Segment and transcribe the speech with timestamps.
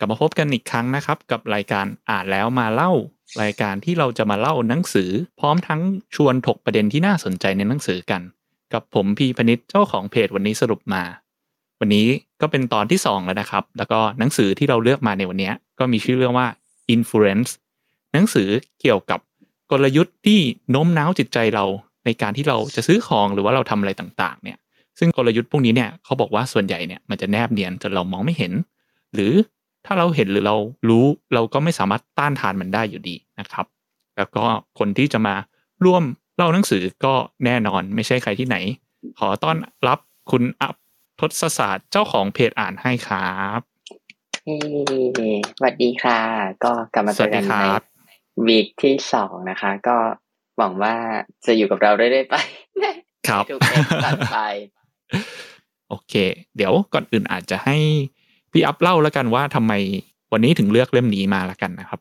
[0.00, 2.92] กลับมาพบกันอีกครั้งนะครับ กับรายการอ่านแล้วมาเล่า
[3.42, 5.80] รายการที่เราจะมาเล่าหนังสือ พร้อมทั้ง
[6.14, 8.22] ชวนถกประเด็นที่น่าสนใจในหนังสือกัน
[8.72, 11.02] กับผมพีพนิษเจ้าของเพจวันนี้สรุปมา
[11.80, 12.06] วันนี้
[12.40, 16.46] ก็เป็นตอนที่ 2 แล้วนะครับ แล้วก็หนังสือที่เราเลือกมาในวันนี้ก็มีชื่อเรื่องว่า
[16.94, 17.50] Influence
[18.12, 18.48] หนังสือ
[18.80, 19.20] เกี่ยวกับ
[19.70, 20.40] กลยุทธ์ที่
[20.70, 21.64] โน้มน้าวจิตใจเรา
[22.04, 24.58] ในการที่เราจะซื้อของหรือว่าเราทำอะไรต่างๆ เนี่ย
[24.98, 28.52] ซึ่งกลยุทธ์พวกนี้เนี่ยเขาบอกว่าส่วนใหญ่เนี่ยมันจะแนบเนียนจนเรามองไม่เห็น
[29.14, 29.32] หรือ
[29.86, 30.56] ถ้าเราเห็นหรือเรา
[30.88, 33.66] รู้เราก็ไม่สามารถต้านทานมันได้อยู่ดีนะครับ
[34.16, 34.44] แล้วก็
[34.78, 35.34] คนที่จะมา
[35.84, 36.04] ร่วม
[36.36, 38.56] เล่าหนังสือก็แน่นอนไม่ใช่ใครที่ไหน
[39.18, 39.56] ขอต้อน
[39.88, 39.98] รับ
[40.30, 40.74] คุณอัพ
[41.20, 43.60] ทศศาสตร์เจ้าของเพจอ่านให้ครับ
[44.44, 44.56] เฮ้
[45.58, 46.20] สวัสดีค่ะ
[46.64, 47.82] ก็กลับมาสเจวัอสกัดีนคในรับ
[48.46, 49.96] วีคที่สองนะคะ ก็
[50.56, 50.94] หวังว่า
[51.46, 52.34] จะอยู่กับเราเรื่อยๆไป
[53.28, 54.38] ครับทุกเอพิโซดไป
[55.88, 56.14] โอเค
[56.56, 57.76] เดี๋ยวก่อนอื่นอาจจะให้
[58.52, 59.72] พี่อัพเล่าแล้วกันว่าทำไม
[60.32, 62.00] วันนี้ถึงเลือกเล่มนี้มาละกันนะครับ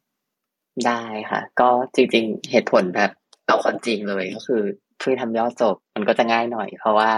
[0.86, 3.12] ได้ค่ะ ก็จริงๆเหตุผลแบบ
[3.46, 4.62] เอาความจริงเลยก็คือ
[5.00, 7.12] เพื่อทำยอดจบมันก็จะง่ายหน่อย เพราะว่า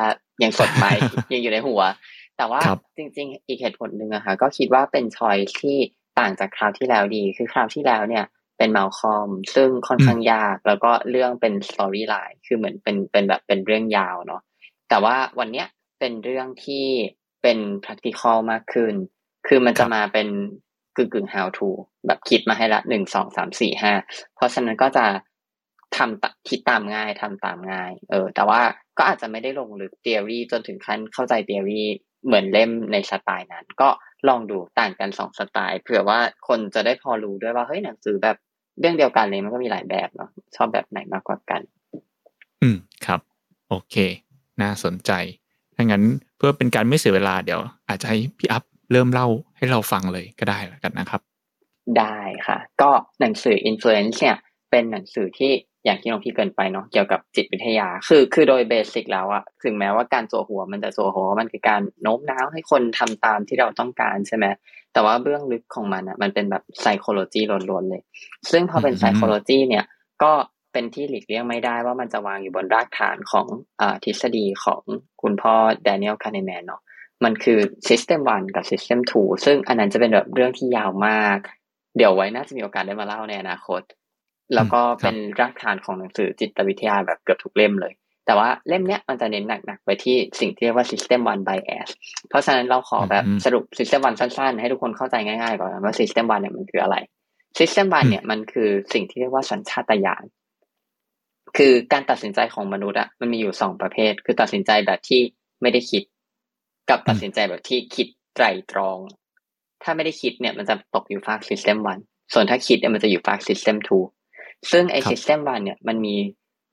[0.44, 0.92] ยังสดใหม่
[1.34, 1.82] ยังอยู่ในหัว
[2.38, 5.78] แต่ว่าครับจริง ๆ อีกเหตุผลหนึ่งอะค่ะก็คิดว่าเป็น choice ที่
[6.20, 8.26] ต่างจากคราวที่แล้วดี คือคราวที่แล้วเนี่ย
[8.58, 14.42] เป็น Malcolm ซึ่งค่อนข้างยาก แล้วก็เรื่องเป็น storyline คือเหมือนเป็นเป็นแบบเป็นเรื่องยาวเนาะ
[14.90, 15.68] แต่ว่าวันเนี้ย
[16.00, 16.86] เป็นเรื่องที่
[17.42, 18.94] เป็น practical มากขึ้น
[19.48, 20.28] คือมันจะมาเป็น
[20.98, 21.70] กึ่งกึ่ง how to
[22.08, 23.94] แบบคิดมาให้ละหนึ่งสองสามสี่ห้า
[24.36, 25.06] เพราะฉะนั้นก็จะ
[25.98, 28.62] ทำตะคิดตามง่ายทำตามง่าย เออ แต่ว่า
[28.98, 31.84] ก็อาจจะไม่ได้ลงลึก theory จนถึงขั้นเข้าใจ theory
[32.26, 33.90] เหมือนเล่มในสไตล์นั้น ก็
[34.28, 38.38] ลองดูต่างกันสองสไตล์เผื่อว่าคนจะได้พอรู้ด้วยว่าเฮ้ยหนังสือแบบ
[38.80, 41.62] เรื่องเดียวกันเลยมันก็มีหลายแบบเนาะชอบแบบไหนมากกว่ากัน
[42.62, 43.20] อืมครับ
[43.70, 43.96] โอเค
[44.62, 45.12] น่าสนใจ
[45.76, 46.04] ถ้างั้น
[46.38, 51.22] เพื่อเป็นการไม่เสียเวลาเดี๋ยว อาจจะให้พี่อัพ เริ่มเล่าให้เราฟังเลยก็ได้แล้วกันนะครับ
[52.00, 52.90] ได้ค่ะ ก็
[53.22, 54.38] หนังสือ influence เนี่ย
[54.72, 55.52] เป็นหนังสือที่
[55.86, 64.46] อย่างที่น้องพี่เกินไปเนาะเกี่ยวกับจิตวิทยา คือคือโดยเบสิกแล้วอะถึงแม้ว่าการจั่วหัวมันจะจั่วหัวว่ามันคือการโน้มน้าวให้คนทำตามที่เราต้องการใช่ไหม
[64.94, 68.02] แต่ว่าเบื้องลึกของมันอะมันเป็นแบบ psychology ล้วนๆเลย
[68.52, 69.86] ซึ่งพอเป็นอืม psychology เนี่ย
[70.24, 70.32] ก็
[70.74, 73.48] เป็นที่หลีกเลี่ยงไม่ได้ว่ามันจะวางอยู่บนรากฐานของ
[73.82, 74.82] อ่าทฤษฎีของ
[75.22, 75.54] คุณพ่อ
[75.88, 76.82] Daniel Kahneman เนาะ
[77.24, 77.60] มันคือ
[77.90, 81.38] System 1 กับ System 2 ซึ่งอันนั้นจะเป็นแบบเรื่องที่ยาวมาก
[81.98, 83.82] เดี๋ยวไว้น่าจะมีโอกาสได้มาเล่าในอนาคต
[84.56, 87.94] แล้วก็เป็นรากฐานของหนังสือจิตวิทยาแบบเกือบทุกเล่มเลย
[88.26, 91.90] แต่ว่าเล่มเนี้ยมันจะเน้นหนักๆไปที่สิ่งที่เรียกว่า System 1 bias
[92.30, 96.96] เพราะฉะนั้นเราขอแบบอืมสรุป System 1 สั้นๆ ให้ทุกคนเข้าใจง่ายๆก่อนว่า System 1เนี่ยมันคืออะไร
[97.60, 100.24] System 1เนี่ยมันคือสิ่งที่เรียกว่าสัญชาตญาณ
[101.58, 105.22] คือการตัดสินใจของมนุษย์อะมันมีอยู่สองประเภท คือตัดสินใจแบบที่
[105.62, 106.04] ไม่ได้คิด
[106.90, 108.98] กับตัดสินใจแบบที่คิดไตรตรอง
[109.84, 113.78] ถ้าไม่ได้คิดเนี่ยมันจะตกอยู่ฝาก System 1ส่วนถ้าคิดเนี่ยมันจะอยู่ฝาก System
[114.24, 116.16] 2ซึ่งไอ้ครับ System 1เนี่ยมันมี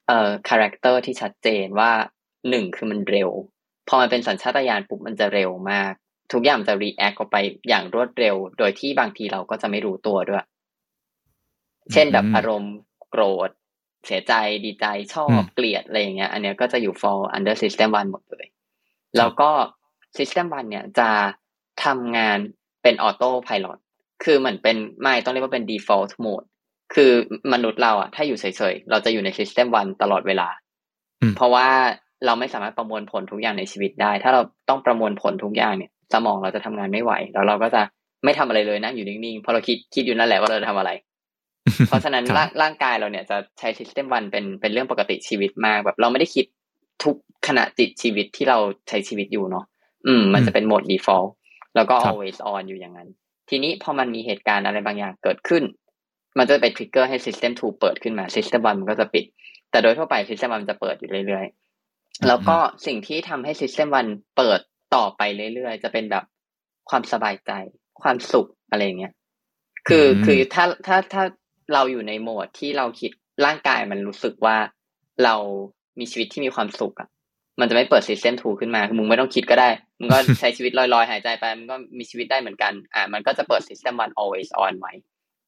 [0.06, 1.92] เอ่อ character ที่ชัดเจนว่า
[2.50, 3.30] หนึ่งคือมันเร็ว
[3.88, 5.92] พอมันเป็นสัญชาตญาณปุ๊บมันจะเร็วมาก
[6.32, 7.36] ทุกอย่างมันจะ react ออกไป
[7.68, 10.44] อย่างรวดเร็ว โดยที่บางทีเราก็จะไม่รู้ตัวด้วย
[11.92, 12.74] เช่นแบบอืมอารมณ์
[13.10, 13.50] โกรธ
[14.06, 14.32] เสียใจ
[14.64, 18.46] ดีใจชออืบมเกลียดอะไรอย่างเงี้ย อันเนี้ยก็จะอยู่ fall under system 1หมดเลย
[19.16, 19.50] แล้วก็
[20.18, 21.08] system 1เนี่ยจะ
[21.84, 22.38] ทำงาน
[22.82, 23.78] เป็น auto pilot
[24.24, 26.46] คือเหมือนเป็นไม่ต้องเรียกว่าเป็น default mode
[26.94, 27.10] คือ
[27.52, 30.48] มนุษย์เราอะถ้าอยู่เฉยๆ เราจะอยู่ใน system 1ตลอดเวลา
[31.20, 31.68] อืมเพราะว่า
[32.26, 37.82] เราไม่สามารถประมวลผลทุกอย่างในชีวิตได้ ถ้าเราต้องประมวลผลทุกอย่างเนี่ย สมองเราจะทำงานไม่ไหว แล้วเราก็จะ
[38.24, 40.90] ไม่ทำอะไรเลยนั่งอยู่นิ่งๆเพราะเราคิดคิดอยู่นั่นแหละว่าเราจะทำอะไร
[41.86, 46.44] เพราะฉะนั้นครับร่างร่างกายเราเนี่ยจะใช้ system 1เป็นเป็นเรื่องปกติชีวิตมากแบบเราไม่ได้คิด
[47.04, 48.58] ทุกขณะจิตชีวิตที่เรา
[48.88, 49.64] ใช้ชีวิตอยู่เนาะ
[50.06, 51.30] อืม มันจะเป็นโหมด default
[51.76, 53.08] แล้วก็ครับ always on อยู่อย่างนั้น
[53.48, 55.62] ทีนี้พอมันมีเหตุการณ์อะไรบางอย่างเกิดขึ้น
[56.38, 59.24] มันจะไป trigger ให้ system 2 เปิดขึ้นมา system 1มันก็จะปิด
[59.70, 62.56] แต่โดยทั่วไป system 1มันจะเปิดอยู่เรื่อยๆ แล้วก็
[62.86, 64.60] สิ่งที่ทำให้ system 1เปิด
[64.94, 65.22] ต่อไป
[65.54, 66.24] เรื่อยๆ จะเป็นแบบ
[66.90, 67.52] ความสบายใจ
[68.02, 69.12] ความสุขอะไรอย่างเงี้ย
[69.88, 71.22] คืออืมคือถ้าถ้าถ้า
[71.72, 73.10] เราอยู่ในโหมดที่เราคิด
[73.44, 74.56] ร่างกายมันรู้สึกว่า
[75.24, 75.34] เรา
[75.98, 77.08] มีชีวิตที่มีความสุขอะ
[77.60, 79.68] มันจะไม่เปิด system 2ขึ้นมาคือมึงไม่ต้องคิดก็ได้
[79.98, 84.92] มึงก็ใช้ชีวิตลอยๆ หายใจไปมึงก็มีชีวิตได้เหมือนกัน อ่า มันก็จะเปิด system 1 always on ไว้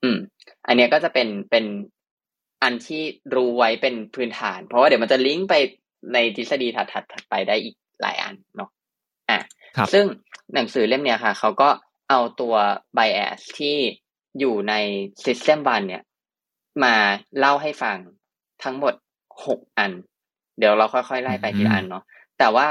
[0.03, 0.19] อืม
[0.67, 1.65] อันเนี้ยก็จะเป็นเป็น
[2.63, 3.03] อันที่
[3.35, 5.55] รู้ไว้เป็นพื้นฐาน เพราะว่าเดี๋ยวมันจะลิงก์ไป
[6.15, 8.71] ในทฤษฎีถัดถัดถัดไปได้อีกหลายอันเนาะ
[9.31, 9.39] อะ
[9.77, 10.05] ครับซึ่ง
[10.55, 11.69] หนังสือเล่มเนี้ยค่ะ เขาก็
[12.11, 12.55] เอาตัว
[12.97, 13.77] bias ที่
[14.39, 14.75] อยู่ใน
[15.25, 16.03] system 1เนี่ย
[16.85, 16.95] มา
[17.39, 17.97] เล่าให้ฟัง
[18.63, 18.95] ทั้งหมด
[19.47, 19.93] หกอัน
[20.61, 22.05] เดี๋ยวเราค่อยๆไล่ไปทีละอันเนาะ
[22.39, 22.67] แต่ว่า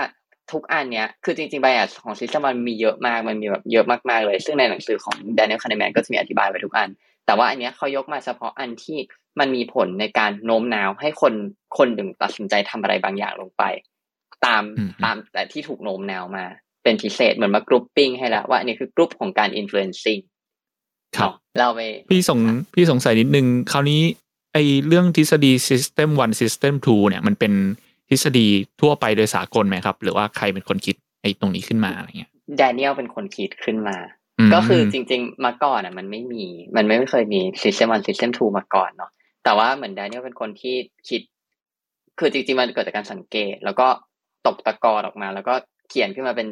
[0.51, 6.89] ทุกอันเนี้ยคือจริงๆ bias ของ system มันมีเยอะมากมันมีแบบเยอะมากๆเลย ซึ่งในหนังสือของ Daniel Kahneman ก็จะมีอธิบายไว้ทุกอัน
[7.25, 8.97] แต่ว่าอันเนี้ยเขายกมาเฉพาะอันที่
[9.39, 11.33] มันมีผลในการโน้มน้าวให้คน
[11.77, 13.63] คนหนึ่งตัดสินใจทำอะไรบางอย่างลงไป
[14.45, 14.63] ตาม
[15.03, 16.45] ตามแต่ที่ถูกโน้มน้าวมา
[16.83, 20.21] เป็นพิเศษเหมือนมากรุ๊ปปิ้งให้แล้วว่าอันนี้คือกรุ๊ปของการ influencing
[21.17, 21.81] ครับ เราไป
[22.11, 22.39] พี่สง
[22.75, 24.01] พี่สงสัยนิดนึงคราวนี้
[24.53, 24.57] ไอ
[24.87, 27.53] เรื่องทฤษฎี system one system two เนี่ยมันเป็น
[28.09, 28.47] ทฤษฎี
[28.81, 33.97] ทั่วไปโดยสากลไหมครับ หรือว่าใครเป็นคนคิดไอตรงนี้ขึ้นมาอะไรเงี้ยแดเนียลเป็นคนคิดขึ้นมา
[34.47, 39.11] มก็คือจริง ๆ มาก่อนอะ มันไม่มี มันไม่เคยมี system one system two มาก่อนเนาะ
[39.43, 40.75] แต่ว่าเหมือนแดเนียลเป็นคนที่
[41.09, 41.21] คิด
[42.19, 43.87] คือจริงๆมันเกิดจากการสังเกต แล้วก็
[44.47, 45.53] ตกตะกอนออกมา แล้วก็
[45.89, 46.47] เขียนขึ้นมาเป็น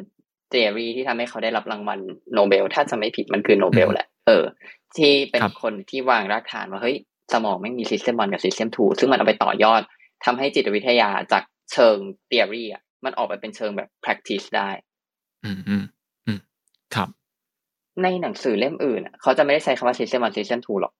[0.52, 1.98] theory ที่ทำให้เขาได้รับรางวัล
[2.34, 4.44] โนเบล ถ้าจะไม่ผิดมันคือโนเบลแหละ เออ
[4.96, 6.96] ที่เป็นคนที่วางรากฐานว่าเฮ้ย
[7.32, 9.82] สมองมันมี system one กับ system two ซึ่งมันเอาไปต่อยอด
[10.24, 11.42] ทำให้จิตวิทยาจาก
[11.72, 11.96] เชิง
[12.30, 14.70] theory อะมันออกไปเป็นเชิงแบบ practice ได้
[15.44, 15.84] อืมอืม
[16.26, 16.40] อืม
[16.94, 17.08] ครับ
[18.02, 20.94] ในหนังสือเล่มอื่นอะเขาจะไม่ได้ใช้คำว่า system one system two หรอก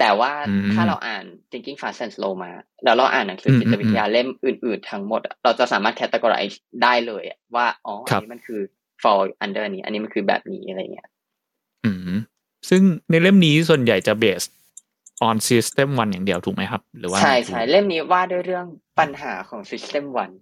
[0.00, 2.50] แต่ว่าอืมถ้าเราอ่าน thinking fast and slow มา
[2.84, 8.60] แล้วเราอ่านหนังสืออมจิตวิทยาเล่มอื่น ๆ ทั้งหมดอะเราจะสามารถ categorize ได้เลยอะว่า อ๋อครัอันบนี้มันคือ
[9.02, 11.08] fall under นี้ อันนี้มันคือแบบนี้อะไรเงี้ย
[11.84, 12.18] อืม
[12.68, 14.50] ซึ่งในเล่มนี้ส่วนใหญ่จะ based
[15.28, 18.66] on system one อย่างเดียวถูกไหมครับ หรือว่าใช่ใช่เล่มนี้ว่าด้วยเรื่อง
[18.98, 20.34] ปัญหาของ system one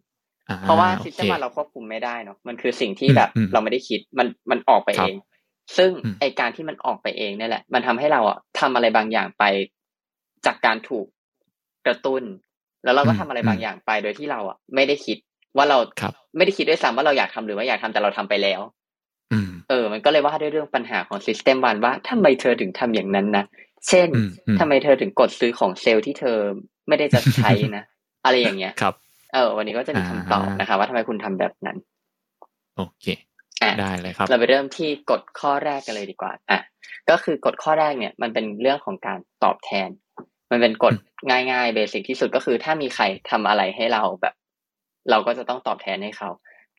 [0.48, 5.16] อ่เพราะว่าโอ system เค one เราควบคุมไม่ได้เนาะมันคือสิ่งที่อืมแบบอืมเราไม่ได้คิดมันมันออกไปครัเอบง
[5.76, 9.44] ซึ่งอืมไอการที่มันออกไปเองเนี่ยแหละ มันทำให้เราอะทำอะไรบางอย่างไป
[10.46, 11.06] จากการถูก
[11.86, 12.22] กระตุ้น
[12.84, 15.18] แล้วเราก็ทำอะไรบางอย่างไปโดยที่เราอะไม่ได้คิด
[15.56, 18.60] ว่าเราครับไม่ได้คิดด้วยซ้ำว่าเราอยากทำหรือว่าอยากทำแต่เราทำไปแล้ว
[19.32, 23.44] อืมเออ มันก็เลยว่าด้วยเรื่องปัญหาของ system one ว่าทำไมเธอถึงทำอย่างนั้นนะ
[23.88, 26.38] เช่นอืมอืมทำไมเธอถึงกดซื้อของเซลล์ที่เธอ
[26.88, 27.84] ไม่ได้จะใช้นะ
[28.24, 28.94] อะไรอย่างเงี้ยครับ
[29.32, 31.76] เออ วันนี้ก็จะมีคำตอบนะคะ ว่าทำไมคุณทำแบบนั้น
[32.76, 33.06] โอเค
[33.62, 36.60] อะได้เลยครับ เราไปเริ่มที่กฎข้อแรกกันเลยดีกว่า อะ
[37.10, 39.88] ก็คือกฎข้อแรกเนี่ย มันเป็นเรื่องของการตอบแทน
[40.50, 40.94] มันเป็นกฎ
[41.30, 44.34] ง่ายๆเบสิกที่สุดก็คือ ถ้ามีใครทำอะไรให้เราแบบ
[45.10, 46.30] เราก็จะต้องตอบแทนให้เขา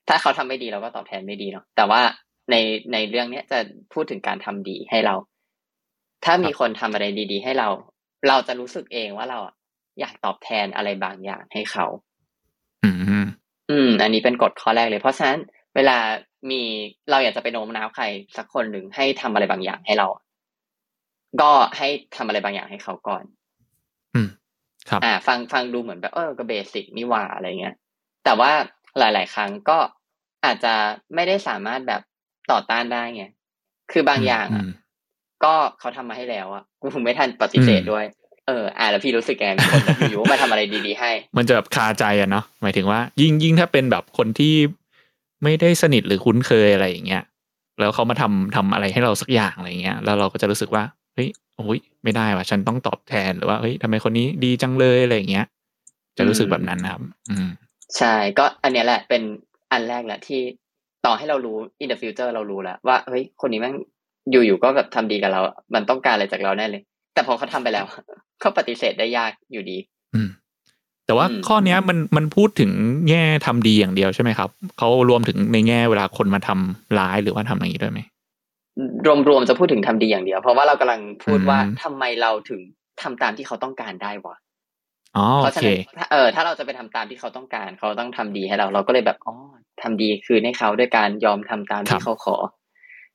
[0.07, 2.01] ถ้าเขาทำไม่ดีเราก็ตอบแทนไม่ดีเนาะแต่ว่า
[2.51, 2.55] ใน
[2.93, 3.59] ในเรื่องเนี้ยจะ
[3.93, 5.15] พูดถึงการทำดีให้เรา
[6.25, 7.69] ถ้ามีคนทำอะไรดี ๆ ให้เรา
[8.27, 9.55] เราจะรู้สึกเองว่าเราอะ
[9.99, 11.85] อยากตอบแทนอะไรบางอย่างให้เขา
[12.83, 12.95] อืม
[13.71, 15.39] อืม อันนี้เป็นกฎข้อแรกเลย เพราะฉะนั้น
[15.75, 15.97] เวลา
[16.51, 16.61] มี
[17.09, 18.05] เราอยากจะไปโน้มน้าวใคร
[18.37, 20.07] สักคนหนึ่งให้ทำอะไรบางอย่างให้เรา
[21.41, 23.23] ก็ให้ทำอะไรบางอย่างให้เขาก่อน
[24.15, 24.29] อืม
[24.89, 27.75] ครับ อ่า ฟังฟังดูเหมือนแบบเออก็เบสิกนี่หว่าอะไรเงี้ย
[28.25, 28.51] แต่ว่า
[28.99, 29.77] หลาย ๆ ครั้งก็
[30.45, 30.73] อาจจะ
[31.15, 32.01] ไม่ได้สามารถแบบ
[32.51, 33.23] ต่อต้านได้ไง
[33.91, 34.69] คือบางอย่างอะม
[35.43, 38.05] ก็เขาทำมาให้แล้วอะกูไม่ทันปฏิเสธอืมด้วย
[38.47, 44.55] เออ อ่าแล้วพี่รู้สึกยังไงมีคนแบบอยู่ๆมาทำอะไรดีๆให้ มันจะแบบคาใจอะเนาะหมายถึงว่า ยิ่งยิ่งถ้าเป็นแบบคนที่
[45.43, 47.23] ไม่ได้สนิทหรือคุ้นเคยอะไรอย่างเงี้ย
[47.79, 50.83] แล้วเขามาทำทำอะไรให้เราสักอย่างอะไรเงี้ย แล้วเราก็จะรู้สึกว่า
[51.15, 55.45] เฮ้ยโอ้ยไม่ได้ว่ะฉันต้องตอบแทนหรือว่าเฮ้ยทำไมคนนี้ดีจังเลยอะไรอย่างเงี้ย
[56.17, 57.49] จะรู้สึกแบบนั้นนะครับ อืม
[57.97, 59.21] ใช่ก็อันเนี้ยแหละเป็น
[59.71, 60.41] อันแรกแหละที่
[61.05, 63.75] ต่อให้เรารู้ in the future เรารู้แล้วว่าเฮ้ยคนนี้แม่ง
[64.31, 65.41] อยู่ๆก็แบบทำดีกับเรา
[65.73, 66.83] มันต้องการอะไรจากเราแน่เลย
[67.13, 67.85] แต่พอเขาทำไปแล้ว
[68.39, 69.77] เขาปฏิเสธได้ยากอยู่ดี
[70.15, 70.29] อืม
[71.05, 72.71] แต่ว่าอืมข้อเนี้ยมันมันพูดถึง
[73.09, 77.99] แง่ทำดีอย่างเดียวใช่ไหมครับเขารวมถึงในแง่เวลาคนมาทำร้ายหรือว่าทำอย่างนี้ด้วยไหม
[79.29, 82.61] รวมๆจะพูดถึงทำดีอย่างเดียว เพราะว่าเรากำลังพูดอืมว่าทำไมเราถึง
[83.01, 84.35] ทำตามที่เขาต้องการได้วะ
[85.17, 89.35] อ๋อเพโอราะฉะเคนั้นถ้าเออถ้าเราจะไปทำตามที่เขาต้องการ เขาต้องทำดีให้เรา เราก็เลยแบบอ๋อ
[89.81, 92.35] ทำดีคืนให้เขาด้วยการยอมทำตามครัที่บเขาขอ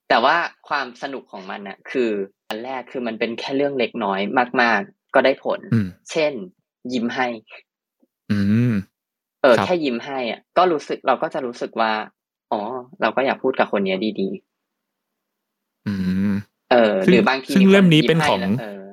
[0.09, 0.35] แต่ว่า
[0.69, 2.09] ความสนุกของมันน่ะคือ
[2.47, 4.19] อันแรกคือมันเป็นแค่เรื่องเล็กน้อย
[4.61, 6.33] มาก ๆ ก็ได้ผลอืมเช่น
[6.93, 7.27] ยิ้มให้
[8.31, 8.39] อื
[8.71, 8.73] ม
[9.41, 11.91] เออครับแค่ยิ้มให้อะ ก็รู้สึกเราก็จะรู้สึกว่า
[12.51, 12.61] อ๋อ
[13.01, 14.29] เราก็อยากพูดกับคนเนี้ยดี
[15.87, 15.93] อื
[16.31, 18.83] มๆเออซึ่งหรือบางทีซึ่งคเล่มนี้ยิ้เป็นให้ของแล้วเออ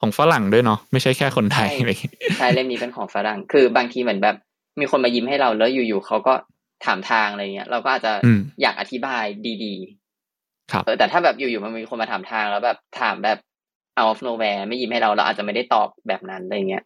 [0.00, 4.36] ของฝรั่งด้วยเนาะไม่ใช่แค่คนไทยใช่อะไรอย่างงี้ใช่เล่มนี้เป็นของฝรั่ง คือบางทีเหมือนแบบ
[4.80, 6.34] มีคนมายิ้มให้เราแล้วอยู่ๆเขาก็
[6.84, 9.24] ถามทางอะไรเงี้ย เราก็อาจจะอืมอยากอธิบาย
[9.64, 9.74] ดี
[10.72, 13.38] ครับๆเออแต่ถ้าแบบอยู่ๆมันมีคนมาถามทางแล้วแบบถามแบบ
[13.98, 16.84] out of nowhere ไม่ยิ้มให้เราเราอาจจะไม่ได้ตอบแบบนั้นอะไรเงี้ย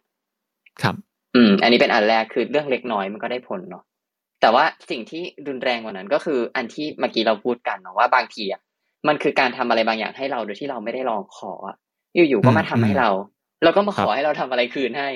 [0.81, 0.95] ครับ
[1.35, 3.83] อืม อันนี้เป็นอันแรกคือเรื่องเล็กน้อยมันก็ได้ผลเนาะ
[4.41, 8.61] แต่ว่าสิ่งที่รุนแรงกว่านั้นก็คืออันที่เมื่อกี้เราพูดกันเนาะว่าบางทีอะ
[9.07, 11.75] มันคือการทำอะไรบางอย่างให้เราโดยที่เราไม่ได้ลองขออะ
[12.15, 13.09] อยู่ๆก็มาทำให้เรา
[13.63, 15.09] แล้วก็มาขอครับให้เราทำอะไรคืนให้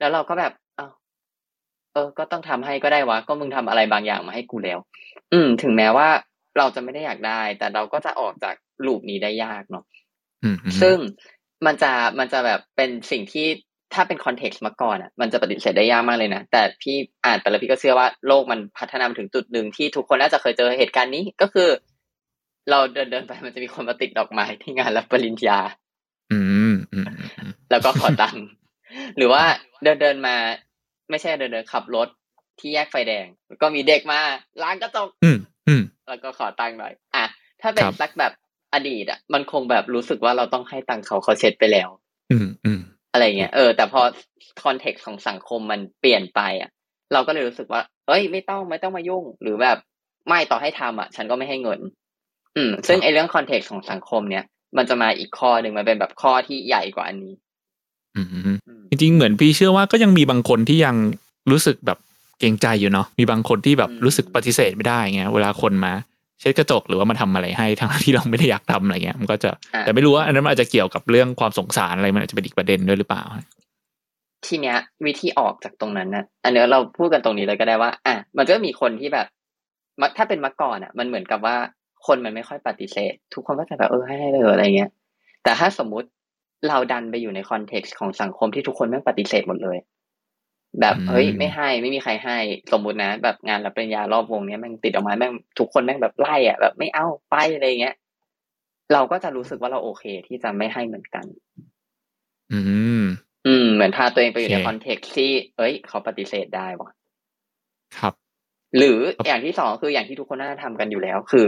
[0.00, 0.92] แล้วเราก็แบบอ้าว
[1.92, 4.78] เออ ก็ต้องทำให้ก็ได้วะก็มึงทำอะไรบางอย่างมาให้กูแล้ว
[5.32, 6.08] อืม ถึงแม้ว่า
[6.58, 8.54] เราจะไม่ได้อยากได้ แต่เราก็จะออกจาก
[8.86, 9.84] ลูปนี้ได้ยากเนาะ
[10.44, 10.96] อืมอืมซึ่ง
[11.66, 13.46] มันจะมันจะแบบเป็นสิ่งที่
[13.94, 21.68] ถ้าเป็นคอนเท็กซ์มาก่อนอะมันจะปฏิเสธได้ยากมากเลยนะ แต่พี่อ่านไปแล้วพี่ก็เชื่อว่าโลกมันพัฒนาถึงจุดหนึ่งที่ทุกคนน่าจะเคยเจอเหตุการณ์นี้ก็คือ
[22.70, 25.58] เราเดินเดินไปมันจะมีคนมาติดดอกไม้ที่งานรับปริญญา
[26.32, 26.38] อื
[26.72, 27.06] มอืม
[27.70, 28.46] แล้วก็ขอตังค์
[29.16, 29.42] หรือว่า
[29.82, 30.36] เดินเดินมา
[31.10, 32.08] ไม่ใช่เดินเดินขับรถ
[32.60, 33.26] ที่แยกไฟแดง
[33.62, 34.20] ก็มีเด็กมา
[34.62, 35.57] ล้างกระจกอืมอืม
[36.08, 37.24] แล้วก็ขอตังค์หน่อย อะ
[37.60, 38.32] ถ้าเป็นครับสักแบบ
[38.74, 41.88] อดีตอะ มันคงแบบรู้สึกว่าเราต้องให้ตังค์เขาเขาเช็ดไปแล้ว
[42.30, 42.80] อืมอืม
[43.12, 44.00] อะไรเงี้ย เออ แต่พอ
[44.62, 46.70] คอนเท็กซ์ของสังคมมันเปลี่ยนไปอะ
[47.12, 49.78] เราก็เลยรู้สึกว่า เอ้ย ไม่ต้องไม่ต้องมายุ่ง หรือแบบ
[50.28, 51.80] ไม่ต่อให้ทำอะ ฉันก็ไม่ให้เงิน
[52.56, 54.44] อืม ซึ่งไอ้เรื่องคอนเท็กซ์ของสังคมเนี่ย
[54.76, 57.34] มันจะมาอีกข้อหนึ่งมันเป็นแบบข้อที่ใหญ่กว่าอันนี้
[58.16, 58.56] อืมอืม
[58.90, 60.96] จริงๆเหมือนพี่เชื่อว่าก็ยังมีบางคนที่ยัง
[61.50, 61.98] รู้สึกแบบ
[62.38, 65.92] เกรงใจอยู่เนาะมีบางคนที่แบบอืมรู้สึกปฏิเสธไม่ได้เงี้ยเวลาคนมา
[66.40, 73.22] เช็ดกระจกหรือว่ามาทำอะไรให้ทั้งที่เราไม่ได้อยากทำอะไรเงี้ยมันก็จะอะแต่ไม่รู้ว่าอันนั้นมันอาจจะเกี่ยวกับเรื่องความสงสารอะไรมันอาจจะเป็นอีกประเด็นด้วยหรือเปล่า
[74.46, 74.76] ทีเนี้ย
[75.06, 79.26] วิธีออกจากตรงนั้นนะอันเนี้ยเราพูดกันตรงนี้เลยก็ได้ว่า อะมันก็มีคนที่แบบ
[80.00, 81.56] มะถ้าเป็นเมื่อก่อนอะ มันเหมือนกับว่า
[82.06, 84.90] คนมันไม่ค่อยปฏิเสธ ทุกคนก็จะแบบเออให้ให้เลยอะไรเงี้ย
[85.42, 86.08] แต่ถ้าสมมุติ
[86.68, 89.78] เราดันไปอยู่ในคอนเท็กซ์ของสังคมที่ทุกคนแม่งปฏิเสธหมดเลย
[90.80, 92.38] แบบอืมเฮ้ยไม่ให้ไม่มีใครให้
[92.72, 97.96] สมมุตินะ แบบงานรับปริญญารอบวงเนี้ยแม่งติดออกมาแม่งทุกคนแม่งแบบไล่อะแบบไม่เอาไปอะไรเงี้ย
[98.92, 101.24] เราก็จะรู้สึกว่าเราโอเคที่จะไม่ให้เหมือนกัน
[102.52, 102.60] อื
[103.00, 103.02] ม
[103.46, 106.90] อืม เหมือนพาตัวเองไปอยู่ในโอเคคอนเท็กซ์ที่ เอ้ย เขาปฏิเสธได้ว่ะ
[107.98, 108.14] ครับ
[108.76, 111.46] หรือครับอย่างที่สองคืออย่างที่ทุกคนน่าจะทำกันอยู่แล้ว คือ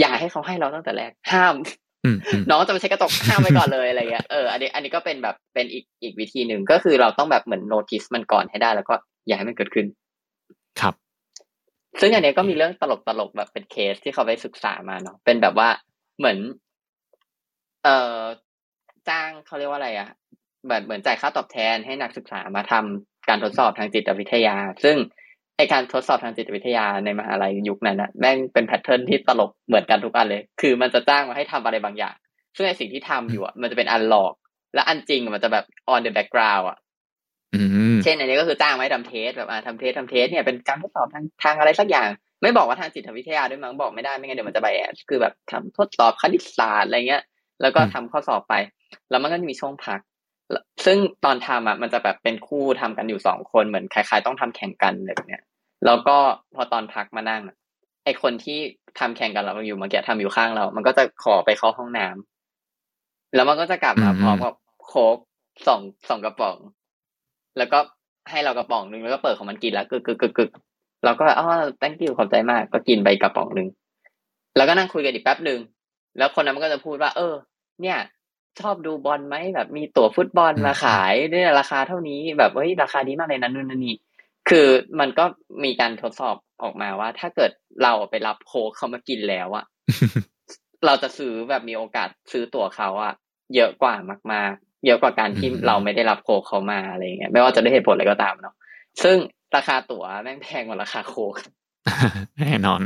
[0.00, 1.83] อย่าให้เขาให้เราตั้งแต่แรก ห้ามอืมอืม
[2.50, 8.94] น้องจะไปใช้กระจกห้ามไปก่อนเลยอะไรเงี้ยเอออันนี้อันนี้ก็เป็นแบบเป็นอีกอีกวิธีหนึ่งก็คือเราต้องแบบเหมือน notice มันก่อนให้ได้ แล้วก็
[9.26, 9.86] อย่าให้มันเกิดขึ้น
[10.80, 10.94] ครับ
[12.00, 15.68] ซึ่งอันเนี้ยก็มีเรื่องตลกตลกๆแบบเป็นเคสที่เขาไปศึกษามาเนาะเป็นแบบว่า
[16.18, 16.38] เหมือน
[17.84, 18.20] เอ่อ
[19.08, 20.08] จ้างเขาเรียกว่าอะไรอะ
[20.68, 24.96] แบบเหมือนจ่ายค่าตอบแทนให้นักศึกษามาทำการทดสอบทางจิตวิทยา ซึ่ง
[25.56, 32.14] ไอการทดสอบทางจิตวิทยาในมหาลัยยุคนั้นอะแม่งเป็น pattern ที่ตลกเหมือนกันทุกอันเลย คือมันจะจ้างมาให้ทำอะไรบางอย่าง
[32.56, 34.34] ซึ่งไอสิ่งที่ทำอยู่อะมันจะเป็นอันหลอก
[34.74, 36.78] และอันจริงมันจะแบบ on the background อะ
[37.54, 37.62] อื
[37.94, 42.08] มเช่นอันนี้ก็คือจ้างไว้ทำ test แบบอ่าทำ test ทำ test เนี่ยเป็นการทดสอบทางทางอะไรสักอย่าง
[42.42, 47.22] ไม่บอกว่าทางจิตวิทยาด้วยมั้งบอกไม่ได้ไม่งั้นเดี๋ยวมันจะไบแอสคือแบบทำทดสอบคณิตศาสตร์อะไรเงี้ย
[47.62, 48.54] แล้วก็ทำข้อสอบไป
[49.10, 50.00] แล้วมันก็จะมีช่วงพัก
[50.84, 55.42] ซึ่งตอนทำอะมันจะแบบเป็นคู่ทำกันอยู่สองคนเหมือนคล้าย ๆ ต้องทำแข่งกันอะไรแบบเนี้ย
[55.86, 56.16] แล้วก็
[56.54, 57.56] พอตอนพักมานั่งอะ
[58.04, 58.58] ไอคนที่
[58.98, 65.16] ทำแข่งกันเราอยู่เมื่อกี้ทำอยู่ข้างเรา มันก็จะขอไปเข้าห้องน้ำแล้วมันก็จะกลับมาอืมพร้อมกับโค้ก
[65.66, 66.56] สองสองกระป๋อง
[67.58, 67.78] แล้วก็
[68.30, 70.50] ให้เรากระป๋องหนึ่งแล้วก็เปิดของมันกินแล้วกึกกึกกึกกึก
[71.04, 71.48] เราก็แบบอ๋อ
[71.80, 73.68] thank you ขอบใจมาก ก็กินไปกระป๋องหนึ่ง
[74.56, 75.60] แล้วก็นั่งคุยกันอีกแป๊บหนึ่ง
[76.18, 77.34] แล้วคนนั้นมันก็จะพูดว่า เออ
[77.82, 77.98] เนี่ย
[78.60, 83.96] ชอบดูบอลไหมแบบมีตั๋วฟุตบอลมาขายเนี่ยราคาเท่านี้แบบเฮ้ยราคาดีมากเลยนะนู่นนนนี่
[84.48, 84.66] คือ
[85.00, 85.24] มันก็
[85.64, 87.50] มีการทดสอบออกมาว่า ถ้าเกิด
[87.82, 89.64] เราไปรับโค้กเขามากินแล้วอะ
[90.86, 93.14] เราจะซื้อแบบมีโอกาสซื้อตั๋วเขาอะ
[93.54, 93.94] เยอะกว่า
[94.32, 98.54] มากๆ เยอะกว่าการที่อืมเราไม่ได้รับโค้กเขามาอะไรเงี้ยไม่ว่าจะด้วยเหตุผลอะไรก็ตามเนาะ
[99.02, 99.16] ซึ่ง
[99.56, 101.34] ราคาตั๋วแม่งแพงกว่าราคาโค้ก
[102.40, 102.80] แน่นอน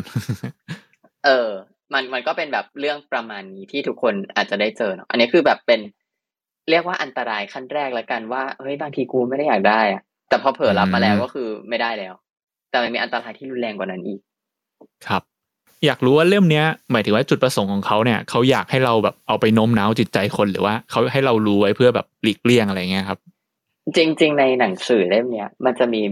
[1.27, 1.51] เออ
[1.93, 5.81] มันมันก็เป็นแบบเรื่องประมาณนี้ที่ทุกคนอาจจะได้เจอเนาะอันนี้คือแบบเป็น
[6.71, 12.15] เรียกว่าอันตรายขั้นแรกแล้วกันว่าเฮ้ยบางทีกูไม่ได้อยากได้อะแต่พอเผลอรับมาแล้วอืมก็คือไม่ได้แล้ว
[12.71, 14.21] แต่มันมีอันตรายที่รุนแรงกว่านั้นอีก
[15.07, 15.23] ครับ
[15.87, 23.19] อยากรู้ว่าเล่มเนี้ย หมายถึงว่าจุดประสงค์ของเขาเนี่ยเขาอยากให้เราแบบเอาไปโน้มน้าวจิตใจคนหรือว่าเขาให้เรารู้ไว้เพื่อแบบหลีกเลี่ยงอะไรเงี้ยครับ
[23.97, 26.03] จริง ๆ ในหนังสือเล่มเนี้ยมันจะมี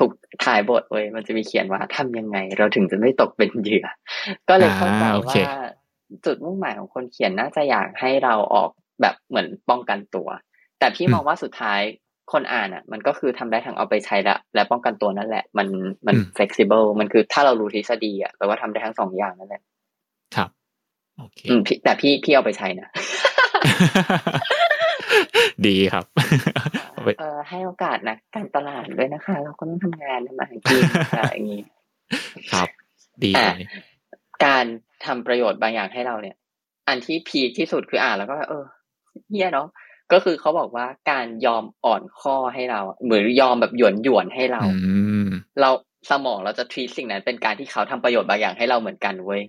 [0.00, 0.12] ถูก
[0.44, 3.86] ถ่ายบทเว้ยมันจะมีเขียนว่าทำยังไง เราถึงจะไม่ตกเป็นเหยื่อ
[4.48, 5.60] ก็เลยเข้าใจอ่าโอเคว่า
[6.26, 10.28] จุดมุ่งหมายของคนเขียนน่าจะอยากให้เราออกแบบเหมือนป้องกันตัว
[10.78, 11.80] แต่พี่มองว่าสุดท้าย
[12.32, 15.68] คนอ่านอะ มันก็คือทำได้ทั้งเอาไปใช้และและป้องกันตัวนั่นแหละ มัน
[16.06, 19.62] มัน flexible มันคือถ้าเรารู้ทฤษฎีอะแปลว่าทำได้ทั้งสองอย่างนั่นแหละ
[20.36, 20.50] ครับ
[21.18, 22.88] โอเคอืมพี่แต่พี่พี่เอาไปใช้นะ
[25.66, 26.04] ดีครับ
[27.00, 30.82] เอาไปเออให้โอกาสนะการตลาดด้วยนะคะ เราก็ต้องทำงานทำมาหากิน
[31.18, 31.62] อะไรอย่างนี้
[32.52, 32.68] ครับ
[33.24, 33.68] ดีอะเลย
[34.44, 34.64] การ
[35.04, 36.36] ทำประโยชน์บางอย่างให้เราเนี่ย
[36.88, 38.64] อันที่พีคที่สุดคืออ่านแล้วก็แบบเออ
[39.28, 39.68] เฮียเนาะ
[40.12, 44.92] ก็คือเขาบอกว่าการยอมอ่อนข้อให้เราอะเหมือนยอมแบบหยวนหยวนๆให้เราอื
[45.26, 45.28] ม
[45.60, 45.70] เรา
[46.10, 49.42] สมองเราจะทีสิ่งนั้นเป็นการที่เขาทำประโยชน์บางอย่างให้เราเหมือนกันเว้ย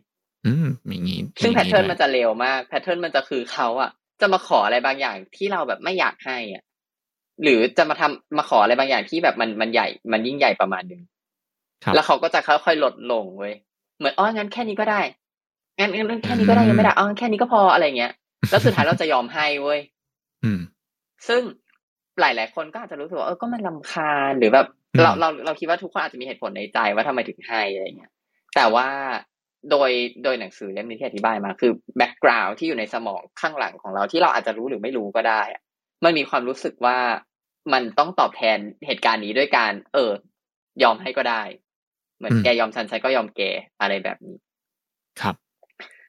[0.47, 3.91] อืมอย่างงี้ซึ่งอย่าแพทเทิร์นด้วยมันจะเร็วมาก pattern มันจะคือเขาอะ
[4.21, 6.63] จะมาขออะไรบางอย่างที่เราแบบไม่อยากให้อะ
[7.43, 11.01] หรือจะมาทำมาขออะไรบางอย่างที่แบบมันมันใหญ่ มันยิ่งใหญ่ประมาณหนึ่ง
[11.83, 13.53] ครับแล้วเขาก็จะค่อยๆลดลงเว้ย
[13.97, 15.01] เหมือนอ๋องั้นแค่นี้ก็ได้
[15.77, 18.11] งั้นงั้นแค่นี้ก็ได้ยังไม่ได้อ๋อแค่นี้ก็พออะไรเงี้ย
[18.51, 19.79] แล้วสุดท้ายเราจะยอมให้เว้ย
[20.43, 20.59] อืม
[21.27, 21.41] ซึ่ง
[22.19, 28.11] หลาย ๆ คนก็อาจจะรู้สึกว่าเออก็มันลำคาญหรือแบบอืมเราเราเราคิดว่าทุกคนอาจจะมีเหตุผลในใจว่าทำไมถึงให้อะไรเงี้ย
[28.55, 28.87] แต่ว่า
[29.71, 29.91] โดย
[30.23, 35.61] โดยหนังสือเล่มนี้ที่อธิบายมาคือแบ็กกราวด์ที่อยู่ในสมองข้างหลังของเราที่เราอาจจะรู้หรือไม่รู้ก็ได้อะ
[36.03, 36.97] มันมีความรู้สึกว่า
[37.73, 40.11] มันต้องตอบแทนเหตุการณ์นี้ด้วยการ เออ
[40.83, 41.43] ยอมให้ก็ได้
[42.17, 43.41] เหมือนอืมแกยอมฉันฉันก็ยอมแก
[43.81, 44.35] อะไรแบบนี้
[45.21, 45.35] ครับ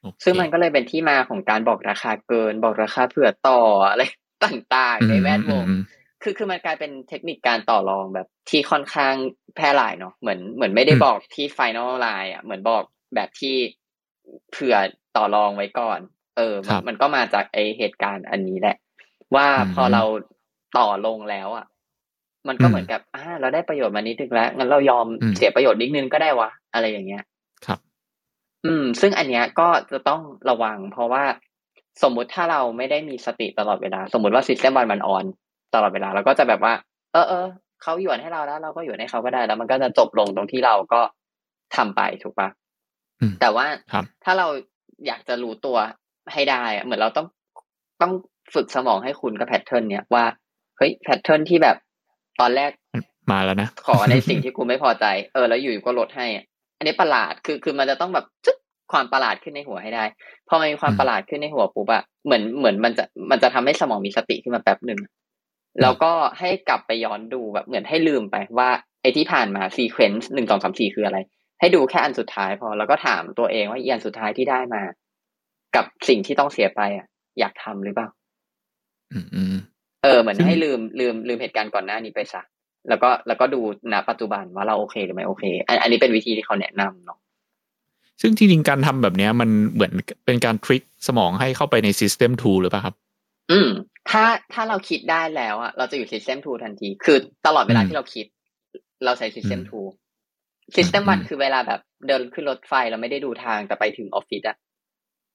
[0.01, 4.03] โอเคซึ่งมันก็เลยเป็นที่มาของการบอกราคาเกิน บอกราคาเผื่อต่ออะไร
[4.45, 5.81] ต่างๆ ในแวดวงอืม
[6.21, 9.13] คือคือมันกลายเป็นเทคนิคการต่อรองแบบที่ค่อนข้าง
[9.55, 12.83] แพร่หลายเนาะ เหมือนเหมือนไม่ได้อืมบอกที่ final line อะ เหมือนบอก
[13.15, 13.55] แบบที่
[14.51, 14.75] เผื่อ
[15.15, 15.99] ต่อรองไว้ก่อน
[16.37, 18.77] เออ มันมันก็มาจากไอเหตุการณ์อันนี้แหละ
[19.35, 20.03] ว่าอืมพอเรา
[20.77, 21.65] ต่อลงแล้วอะ
[22.47, 27.23] มันก็อืมเหมือนกับอ่าเราได้ประโยชน์มานิดนึงแล้วงั้นเรายอมอืมเสียประโยชน์นิดนึงก็ได้วะอะไรอย่างเงี้ย
[27.65, 27.79] ครับ
[28.65, 31.23] อืม ซึ่งอันเนี้ยก็จะต้องระวัง เพราะว่า
[32.03, 35.25] สมมุติถ้าเราไม่ได้มีสติตลอดเวลา สมมุติว่า system one มัน on
[35.73, 36.73] ตลอดเวลาเราก็จะแบบว่า
[37.13, 37.45] เออเออ
[37.81, 41.01] เขาหยวนให้เราแล้ว เราก็หยวนให้เขาก็ได้ แล้วมันก็จะจบลงตรงที่เราก็
[41.75, 42.49] ทำไปถูกปะ
[43.21, 44.47] อืมแต่ว่าครับถ้าเรา
[45.07, 45.77] อยากจะรู้ตัว
[46.33, 47.27] ให้ได้อะเหมือนเราต้อง
[48.01, 48.13] ต้อง
[48.53, 51.77] ฝึกสมองให้คุ้นกับ pattern เนี้ยว่าเฮ้ย pattern ที่แบบ
[52.39, 52.71] ตอนแรก
[53.31, 56.45] มาแล้วนะ ขอในสิ่งที่กูไม่พอใจ เออ แล้วอยู่ก็ลดให้อะ
[56.77, 58.57] อันนี้ประหลาดคือคือมันจะต้องแบบจึ๊ก
[58.91, 60.03] ความประหลาดขึ้นในหัวให้ได้
[60.47, 64.99] พอมันมีความอืมประหลาดขึ้นในหัวปุ๊บอะเหมือนเหมือนมันจะมันจะทำให้สมองมีสติขึ้นมาแป๊บหนึ่ง
[65.81, 68.69] แล้วก็ให้กลับไปย้อนดูแบบเหมือนให้ลืมไปว่า
[69.01, 71.17] ไอ้ที่ผ่านมาซีเควนซ์หนึ่งสองสามสี่คืออะไร
[71.59, 74.83] ให้ดูแค่อันสุดท้ายพอแล้วก็ถามตัวเองว่าอีอันสุดท้ายที่ได้มา
[75.75, 77.07] กับสิ่งที่ต้องเสียไปอะ
[77.39, 78.07] อยากทำหรือเปล่า
[79.13, 79.55] อืมอืม
[80.03, 82.41] เออเหมือนซึ่งให้ลืมลืมลืมเหตุการณ์ก่อนหน้านี้ไปซะ
[82.89, 83.61] แล้วก็แล้วก็ดู
[83.93, 87.17] ณปัจจุบันว่าเราโอเคหรือไม่โอเคอันอันนี้เป็นวิธีที่เขาแนะนำเนาะ
[88.21, 89.91] ซึ่งจริงๆการทำแบบเนี้ยมันเหมือน
[90.25, 92.95] เป็นการทริคสมองให้เข้าไปใน System 2 หรือเปล่าครับ
[93.51, 93.69] อืม
[94.09, 97.17] ถ้าถ้าเราคิดได้แล้วอะเราจะอยู่ System 2 ทันที คือ
[97.47, 98.25] ตลอดเวลาอืมที่เราคิด
[99.05, 99.89] เราใช้ System อืม
[100.71, 104.57] 2 System อืม1คือเวลาแบบเดินขึ้นรถไฟเราไม่ได้ดูทางแต่ไปถึงออฟฟิศอะ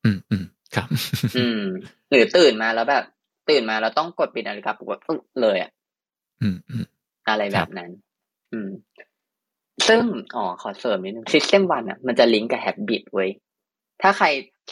[0.05, 0.45] อืมอืม
[0.75, 0.89] ครับ
[1.37, 1.63] อืม
[2.11, 3.05] หรือตื่นมาแล้วแบบ
[3.49, 5.71] ตื่นมาเราต้องกดปิดนาฬิกาปลุกแบบปึ๊บเลยอะ
[6.43, 6.85] อืมอืม
[7.29, 7.91] อะไรคแบรับบนั้น
[8.53, 8.71] อืม
[9.89, 10.01] ซึ่ง
[10.37, 13.31] อ๋อขอเสริมนิดนึง System 1อะมันจะลิงก์กับ Habit เว้ย
[14.03, 14.27] ถ้าใคร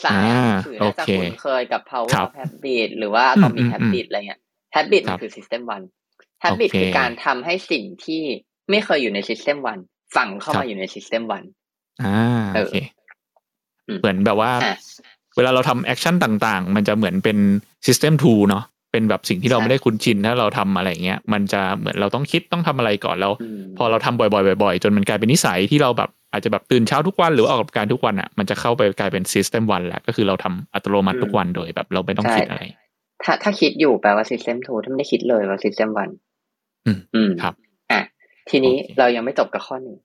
[0.04, 4.40] สายอ่านหนังสืออ่าน่าจะโอเคคุ้นเคยกับ Power ครับ of Habit หรือว่าอืม Atomic อืม Habit อะไรเงี้ย
[4.74, 5.62] Habit ครัมันบคือ System
[6.02, 8.22] 1 Habit โอเคคือการทำให้สิ่งที่
[8.70, 11.22] ไม่เคยอยู่ใน System 1ฝังเข้าครัมาบอยู่ใน System
[11.62, 12.16] 1อ่า
[12.54, 12.74] เอโออเค
[13.88, 14.76] อืมเหมือนแบบว่าอะ
[15.36, 17.38] เวลาเราทำ action ต่าง ๆ มันจะเหมือนเป็น
[17.86, 32.62] System 2 เนาะเป็นแบบสิ่งที่เราใช่ไม่ได้คุ้นชินถ้าเราทำอะไรเงี้ยมันจะเหมือนเราต้องคิดต้องทำอะไรก่อนแล้วอืมพอเราทำบ่อยๆบ่อยๆ จนมันกลายเป็นนิสัยที่เราแบบอาจจะแบบตื่นเช้าทุกวันหรือว่าออกกำลังกายทุกวันอะมันจะเข้าไปกลายเป็น System 1แล้วก็คือเราทำอัตโนมัติทุกวันโดยแบบเราไม่ต้องใช่คิดอะไร
[33.24, 37.54] ถ้าถ้าคิดอยู่แปลว่า System 2ถ้าไม่ได้คิดเลยว่า System 1อืมอืมครับ
[37.92, 38.00] อะ
[38.50, 39.96] ทีนี้โอเคเรายังไม่จบกับข้อหนึ่ง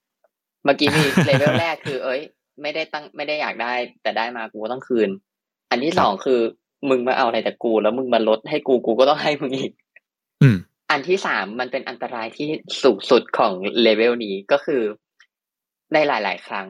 [0.63, 2.21] เมื่อกี้มีเลเวลแรกคือ เอ้ย
[2.61, 5.09] ไม่ได้ตั้งไม่ได้อยากได้ แต่ได้มากูก็ต้องคืน
[5.69, 6.39] อันที่สองคือ
[6.89, 9.71] มึงมาเอาอะไรจากกู แล้วมึงมาลดให้กูกูก็ต้องให้มึงอีก
[10.41, 10.57] อืม
[10.91, 12.49] อันที่สามมันเป็นอันตรายที่
[12.83, 14.81] สูงสุดของเลเวลนี้ก็คือ
[15.93, 16.67] ในหลาย ๆ ครั้ง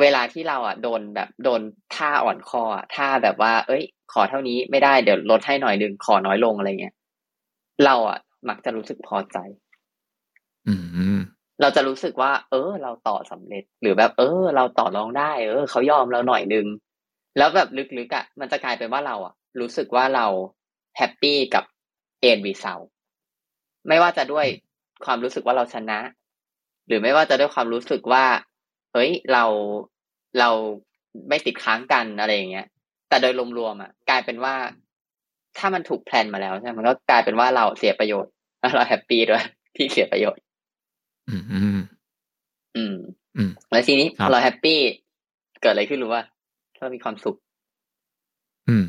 [0.00, 1.60] เวลาที่เราอะโดนแบบโดน
[1.94, 6.94] ท่าอ่อนคออะท่าแบบว่า เอ้ย ขอเท่านี้ไม่ได้เดี๋ยวลดให้หน่อยหนึ่งขอน้อยลงอะไรเงี้ย
[7.84, 9.38] เราอะ มักจะรู้สึกพอใจ
[10.68, 10.74] อื
[11.16, 11.18] ม
[11.60, 16.66] เราจะรู้สึกว่า เออ เราต่อสำเร็จ หรือแบบ เออ เราต่อรองได้ เออเขายอมเราหน่อยนึง
[17.36, 20.26] แล้วแบบลึกๆอะมันจะกลายเป็นว่าเราอะ รู้สึกว่าเรา
[20.96, 21.64] แฮปปี้กับ
[22.20, 22.74] เอ็นวีเซา
[23.88, 24.46] ไม่ว่าจะด้วย
[25.04, 25.98] ความรู้สึกว่าเราชนะ
[26.86, 28.24] หรือไม่ว่าจะด้วยความรู้สึกว่า
[28.92, 29.44] เฮ้ยเรา
[30.38, 30.50] เรา
[31.28, 32.66] ไม่ติดค้างกันอะไรอย่างเงี้ย
[33.08, 34.54] แต่โดยรวมๆอะ กลายเป็นว่า
[35.58, 39.44] ถ้ามันถูก plan มาแล้วใช่ไหมมันก็กลายเป็นว่าเราเสียประโยชน์แล้วเรา happy ด้วย
[39.76, 40.42] ที่เสียประโยชน์
[41.28, 41.80] อืมอืม
[42.76, 42.96] อืม
[43.36, 44.80] อืมแล้วทีนี้ครับพอเรา happy
[45.60, 46.22] เกิดอะไรขึ้นรู้ว่า
[46.80, 47.36] เรามีความสุข
[48.68, 48.84] อืม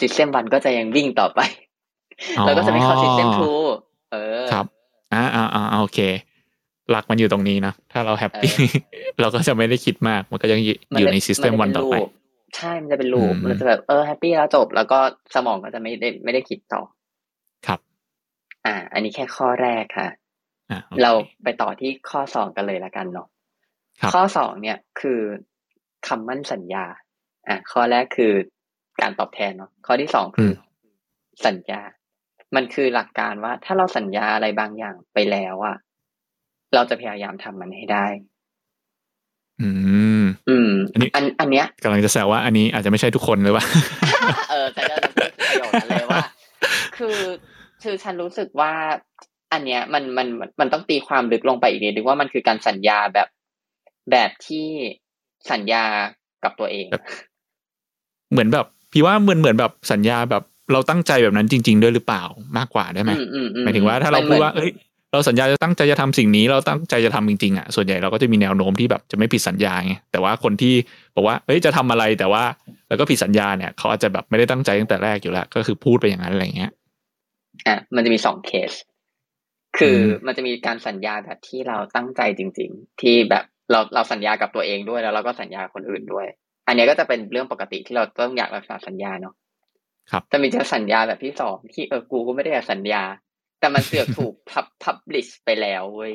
[0.00, 1.40] system one ก็จะยังวิ่งต่อไป
[2.38, 3.50] อ๋อเราก็จะไม่เข้า system two
[4.12, 4.66] เออครับ
[5.14, 5.98] อ่าอ่าอ่าโอเค
[6.90, 8.52] หลักมันอยู่ตรงนี้นะ ถ้าเรา happy
[9.20, 12.08] เราก็จะไม่ได้คิดมาก มันก็ยังอยู่มัอยู่จะใน System มัวันจะต่อเป็ไปลูป
[12.56, 14.98] ใช่มันจะเป็นลูปอืมมันจะแบบเออแฮปปี้แล้วจบ แล้วก็
[15.34, 16.82] สมองก็จะไม่ได้ไม่ได้คิดต่อ
[17.66, 17.80] ครับ
[18.66, 20.08] อ่า อันนี้แค่ข้อแรกค่ะ
[20.70, 21.10] อ่าโอคเรา
[21.42, 23.28] ไปต่อที่ข้อสองกันเลยละกันเนาะ
[24.00, 25.20] ครับข้อสองเนี่ยคือ
[26.08, 26.84] คำมั่นสัญญา
[27.48, 28.32] อะ ข้อแรกคือ
[29.00, 30.62] การตอบแทนเนาะข้อที่สองคืออ
[31.46, 31.80] สัญญา
[32.56, 35.76] มันคือหลักการว่า ถ้าเราสัญญาอะไรบางอย่างไปแล้วอะ
[36.74, 38.06] เราจะพยายามทำมันให้ได้
[39.62, 39.68] อื
[40.22, 43.64] ม อืม อันนี้อันอันเนี้ยกำลังจะแซวว่าอันนี้อาจจะไม่ใช่ทุกคนเลยว่า
[44.50, 46.24] เออแต่จะพูดประโยคนั้นเลยว่า
[46.96, 47.18] คือคือ
[47.82, 48.72] คือฉันรู้สึกว่า
[49.52, 50.28] อันเนี้ย มันมัน
[50.60, 53.28] มันต้องตีความลึกลงไปอีกนิดนึงว่ามันคือการสัญญาแบบ
[54.10, 54.68] แบบที่
[55.52, 55.84] สัญญา
[56.44, 56.86] กับตัวเอง
[58.32, 62.22] เหมือนแบบ พี่ว่าเหมือนเหมือนแบบสัญญาแบบเราตั้งใจแบบนั้นจริง ๆ ด้วยหรือเปล่า
[62.58, 64.70] มากกว่าได้ไหมอือือืหมายถึงว่าถ้าเราพูดว่าเอ้ย
[65.12, 70.74] เราสัญญาจะตั้งใจจะทำสิ่งนี้เราตั้งใจจะทำจริงๆอะส่วนใหญ่เราก็จะมีแนวโน้มที่แบบจะไม่ผิดสัญญาไงแต่ว่าคนที่
[71.14, 72.44] บอกว่าเอ้ยจะทำอะไรแต่ว่า
[72.88, 76.70] แล้วก็ผิดสัญญาเนี่ยเขาอาจจะแบบไม่ได้ตั้งใจตั้งแต่แรกอยู่แล้วก็คือพูดไปอย่างนั้นอะไรเงี้ย
[77.66, 78.72] อะมันจะมีสองเคส
[79.78, 86.26] คืออมมันจะมีการสัญญาแบบที่เราตั้งใจจริง ๆ ที่แบบ เราเราสัญญากับตัวเองด้วยแล้วเราก็สัญญาคนอื่นด้วย
[86.66, 89.34] อันเนี้ยก็จะเป็นเรื่องปกติที่เราต้องอยากรักษาสัญญาเนาะ
[90.10, 93.02] ครับแต่มีจะสัญญาแบบที่สองที่เออกูก็ไม่ได้อยากสัญญา
[93.60, 96.14] แต่มันเสือกถูก pub publish ไปแล้วเว้ย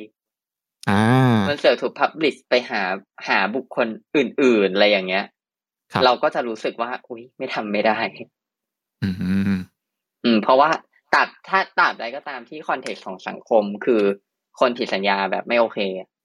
[0.90, 1.02] อ่า
[1.48, 2.82] มันเสือกถูก publish ไปหา
[3.28, 5.24] หาบุคคลอื่น ๆ อะไรอย่างเงี้ย
[5.92, 7.98] ครับเราก็จะรู้สึกว่า อุ้ยไม่ทำไม่ได้
[9.02, 9.14] อืม
[10.24, 10.70] อืม เพราะว่า
[11.14, 14.02] ตราบถ้าตราบใดก็ตามที่ context ของสังคมคือ
[14.60, 15.78] คนผิดสัญญาแบบไม่โอเค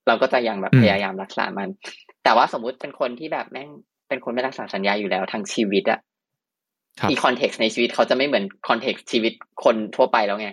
[0.08, 1.70] เราก็จะยังแบบอืมพยายามรักษามัน
[2.24, 3.70] แต่ว่าสมมุติเป็นคนที่แบบแม่ง
[4.08, 6.00] เป็นคนไม่รักษาสัญญาอยู่แล้วทั้งชีวิตอะ
[7.00, 10.50] ครับอี context ในชีวิตเขาจะไม่เหมือน context ชีวิตคนทั่วไปแล้วไง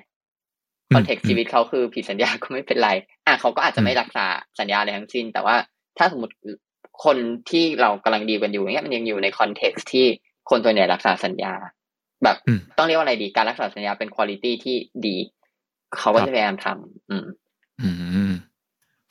[0.91, 2.91] อืมคอนเท็กซ์ชีวิตเขาคือผิดสัญญาก็ไม่เป็นไร
[3.27, 4.27] อะเขาก็อาจจะไม่รักษา
[4.61, 5.57] สัญญาอะไรทั้งสิ้น แต่ว่า
[5.99, 6.35] ถ้าสมมติ
[7.05, 7.17] คน
[7.51, 10.07] ที่เรากำลังดีลกันอยู่อย่างเงี้ยมันยังอยู่ใน context ที่
[10.51, 11.53] คนตัวใหญ่รักษาสัญญา
[12.25, 15.17] แบบอืมต้องเรียกว่าอะไรดีการรักษาสัญญาเป็นคุณ i t y ที่ดี
[15.99, 17.27] เขาก็ครับจะพยายามทำอืม
[17.83, 17.91] อื
[18.31, 18.33] ม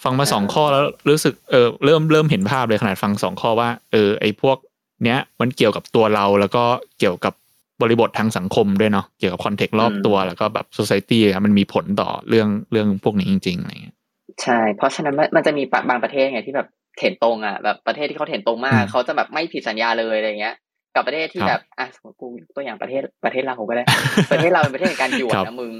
[0.04, 4.58] ฟังมาเออสองข้อแล้วรู้สึกเออเริ่มเริ่มเห็นภาพเลยขนาดฟังสองข้อว่าเออไอพวก
[5.04, 6.64] เนี้ยมันเกี่ยวกับตัวเราแล้วก็
[7.00, 7.34] เกี่ยวกับ
[7.82, 13.96] บริบททางสังคมด้วยเนาะเกี่ยวกับคอนเทกต์รอบตัวแล้วก็แบบโซซ i ตี้มันมีผลต่อเรื่องเรื่องพวกนี้จริงๆอะไรเงี้ย
[14.44, 20.56] ใช่ เพราะฉะนั้นมันมันจะมีปะบางประเทศไงที่แบบเถนตรงอะแบบประเทศที่เขาเถนตรงมากอืมเขาจะแบบไม่ผิดสัญญาเลยอะไรเงี้ย
[20.96, 23.84] กับประเทศที่ครับแบบอะสมมติกูยกตัวอย่างประเทศประเทศเราก็ได้
[24.32, 25.74] ประเทศเราเป็นประเทศแห่งการหยวนครับนะมึง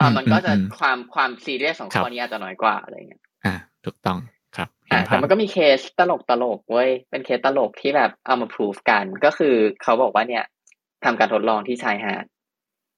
[0.00, 3.29] อะอืมมันก็จะอืมความความซีเรียสของครัข้บอนี้อาจจะน้อยกว่าอะไรเงี้ยอ่า
[3.84, 4.18] ถูกต้อง
[4.56, 10.44] ครับเห็อะนแต่ภาพมันก็มีเคสตลกตลกเว้ย เป็นเคสตลกที่แบบเอามาพิสูจกัน ก็คือเขาบอกว่าเนี่ย
[11.04, 12.24] ทำการทดลองที่ชายหาด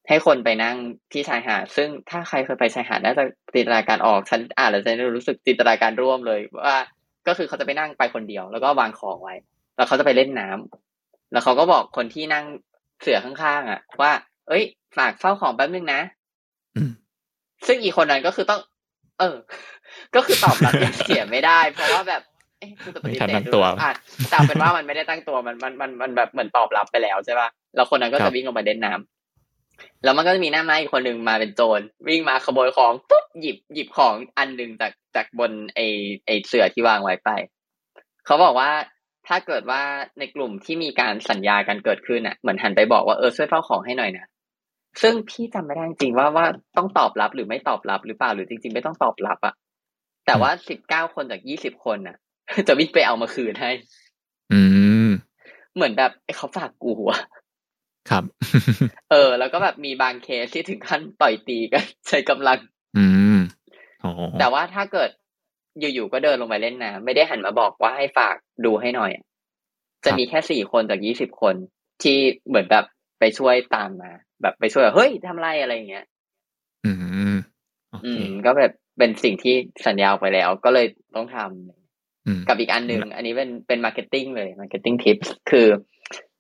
[0.09, 0.77] ให้คนไปนั่ง
[1.13, 6.79] ที่ชายหาด ซึ่งถ้าใครเคยไปชายหาดน่าจะจินตนาการออก ฉันอ่านแล้วจะรู้สึกจินตนาการร่วมเลยว่า
[7.27, 9.35] ก็คือเขาจะไปนั่งไปคนเดียว แล้วก็วางของไว้
[9.77, 12.45] แล้วเขาจะไปเล่นน้ำแล้วเขาก็บอกคนที่นั่ง
[13.01, 14.13] เสือข้างๆอะ ว่า
[14.49, 14.65] เอ้ย
[14.97, 16.01] ฝากเฝ้าของแป๊บนึงนะ
[16.77, 16.91] อืม
[17.67, 18.61] ซึ่งอีกคนนั้นก็คือต้อง
[19.23, 19.37] เออ
[20.15, 22.23] ก็คือตอบรับอย่างเสียไม่ได้ เพราะว่าแบบ
[22.59, 23.93] เอ๊ะกูจะปฏิไม่ทันเสตั้ธงหรือตัวเปล่าอะ
[24.29, 35.81] แต่เอาเป็นว่ามันไม่ได้ตั้งตัวมันมันมันมันแบบเหมือนตอบรับไปแล้วใช่ป่ะแล้วคนนั้นก็ครัจะบวิ่งลงไปเล่นน้ำแล้วมันก็จะมีหน้าม้าอีกคนหนึ่งมาเป็นโจรวิ่งมาขโมยของปุ๊บหยิบหยิบของอันหนึ่งจากจากบนไอ
[36.27, 37.31] ไอเสื่อที่วางไว้ไป
[38.27, 38.71] เขาบอกว่า
[39.29, 39.83] ถ้าเกิดว่า
[40.19, 44.27] ในกลุ่มที่มีการสัญญากันเกิดขึ้นอะเหมือนหันไปบอกว่าเออช่วยเฝ้าของให้หน่อยนะ
[45.03, 49.55] ซึ่งพี่จำไม่ได้จริงๆว่าว่าต้องตอบรับหรือไม่ตอบรับหรือเปล่าหรือจริง ๆ ไม่ต้องตอบรับอะ
[50.27, 52.17] แต่ว่าสิบเก้าคนจากยี่สิบคนน่ะ
[52.69, 53.71] จะวิ่งไปเอามาคืนให้
[54.53, 54.61] อื
[55.07, 55.11] ม
[55.75, 57.21] เหมือนแบบไอ้เขาฝากกูอะ
[58.11, 58.25] ครับ
[59.11, 62.59] เออ แล้วก็แบบมีบางเคสที่ถึงขั้นต่อยตีกัน ใช้กำลัง
[62.99, 63.39] อืม
[64.03, 65.11] โอ้แต่ว่าถ้าเกิด
[65.81, 69.25] อยู่ๆก็เดินลงไปเล่นน้ำไม่ได้หันมาบอกว่าให้ฝากดูให้หน่อยอะ
[70.05, 71.55] จะมีแค่สี่คนจากยี่สิบคน
[72.03, 72.85] ที่เหมือนแบบ
[73.23, 76.07] ไปช่วยตามมา แบบไปช่วยแบบเฮ้ยทำไรอะไรอย่างเงี้ย
[76.85, 76.91] อื
[77.35, 77.37] ม
[77.91, 79.55] โอเคอืมก็แบบเป็นสิ่งที่
[79.87, 85.17] สัญญาออกไปแล้ว ก็เลยต้องทำอืมกับอีกอันหนึ่งอันนี้เป็นเป็น marketing เลย marketing tip
[85.51, 85.67] คือ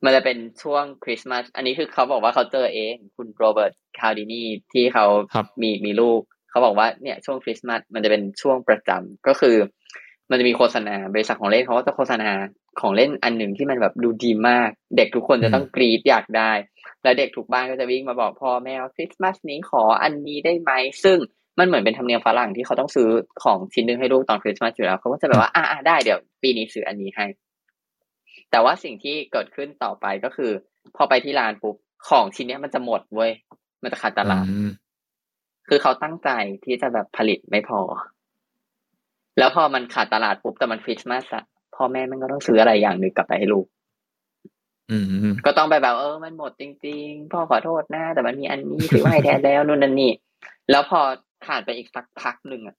[0.04, 4.42] มันจะเป็นช่วงคริสต์มาสอันนี้คือเขาบอกว่าเขาเจอเอง คุณโรเบิร์ตคาร์ดินี
[4.72, 9.56] ที่เขาครับมีมีลูก เขาบอกว่าเนี่ยช่วงคริสต์มาสมันจะเป็นช่วงประจำก็คือ
[10.32, 12.30] มันจะมีโฆษณาบริษัทของเล่นเขาก็จะโฆษณา
[12.80, 16.52] ของเล่นอันหนึ่งที่มันแบบดูดีมาก เด็กทุกคนจะต้องกรีดอยากได้
[17.02, 20.70] แล้วเด็กทุกบ้านก็จะวิ่งมาบอกพ่อแม่ว่าคริสต์มาสนี้ขออันนี้ได้ไหม
[21.04, 21.18] ซึ่ง
[21.58, 23.08] มันเหมือนเป็นธรรมเนียมฝรั่งที่เขาต้องซื้อ
[23.42, 27.26] ของชิ้นหนึงให้ลูกตอนคริสต์มาสอยู่แล้วเขาก็จะแบบว่าอ่าอ่าได้เดี๋ยวปีนี้ซื้ออันนี้ให้
[28.50, 30.50] แต่ว่าสิ่งที่เกิดขึ้นต่อไปก็คือ
[30.96, 31.76] พอไปที่ร้านปุ๊บ
[32.08, 33.32] ของชิ้นเนี้ยมันจะหมดเว้ย
[33.82, 34.70] มันจะขาดตลาดอืม
[35.68, 36.30] คือเขาตั้งใจ
[36.64, 37.80] ที่จะแบบผลิตไม่พอ
[39.38, 41.44] แล้วพอมันขาดตลาดปุ๊บแต่มันคริสต์มาสอะ
[41.76, 43.66] พ่อแม่มันก็ต้องซื้ออะไรอย่างหนึ่งกลับไปให้ลูก
[44.90, 45.06] อืม
[45.46, 50.12] ก็ต้องไปแบบเออมันหมดจริง ๆ พ่อขอโทษนะแต่มันมีอันนี้ถือว่าให้แทนแล้วนู่นนั่นนี่
[50.70, 51.00] แล้วพอ
[51.44, 52.76] ผ่านไปอีกสักพักหนึ่งอะ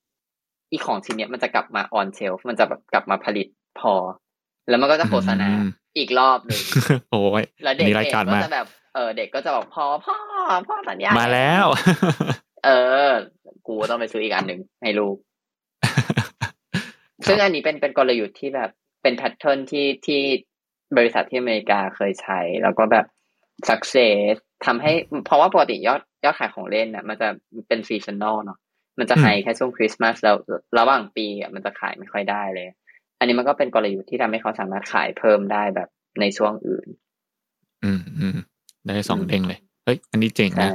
[0.72, 3.48] อีของชิ้นเนี้ยมันจะกลับมาออนเชลฟ์มันจะแบบกลับมาผลิต
[3.80, 3.94] พอ
[4.70, 6.62] แล้วมันก็จะโฆษณาอืมอีกรอบหนึ่ง
[7.12, 10.16] โอ้ยแล้วเด็กมีรายเองการก็มาจะแบบเออเด็กก็จะบอกพ่อพ่อ
[10.68, 11.66] พ่อสัญญามาแล้ว
[12.66, 12.70] เอ
[13.08, 13.10] อ
[13.68, 15.16] กูต้องไปซื้ออีกอันหนึ่งให้ลูก
[17.28, 18.70] ซึ่งอันนี้เป็นเป็นกลยุทธ์ที่แบบ
[19.02, 20.22] เป็นแพทเทิร์นที่ที่
[20.98, 23.06] บริษัทที่อเมริกาเคยใช้ แล้วก็แบบ
[23.70, 23.96] สักเซ
[24.32, 24.34] ส
[24.66, 24.92] ทำให้
[25.26, 27.28] เพราะว่าปกติยอดยอดขายของเล่นน่ะ มันจะ
[27.68, 28.60] เป็นซีซันนอลเนาะ
[29.00, 30.36] มันจะไฮแค่ช่วงคริสต์มาสแล้ว
[30.78, 32.68] ระหว่างปีอะมันจะขายไม่ค่อยได้เลย
[33.20, 36.88] อันนี้มันก็เป็นกลยุทธ์ที่ทำให้เขาสามารถขายเพิ่มได้แบบในช่วงอื่น
[37.84, 38.38] อืมอืม
[38.86, 40.70] ได้สองเด้งเลยเฮ้ยอันนี้เจ๋งนะ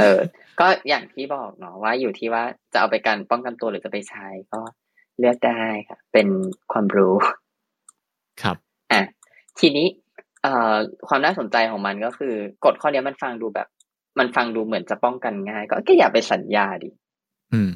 [0.00, 0.18] เออ
[0.60, 4.60] ก็อย่างที่บอกเนาะว่าอยู่ที่ว่าจะเอาไปการป้องกันตัวหรือจะไปใช้ก็
[5.20, 6.28] เลือกได้ค่ะ เป็น
[6.72, 7.14] ความรู้
[8.42, 8.56] ครับ
[8.92, 9.00] อะ
[9.60, 9.86] ทีนี้
[10.42, 10.76] เอ่อ
[11.08, 13.68] ความน่าสนใจของมันก็คือกฎข้อนี้มันฟังดูแบบ
[14.18, 16.90] มันฟังดูเหมือนจะป้องกันง่าย ก็ก็อย่าไปสัญญาดิ
[17.52, 17.70] อืม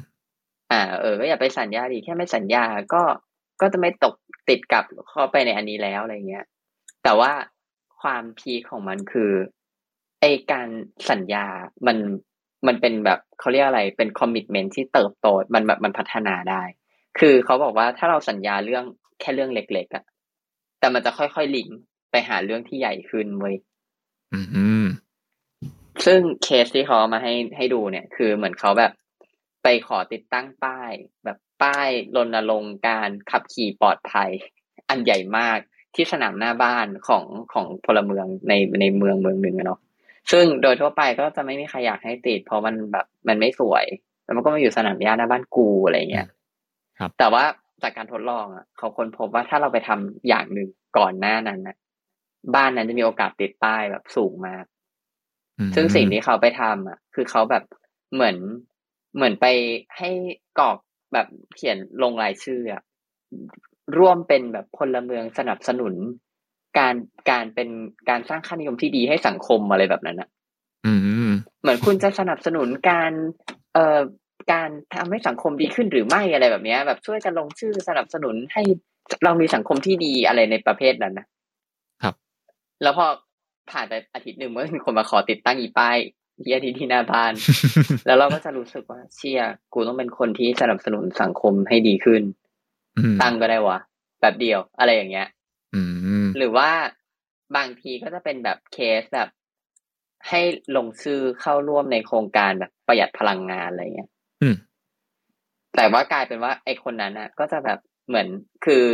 [0.71, 3.03] อ่า เออ ก็อย่าไปสัญญาดิ แค่ไม่สัญญา ก็
[3.61, 4.15] ก็จะไม่ตก
[4.49, 6.45] ติดกับเข้าไปในอันนี้แล้วอะไรเงี้ย
[7.03, 7.31] แต่ว่า
[8.01, 9.31] ความพีคของมันคือ
[10.21, 10.67] ไอการ
[11.09, 11.45] สัญญา
[11.87, 11.97] มัน
[12.67, 16.63] มันเป็นแบบเขาเรียกอะไร เป็นคอมมิชเมนที่เติบโต มันแบบมันพัฒนาได้
[17.19, 18.85] คือเขาบอกว่าถ้าเราสัญญาเรื่อง
[19.19, 20.03] แค่เรื่องเล็กๆอะ
[20.79, 21.79] แต่มันจะค่อยๆลิงก์
[22.11, 23.55] ไปหาเรื่องที่ใหญ่ขึ้นเว้ย
[24.33, 24.39] อื
[24.83, 24.85] ม
[26.05, 28.91] ซึ่งเคสที่เขาเอามาให้ให้ดูเนี่ย คือเหมือนเขาแบบ
[29.63, 30.91] ไปขอติดตั้งป้าย
[31.23, 34.29] แบบป้ายรณรงค์การขับขี่ปลอดภัย
[34.89, 35.57] อันใหญ่มาก
[35.95, 39.79] ที่สนามหน้าบ้านของของพลเมืองในในเมืองเมืองหนึ่งอะเนาะ
[40.31, 43.85] ซึ่งโดยทั่วไปก็จะไม่มีใครอยากให้ติด เพราะมันแบบมันไม่สวย
[44.23, 46.34] แล้วมันก็มาอยู่สนามหญ้าหน้าบ้านกูอะไรเงี้ยครับ
[47.19, 47.43] แต่ว่า
[47.83, 51.77] จากการทดลองอะเขาค้นพบว่าถ้าเราไปทำอย่างหนึ่งก่อนหน้านั้นนะ
[52.55, 54.65] บ้านนั้นจะมีโอกาสติดป้ายแบบสูงมาก
[55.59, 57.63] อืมซึ่งสิ่งที่เขาไปทำอะ คือเขาแบบ
[58.13, 58.37] เหมือน
[59.15, 59.45] เหมือนไป
[59.97, 60.09] ให้
[60.59, 60.77] กรอก
[61.13, 62.81] แบบเขียนลงรายชื่ออะ
[63.97, 65.93] ร่วมเป็นแบบพลเมืองสนับสนุน
[66.79, 66.95] การ
[67.31, 67.69] การเป็น
[68.09, 70.29] การสร้างค่านิยมที่ดีให้สังคมอะไรแบบนั้นอะ
[70.85, 70.93] อื
[71.27, 71.29] ม
[71.61, 73.11] เหมือนคุณจะสนับสนุนการ
[73.73, 73.99] เอ่อ
[74.51, 78.61] การทำให้สังคมดีขึ้นหรือไม่อะไรแบบเนี้ยแบบช่วยกันลงชื่อสนับสนุนให้
[79.23, 81.27] เรามีสังคมที่ดีอะไรในประเภทนั้นนะ
[82.03, 82.15] ครับ
[82.83, 83.05] แล้วพอ
[83.71, 85.97] ผ่านไปอาทิตย์หนึ่งเมื่อมีคนมาขอติดตั้งอีป้าย
[86.41, 87.33] เฮียที่ที่หน้าบ้าน
[88.05, 89.41] แล้วเราก็จะรู้สึกว่า เชีย
[89.73, 92.21] กูต้องเป็นคนที่สนับสนุนสังคมให้ดีขึ้น
[92.97, 93.79] อืมตั้งก็ได้วะ
[94.21, 95.27] แบบเดียวอะไรอย่างเงี้ย
[95.75, 95.81] อื
[96.23, 96.69] มหรือว่า
[97.55, 99.29] บางทีก็จะเป็นแบบเคสแบบ
[100.29, 100.41] ให้
[100.75, 104.14] ลงชื่อเข้าร่วมในโครงการแบบประหยัดพลังงานอะไรเงี้ยอืม
[105.75, 108.27] แต่ว่ากลายเป็นว่าไอ้คนนั้นน่ะก็จะแบบเหมือน
[108.65, 108.85] คือ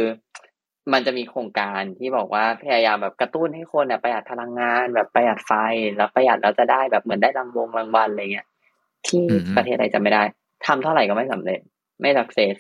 [0.94, 5.52] มันจะมีโครงการที่บอกว่าพยายามแบบกระตุ้นให้คนน่ะประหยัดพลังงาน แบบประหยัดไฟ
[5.98, 8.48] แล้วประหยัดแล้วจะได้แบบเหมือนได้รางวงรางวัลอะไรเงี้ย
[9.08, 9.24] ที่
[9.56, 10.24] ประเทศอะไรจะไม่ได้
[10.66, 11.60] ทำเท่าไหร่ก็ไม่สำเร็จ
[12.02, 12.56] ไม่สักเซส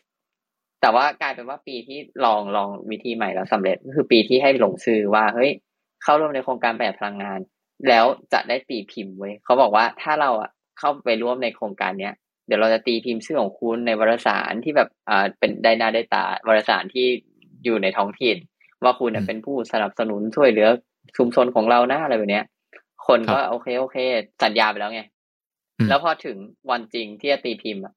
[0.81, 5.51] แต่ว่ากลายเป็นว่าปีที่ลองลองวิธีใหม่แล้วสำเร็จก็คือปีที่ให้ลงชื่อว่าเฮ้ย
[6.03, 7.39] เข้าร่วมในโครงการประหยัดพลังงาน
[7.89, 12.13] แล้วจะได้ตีพิมพ์เว้เขาบอกว่าถ้าเราอะเข้าไปร่วมในโครงการเนี้ย
[12.51, 17.05] ดี๋ยวเราจะตีพิมพ์ชื่อของคุณในวารสารที่แบบอ่าเป็นได้หน้าได้ตาวารสารที่
[17.63, 18.37] อยู่ในท้องถิ่น
[18.83, 20.67] ว่าคุณเนี่ยเป็นผู้สนับสนุนช่วยเหลือ
[21.17, 22.45] ชุมชนของเรานะอะไรแบบเนี้ย
[23.07, 23.97] คนก็โอเคโอเค
[24.43, 25.01] สัญญาไปแล้วไง
[25.79, 26.37] อืมแล้วพอถึง
[26.69, 27.93] วันจริงที่จะตีพิมพ์อะ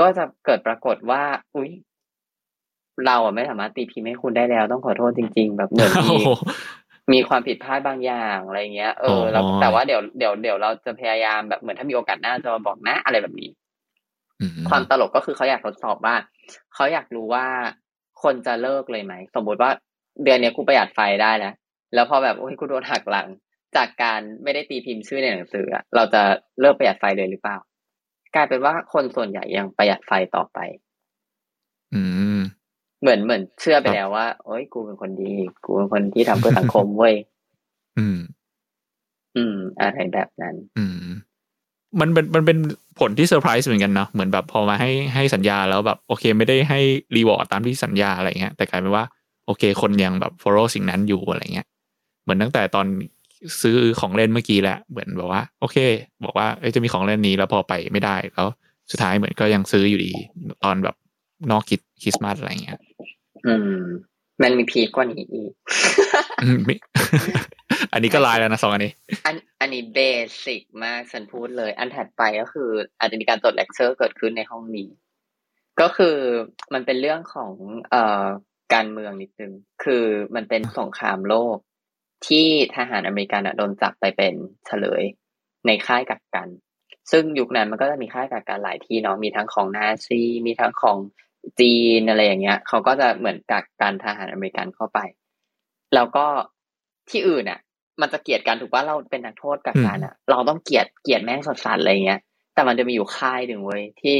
[0.00, 1.22] ก็จะเกิดปรากฏว่า
[1.56, 1.70] อุ๊ย
[3.06, 6.30] เราอะไม่สามารถตีพิมพ์ให้คุณได้แล้วต้องขอโทษจริง ๆ แบบเหมือนโอ้มีโห
[7.12, 13.63] มีความผิดพลาดบางอย่างอะไรเงี้ยเอออแล้วแต่ว่าเดี๋ยวเดี๋ยวเดี๋ยวเราจะพยายามแบบเหมือนถ้ามีโอกาสหน้าจะมาบอกนะอะไรแบบนี้อืม
[14.68, 16.16] ความตลกก็คือเขาอยากทดสอบว่า
[16.74, 17.46] เขาอยากรู้ว่า
[18.22, 19.70] คนจะเลิกเลยไหมสมมติว่า
[20.24, 21.54] เดือนเนี้ยกูประหยัดไฟได้แล้ว
[21.94, 23.26] แล้วพอแบบโอ้ยกูโดนหักหลัง
[23.76, 26.22] จากการไม่ได้ตีพิมพ์ชื่อในหนังสืออะเราจะ
[26.60, 27.58] เลิกประหยัดไฟเลยหรือเปล่า
[28.34, 30.58] กลายเป็นว่าคนส่วนใหญ่ยังประหยัดไฟต่อไป
[31.94, 32.02] อื
[32.38, 32.40] ม
[33.00, 35.32] เหมือนเหมือนเชื่อไปครับแล้วว่าโอ้ยกูเป็นคนดี
[35.64, 37.14] กูเป็นคนที่ทำเพื่อสังคมเว้ย
[37.98, 38.18] อืม
[39.36, 40.94] อืม อะไรแบบนั้น อืม
[42.00, 42.58] มันเป็นมันเป็น
[43.00, 46.80] ผลที่เซอร์ไพรส์เหมือนกันเนาะเหมือนแบบพอมาให้ให้สัญญาแล้วแบบโอเคไม่ได้ให้
[47.16, 49.04] รีวอร์ดตามที่สัญญาอะไรเงี้ยแต่กลายเป็นว่า
[49.46, 51.66] โอเค คนยังแบบ follow สิ่งนั้นอยู่อะไรเงี้ย
[52.22, 52.86] เหมือนตั้งแต่ตอน
[53.62, 55.76] ซื้อของเล่นเมื่อกี้แหละเหมือนแบบว่า โอเค
[56.24, 58.48] บอกว่าเอจะมีของเล่นนี้แล้วพอไปไม่ได้แล้ว
[58.90, 60.12] สุดท้ายเหมือนก็ยังซื้ออยู่ดี
[60.64, 60.96] ตอนแบบ
[61.50, 62.78] นอกคิดคริสต์มาสอะไรเงี้ย
[63.46, 63.78] อืม
[64.42, 65.50] มันมี peak กว่านี้อีก
[66.44, 66.76] อืมไม่
[67.92, 68.92] อันนี้ก็ร้ายแล้วนะสองอันนี้
[69.26, 74.88] อันอันนี้ basic มากฉันพูดเลย อันถัดไปก็คือ อาจจะมีการตรวจเลคเชอร์เกิดขึ้นในห้องนี้
[75.80, 76.16] ก็คือ
[76.74, 77.52] มันเป็นเรื่องของ
[77.90, 78.26] เอ่อ
[78.74, 79.52] การเมืองนิดนึง
[79.84, 80.04] คือ
[80.34, 81.56] มันเป็นสงครามโลก
[82.26, 84.34] ที่ทหารอเมริกันอะโดนจับไปเป็น
[84.66, 85.02] เฉลย
[85.66, 86.48] ในค่ายกักกัน
[87.10, 90.98] ซึ่งยุคนั้นมันก็จะมีค่ายกักกันหลายที่เนาะมีทั้งของนาซีมีทั้งของ
[91.60, 94.98] จีนอะไรอย่างเงี้ยเขาก็จะเหมือนกักกันทหารอเมริกันเข้าไป
[95.94, 96.26] แล้วก็
[97.10, 97.60] ที่อื่นอะ
[98.00, 102.20] มันจะเกลียดกันถูกว่าเราเป็นนักโทษกักกันอะ เราต้องเกลียดเกลียดแม่งสัสๆอะไรเงี้ย
[102.54, 104.16] แต่มันจะมีอยู่ค่ายหนึ่งเว้ยที่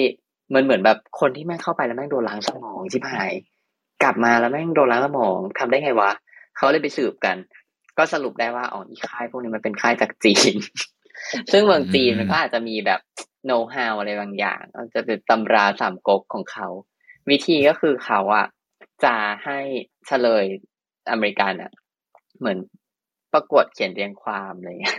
[0.55, 3.33] มันเหมือนแบบคนที่แม่งเข้าไปแล้วแม่งโดนล้างสมองชิบหาย
[4.03, 6.11] กลับมาแล้วแม่งโดนล้างสมองทำได้ไงวะ
[6.57, 7.37] เขาเลยไปสืบกัน
[7.99, 10.55] ก็สรุปได้ว่าอ๋ออีค่ายพวกนี้มันเป็นค่ายจากจีน
[11.53, 13.01] ซึ่งเมืองจีนมันก็อาจจะมีแบบ
[13.45, 14.61] โน้ตฮาวอะไรบางอย่าง
[14.95, 16.69] จะเป็นตำราสามก๊กของเขา
[17.31, 18.47] วิธีก็คือเขาอะ
[19.05, 19.59] จะให้
[20.07, 20.45] เฉลย
[21.11, 21.73] อเมริกันอะ
[22.39, 22.59] เหมือน
[23.33, 24.99] ประกวดเขียนเรียงความอะไรเงี้ย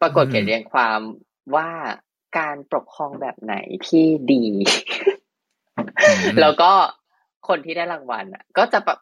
[0.00, 1.00] ประกวดเขียนเรียงความ
[1.56, 1.68] ว่า
[2.38, 3.54] การปกครองแบบไหน
[3.88, 4.44] ที่ดี
[6.40, 6.72] แล้วก็
[7.48, 8.98] คนที่ได้รางวัลอะ ก็จะแบบ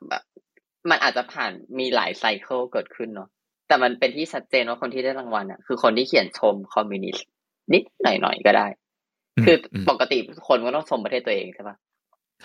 [0.90, 3.28] มันอาจจะผ่านมีหลายไซเคิลเกิดขึ้นเนาะ
[3.68, 7.26] แต่มันเป็นที่ชัดเจนว่าคนที่ได้รางวัลอะ คือคนที่เขียนชมคอมมิวนิสต์
[7.72, 8.66] นิดหน่อยๆก็ได้
[9.44, 9.56] คือ
[9.90, 11.76] ปกติคนก็ต้องชมประเทศตัวเองใช่ปะ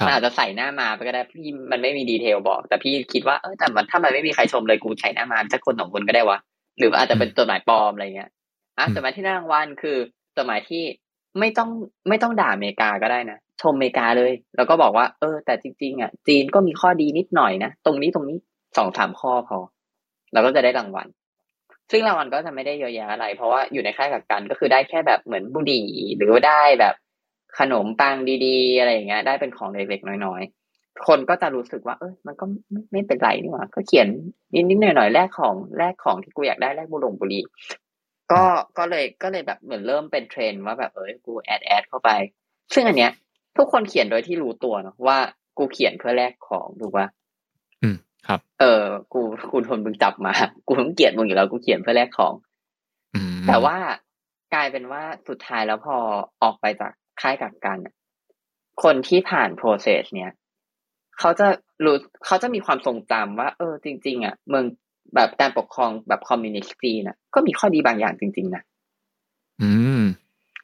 [0.05, 6.37] มันอาจจะใส่หน้ามาไปก็ได้พี่มันไม่มีดีเทลบอก แต่พี่คิดว่าเออแต่มันถ้ามันไม่มีใครชมเลยกูใส่หน้ามาสักคนสองคนก็ได้วะ
[6.79, 8.29] หรืออาจจะเป็นจดหมายปลอมอะไรเงี้ย
[8.77, 9.97] อะจดหมายที่ได้รางวัลคือ
[10.37, 10.83] จดหมายที่
[11.39, 11.69] ไม่ต้อง
[12.09, 18.37] ไม่ต้องด่าอเมริกาก็ได้นะชมอเมริกาเลย แล้วก็บอกว่า เออ แต่จริงๆอะจีนก็มีข้อดีนิดหน่อยนะตรงนี้ตรงนี้
[18.77, 19.57] สองสามข้อพอ
[20.33, 21.07] เราก็จะได้รางวัล
[21.91, 26.95] ซึ่งรางวัลก็จะไม่ได้เยอะแยะอะไร เพราะว่าอยู่ในค่ายกักกันก็คือได้แค่แบบเหมือนบุหรี่หรือว่าได้แบบ
[27.59, 28.15] ขนมปัง
[28.45, 34.07] ดีๆ อะไรอย่างเงี้ย ได้เป็นของเล็กๆน้อยๆ คนก็จะรู้สึกว่า เออมันก็ไม่ไม่เป็นไรนี่หว่าก็เขียน
[34.53, 37.43] นิดๆหน่อยๆแลกของแลกของที่กูอยากได้แลกบุหรี่บุหรี่
[38.31, 38.43] ก็
[38.77, 42.09] ก็เลยก็เลยแบบเหมือนเริ่มเป็นเทรนด์ว่าแบบเออกู add add เข้าไป
[42.73, 43.11] ซึ่งอันเนี้ย
[43.57, 45.17] ทุกคนเขียนโดยที่รู้ตัวเนาะว่า
[45.57, 47.07] กูเขียนเพื่อแลกของถูกปะ
[47.83, 50.33] อืมครับ เออ กูกูโดนมึงจับมา
[50.67, 52.33] กูต้องเกลียดมึงอยู่แล้วกูเขียนเพื่อแลกของ
[53.47, 53.77] แต่ว่า
[54.53, 55.95] กลายเป็นว่าสุดท้ายแล้วพอ
[56.43, 57.77] ออกไปจาก ค่ายกักกัน
[58.83, 60.33] คนที่ผ่าน process เนี้ย
[61.19, 61.47] เขาจะ
[61.85, 64.65] รู้เขาจะมีความทรงจำว่า เออ จริง ๆ อะ เมือง
[65.15, 68.63] แบบการปกครองแบบคอมมิวนิสต์จีนนะก็มีข้อดีบางอย่างจริง ๆ นะ
[69.61, 70.01] อืม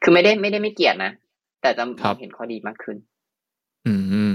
[0.02, 1.12] คือไม่ได้ไม่ได้ไม่เกลียดนะ
[1.62, 2.96] แต่จะมองเห็นข้อดีมากขึ้น
[3.86, 3.94] อื
[4.28, 4.30] ม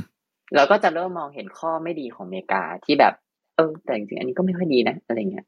[0.55, 3.13] เราก็จะเริ่มมองเห็นข้อไม่ดีของอเมริกาที่แบบ
[3.55, 5.45] เออ แต่จริงๆอันนี้ก็ไม่ค่อยดีนะอะไรเงี้ย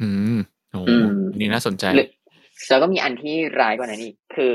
[0.00, 0.38] อืม
[0.70, 0.80] โอ้
[1.38, 1.84] นี่น่าสนใจ
[2.68, 4.54] แล้วก็มีอันที่ร้ายกว่านั้นอีกคือ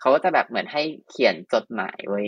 [0.00, 2.22] เขาก็จะแบบเหมือนให้เขียนจดหมายไว้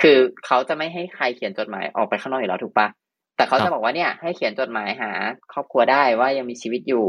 [0.00, 2.88] คือเขาจะไม่ให้ใครเขียนจดหมายออกไปข้างนอกอยู่แล้วถูกปะ
[3.36, 5.10] แต่เขาจะบอกว่าเนี่ย ให้เขียนจดหมายหา
[5.52, 7.06] ครอบครัวได้ว่ายังมีชีวิตอยู่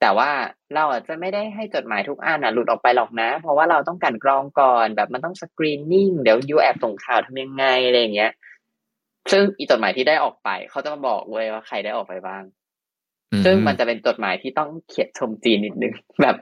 [0.00, 0.30] แต่ว่า
[0.74, 8.32] เราอาจจะไม่ได้ให้จดหมายทุกอันอะหลุดออกไปหรอกนะ เพราะว่าเราต้องการกรองก่อนแบบมันต้องสกรีนนิ่งเดี๋ยวยูแอบส่งข่าวทำยังไงอะไรอย่างเงี้ย
[9.30, 12.42] ซึ่งอีจดหมายที่ได้ออกไป เขาจะมาบอกเว้ยว่าใครได้ออกไปบ้าง
[13.44, 16.36] ซึ่งมันจะเป็นจดหมายที่ต้องเขียนชมจีนนิดนึงแบบ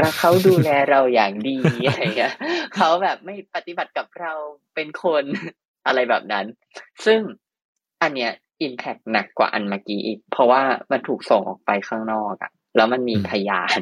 [0.00, 2.34] รักเขาดูแลเราอย่างดีอะไรเงี้ย
[2.76, 4.32] เขาแบบไม่ปฏิบัติกับเรา
[4.74, 5.24] เป็นคน
[5.86, 6.46] อะไรแบบนั้น
[7.04, 7.20] ซึ่ง
[8.02, 13.80] อันเนี้ยอิมแพกหนักกว่าอันเมื่อกี้อีก เพราะว่ามันถูกส่งออกไปข้างนอกอะแล้วมันมีพยาน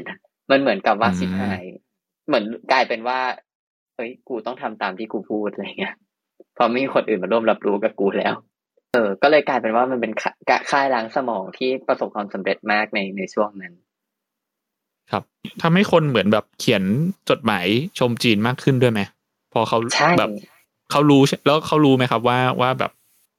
[0.50, 1.64] มันเหมือนกับว่าสิบหาย
[2.26, 3.20] เหมือนกลายเป็นว่า
[3.94, 5.94] เฮ้ยกูต้องทำตามที่กูพูดอะไรเงี้ย
[6.56, 8.34] พอไม่มีคนอื่นมาร่วมรับรู้กับกูแล้ว
[8.94, 10.12] เออ ก็เลยกลายเป็นว่ามันเป็น
[10.70, 13.74] ค่ายล้างสมองที่ประสบความสำเร็จมากในในช่วงนั้น
[15.12, 15.22] ครับ
[15.62, 16.82] ทำให้คนเหมือนแบบเขียน
[17.30, 17.66] จดหมาย
[17.98, 19.00] ชมจีนมากขึ้นด้วยไหม
[19.52, 19.78] พอเขา
[20.18, 20.30] แบบ
[20.90, 22.92] เขารู้แล้วเขารู้ไหมครับว่าว่าแบบ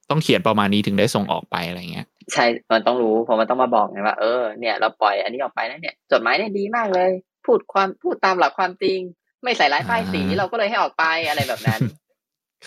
[0.09, 7.11] ต้องเขียนประมาณนี้ถึงได้ส่งออกไปอะไรเงี้ยใช่มันต้องรู้เพราะมันต้องมาบอกไงว่าเออเนี่ยเราปล่อยอันนี้ออกไปนะเนี่ย จดหมายเนี่ยดีมากเลย
[7.45, 8.99] พูดความพูดตามหลักความจริง
[9.43, 11.79] ไม่ใส่ร้ายป้ายสีเราก็เลยให้ออกไปอะไรแบบนั้น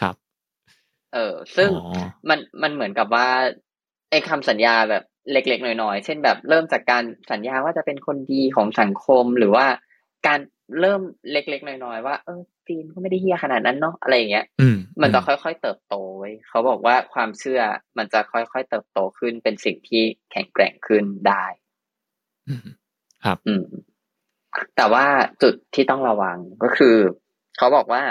[0.00, 0.14] ครับ
[1.14, 1.70] เออ ซึ่ง
[2.28, 3.28] มันมันเหมือนกับว่า
[4.10, 9.66] ไอ้คาสัญญาแบบ เล็กๆน้อยๆ เช่นแบบเริ่มจากการสัญญาว่าจะเป็นคนดีของสังคมหรือว่า
[10.26, 10.40] การ
[10.80, 11.00] เริ่ม
[11.32, 14.46] เล็กๆน้อยๆ ว่าเออจีนก็ไม่ได้เฮียขนาดนั้นเนาะอะไรอย่างเงี้ย
[15.02, 17.60] มันจะค่อยๆ เติบโตไว้เขาบอกว่าความเชื่อ
[17.98, 21.44] มันจะค่อยๆ เติบโตขึ้นเป็นสิ่งที่แข็งแกร่งขึ้นได้
[23.24, 23.64] ครับ อืม
[24.76, 25.06] แต่ว่า
[25.42, 26.96] จุดที่ต้องระวังก็คือ
[27.58, 28.02] เขาบอกว่า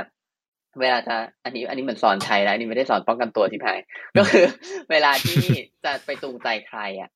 [0.79, 3.69] เวลาจะอันนี้อันนี้เหมือนสอนใช้แล้วอันนี้ไม่ได้สอนป้องกันตัวที่ไหน
[4.17, 4.45] ก็คือ
[4.91, 5.41] เวลาที่
[5.83, 7.09] จะไปจูงใจใครอะ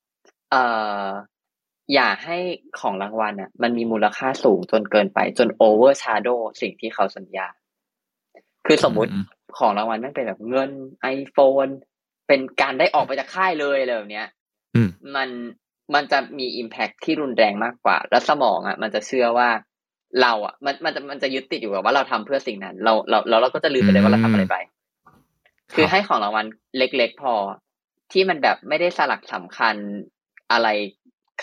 [0.52, 0.64] เอ่
[1.06, 1.08] อ
[1.94, 2.38] อย่าให้
[2.80, 6.30] ของรางวัลอะ มันมีมูลค่าสูงจนเกินไป จนโอเวอร์ชาร์โด
[6.62, 7.48] สิ่งที่เขาสัญญา
[8.66, 9.12] คือสมมุติ
[9.58, 11.68] ของรางวัลมันเป็นแบบเงินไอโฟน
[12.28, 14.28] เป็นการได้ออกไปจากค่ายเลยอะไรแบบเนี้ย
[15.16, 15.30] มัน
[15.94, 19.50] มันจะมีอิมแพคที่รุนแรงมากกว่า แล้วสมองอะ มันจะเชื่อว่า
[20.22, 24.58] เราอะมันมันจะมันจะยึดติดอยู่กับว่าเราทำเพื่อสิ่งนั้นเราเราเราเราก็จะลืมไปเลยว่าเราทำอะไรไป
[25.74, 26.46] คือให้ของรางวัล
[26.78, 27.34] เล็ก ๆ พอ
[28.12, 29.76] ที่มันแบบไม่ได้สลักสำคัญ
[30.52, 30.68] อะไร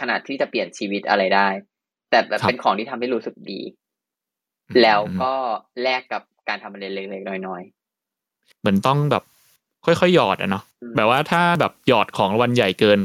[0.01, 1.49] ขนาดที่จะเปลี่ยนชีวิตอะไรได้
[2.11, 3.61] แต่แบบเป็นของที่ทำให้รู้สึกดี
[4.83, 5.33] แล้วก็
[5.83, 9.25] แลกกับการทำอะไรเล็กๆน้อยๆเหมือนต้องแบบ
[9.85, 10.65] ค่อยๆหยอดอะเนาะ
[10.97, 13.01] แบบว่าถ้าแบบหยอดของรางวัลใหญ่เกิน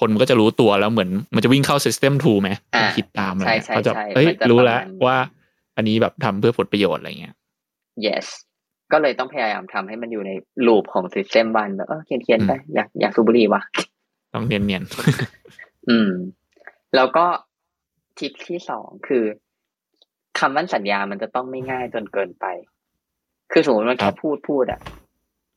[0.00, 2.50] คนมันก็จะรู้ตัวแล้วเหมือนมันจะวิ่งเข้า system t ูไหม
[2.96, 5.16] คิดตามอะไรเขาจะเอ้ยรู้แล้วว่า
[5.76, 7.34] อันนี้แบบทำเพื่อผลประโยชน์อะไรเงี้ย
[8.06, 8.26] yes
[8.92, 10.30] ก็เลยต้องพยายามทำให้มันอยู่ใน
[10.66, 13.62] ลูปของ system วันแบบเออเขียนๆไปอยากอยากสูบบุหรี่วะ
[14.34, 14.82] ต้องเนียนเนียน
[15.88, 16.10] อืม
[16.96, 17.26] แล้วก็
[18.18, 19.24] ทิปที่สองคือ
[20.38, 22.46] คำมั่นสัญญามันจะต้องไม่ง่ายจนเกินไป
[23.52, 24.80] คือสมมติมันแค่พูดพูดอะ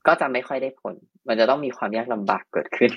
[0.08, 0.96] ก็จะไม่ค่อยได้ผล
[1.28, 2.92] มันจะต้องมีความยากลำบากเกิดขึ้น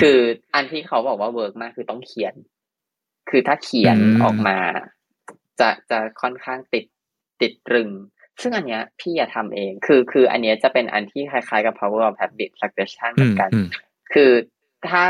[0.00, 0.18] คือ
[0.54, 2.34] อันที่เขาบอกว่า work มากคือต้องเขียน
[3.30, 4.58] คือถ้าเขียนออกมา
[5.60, 6.84] จะจะค่อนข้างติด
[7.40, 7.88] ติดตรึง
[8.40, 13.50] ซึ่งอันเนี้ยพี่อย่าทำเอง คือคืออันเนี้ยจะเป็นอันที่คล้ายๆกับ power of habit succession เหมือนกัน
[14.14, 14.30] คือ
[14.88, 15.02] ถ้า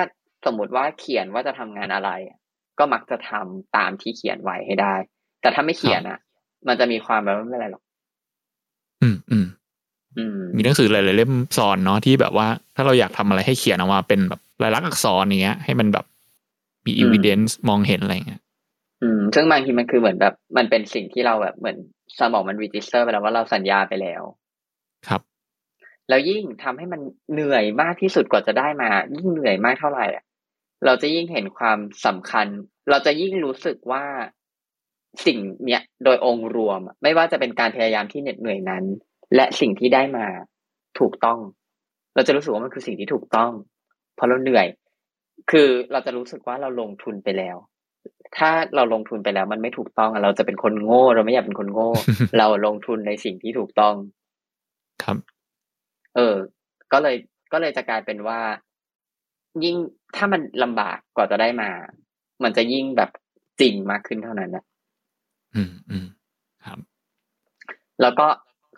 [0.47, 2.11] สมมติว่าเขียนว่าจะทำงานอะไร
[2.79, 4.95] ก็มักจะทำตามที่เขียนไว้ให้ได้
[5.41, 6.19] แต่ถ้าไม่เขียนอะ
[6.69, 7.83] มันจะมีความแบบไม่เป็นไรหรอก
[9.03, 9.47] อืมอืม
[10.57, 16.07] มีหนังสือหลายๆเล่มสอนเนาะที่แบบว่า ถ้าเราอยากทำอะไรให้เขียนออกมาเป็นแบบ ลายลักษณ์อักษรเนี้ย ให้มันแบบ
[16.85, 18.43] มี evidence มองเห็นอะไรเงี้ย
[19.03, 21.77] อืม ซึ่งบางทีมันคือเหมือนแบบ มันเป็นสิ่งที่เราแบบเหมือน
[22.19, 24.23] สมองมัน register ไปแล้วว่าเราสัญญาไปแล้ว
[25.09, 25.21] ครับ
[26.09, 27.01] แล้วยิ่งทำให้มัน
[27.33, 30.25] เหนื่อยมากที่สุดกว่าจะได้มา ยิ่งเหนื่อยมากเท่าไหร่อะ
[30.85, 32.47] เราจะยิ่งเห็นความสำคัญ
[32.91, 34.05] เราจะยิ่งรู้สึกว่า
[35.27, 38.85] สิ่งเนี้ยโดยองค์รวม ไม่ว่าจะเป็นการพยายามที่เหน็ดเหนื่อยนั้น
[39.35, 40.27] และสิ่งที่ได้มา
[40.99, 41.39] ถูกต้อง
[42.15, 44.67] เราจะรู้สึกว่ามันคือสิ่งที่ถูกต้องเพราะเราเหนื่อย
[45.51, 47.57] คือเราจะรู้สึกว่าเราลงทุนไปแล้ว
[48.37, 51.91] ถ้าเราลงทุนไปแล้วมันไม่ถูกต้องเราจะเป็นคนโง่ เราไม่อยากเป็นคนโง่
[52.39, 53.95] เราลงทุนในสิ่งที่ถูกต้อง
[55.03, 55.17] ครับ
[56.17, 56.37] เออ
[56.93, 57.17] ก็เลย
[57.53, 58.41] ก็เลยจะกลายเป็นว่า
[59.65, 59.77] ยิ่ง
[60.17, 61.71] ถ้ามันลำบากกว่าจะได้มา
[62.43, 63.11] มันจะยิ่งแบบ
[63.61, 64.65] จริงมากขึ้นเท่านั้นนะ
[65.55, 66.07] อืมอืม
[66.65, 66.79] ครับ
[68.01, 68.27] แล้วก็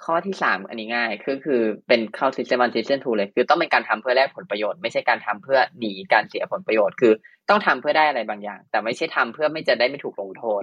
[0.04, 7.12] ข้อที่สามอันนี้ง่ายคือคือเป็นเข้า system one system two เลย คือต้องเป็นการทำเพื่อแลกผลประโยชน์ไม่ใช่การทำเพื่อหนีการเสียผลประโยชน์ คือ
[7.48, 10.62] ต้องทำเพื่อได้อะไรบางอย่าง แต่ไม่ใช่ทำเพื่อไม่จะได้ไม่ถูกลงโทษ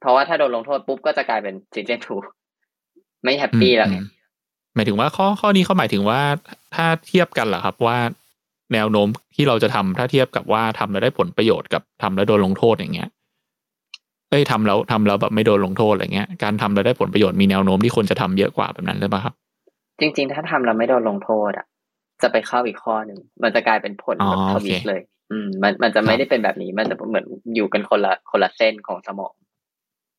[0.00, 2.22] เพราะว่าถ้าโดนลงโทษปุ๊บก็จะกลายเป็น system two
[3.22, 3.98] ไม่ happy แล้วไง
[4.74, 6.20] หมายถึงว่าข้อข้อนี้เขาหมายถึงว่า
[6.74, 7.98] ถ้าเทียบกันเหรอครับว่า
[8.72, 13.08] แนวโน้มที่เราจะทำถ้าเทียบกับว่าทำแล้วได้ผลประโยชน์กับทำแล้วโดนลงโทษอย่างเงี้ย
[14.30, 19.34] เอ้ยทำแล้วทำแล้วแบบไม่โดนลงโทษอะไรเงี้ยการทำแล้วได้ผลประโยชน์มีแนวโน้มที่คนจะทำเยอะกว่าแบบนั้นหรือเปล่าครับ
[20.00, 21.66] จริง ๆ ถ้าทำแล้วไม่โดนลงโทษอะ
[22.22, 25.00] จะไปเข้าอีกข้อหนึ่งมันจะกลายเป็นผลแบบทวิตเลย
[25.30, 29.34] อืม มันมันจะไม่ได้เป็นแบบนี้ มันจะเหมือนอยู่กันคนละคนละเส้นของสมอง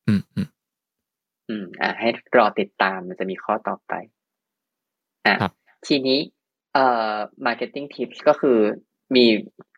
[0.08, 0.48] อืมอืม
[1.50, 3.94] อืม อ่าให้รอติดตามมันจะมีข้อต่อไป
[5.26, 5.36] อ่า
[5.88, 6.20] ทีนี้
[6.74, 8.58] เอ่อ marketing tips ก็คือ
[9.16, 9.26] มี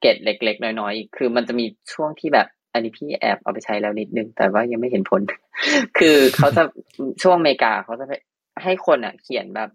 [0.01, 5.21] เกตเล็ก ๆ น้อยๆอีกคือมันจะมีช่วงที่แบบ อันนี้พี่แอบเอาไปใช้แล้วนิดนึง แต่ว่ายังไม่เห็นผล
[5.97, 6.63] คือเขาจะ
[7.23, 8.05] ช่วงอเมริกาเขาจะ
[8.63, 9.69] ให้คนอะ เขียนแบบ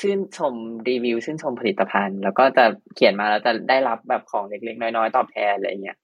[0.00, 0.54] ชื่นชม
[0.88, 2.64] รีวิว ชื่นชมผลิตภัณฑ์ แล้วก็จะ
[2.94, 5.98] เขียนมาแล้วจะได้รับแบบของเล็กๆน้อยๆตอบแทนอะไรเงี้ย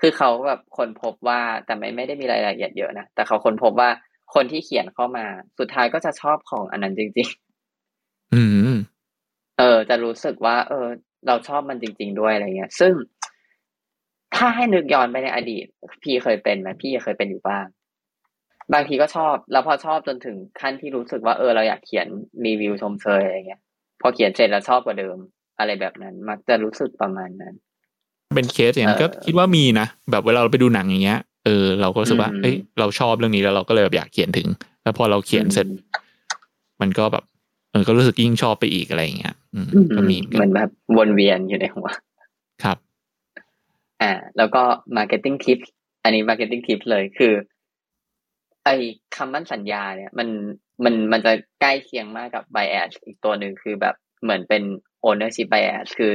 [0.00, 3.90] คือเขาแบบคนพบว่าแต่ไม่ไม่ได้มีรายละเอียดเยอะนะแต่เขาคนพบว่า
[4.34, 5.26] คนที่เขียนเข้ามา
[5.58, 7.28] สุดท้ายก็จะชอบของอันนั้นจริง
[7.80, 8.42] ๆ อื
[8.72, 8.74] ม
[9.58, 10.86] เออ จะรู้สึกว่า เออ
[11.26, 12.92] เราชอบมันจริง ๆ ด้วยอะไรเงี้ย ซึ่ง
[14.36, 15.66] ถ้าให้นึกย้อนไปในอดีต
[16.02, 17.66] พี่เคยเป็นไหมพี่เคยเป็นอยู่บ้าง
[18.74, 22.06] บางทีก็ชอบ แล้วพอชอบจนถึงขั้นที่รู้สึกว่าเออเราอยากเขียน
[22.46, 23.60] รีวิวชมเชยอะไรเงี้ย
[24.00, 25.16] พอเขียนเสร็จแล้วชอบกว่าเดิม
[25.58, 27.54] อะไรแบบนั้น มักจะรู้สึกประมาณนั้น
[28.36, 34.48] เป็นเคสอย่างนี้ก็คิดว่ามีนะแบบเวลาเราไปดูหนังอย่างเงี้ยเออเราก็รู้สึกว่าเอ้ยเราชอบเรื่องนี้แล้วเราก็เลยแบบอยากเขียนถึง
[34.82, 35.66] แล้วพอเราเขียนเสร็จ
[36.80, 37.24] มันก็แบบ
[37.72, 39.66] เออก็รู้สึกยิ่งชอบไปอีกอะไรอย่างเงี้ย อืม
[39.96, 41.88] ก็มีมันแบบวนเวียนอยู่ในหัว
[42.64, 42.78] ครับ
[44.02, 44.62] อ่า แล้วก็
[44.96, 45.68] marketing tips
[46.02, 47.34] อันนี้ marketing tips เลยคือ
[48.64, 48.68] ไอ
[49.16, 50.28] คำมั่นสัญญาเนี่ย มัน
[50.84, 54.62] มันมันจะใกล้เคียงมากกับ bias อีกตัวหนึ่งคือแบบเหมือนเป็น
[55.08, 56.12] ownership bias คือ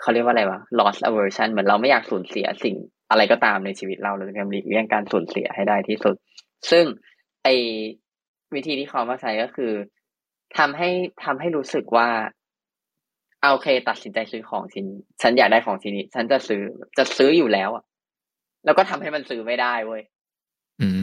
[0.00, 2.76] เขาเรียกว่าอะไรวะ loss aversion เหมือนเราไม่อยากสูญเสียสิ่ง
[3.10, 6.14] อะไรก็ตามในชีวิตเราเราจะพยายามหลีกเลี่ยงการสูญเสียให้ได้ที่สุด
[6.70, 6.84] ซึ่ง
[7.42, 7.48] ไอ
[8.54, 9.72] วิธีที่เขามาใช้ก็คือ
[10.58, 10.90] ทำให้
[11.24, 12.08] ทำให้รู้สึกว่า
[13.50, 16.62] โอเค ตัดสินใจซื้อของชิ้นนี้ ฉันอยากได้ของชิ้นนี้ ฉันจะซื้อ
[16.98, 17.84] จะซื้ออยู่แล้วอะ
[18.64, 20.02] แล้วก็ทำให้มันซื้อไม่ได้เว้ย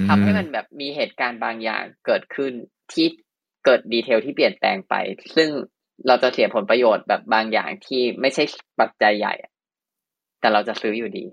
[0.08, 2.52] ทำให้มันแบบมีเหตุการณ์บางอย่างเกิดขึ้น
[2.94, 3.08] ที่
[3.66, 4.94] เกิดดีเทลที่เปลี่ยนแปลงไป
[5.36, 5.50] ซึ่ง
[6.08, 8.44] เราจะเสียผลประโยชน์แบบบางอย่างที่ไม่ใช่
[8.80, 9.34] ปัจจัยใหญ่
[10.40, 11.26] แต่เราจะซื้ออยู่ดี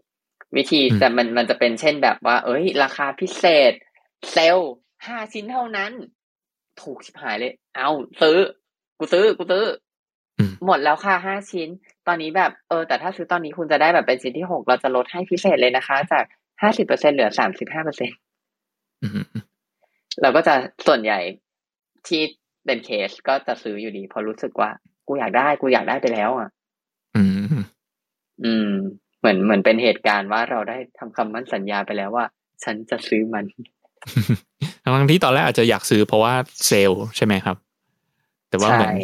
[0.56, 3.72] วิธีแต่มันมันจะเป็นเช่นแบบว่า เอ้ย ราคาพิเศษ
[4.32, 4.58] เซล
[5.06, 5.92] ห้าชิ้นเท่านั้น
[6.82, 7.90] ถูกชิบหายเลย เอา
[8.22, 8.38] ซื้อ
[8.98, 9.64] กูซื้อ กูซื้อ
[10.66, 11.68] หมดแล้วค่ะห้าชิ้น
[12.06, 16.24] ตอนนี้แบบเออแต่ถ้าซื้อตอนนี้คุณจะได้แบบเป็นชิ้นที่หกเราจะลดให้พิเศษเลยนะคะ จาก
[16.62, 18.10] ห้าสิบเปอร์เซ็นเหลือสามสิบห้าเปอร์เซ็น
[20.22, 20.54] เราก็จะ
[20.86, 21.20] ส่วนใหญ่
[22.08, 22.22] ที่
[22.66, 24.70] เป็นเคสก็จะซื้ออยู่ดีพอรู้สึกว่า
[25.08, 26.48] กูอยากได้กูอยากได้ไปแล้ว อะ
[27.16, 27.62] อืม
[28.44, 28.70] อืม
[29.18, 32.26] เหมือนเหมือนเป็นเหตุการณ์ว่าเราได้ทำคำมั่นสัญญาไปแล้วว่า
[32.64, 33.44] ฉันจะซื้อมัน
[34.82, 36.34] ทั้งที่ตอนแรกอาจจะอยากซื้อเพราะว่า
[36.66, 37.56] เซลใช่ไหมครับ
[38.50, 38.94] แต่ว่าเหมือน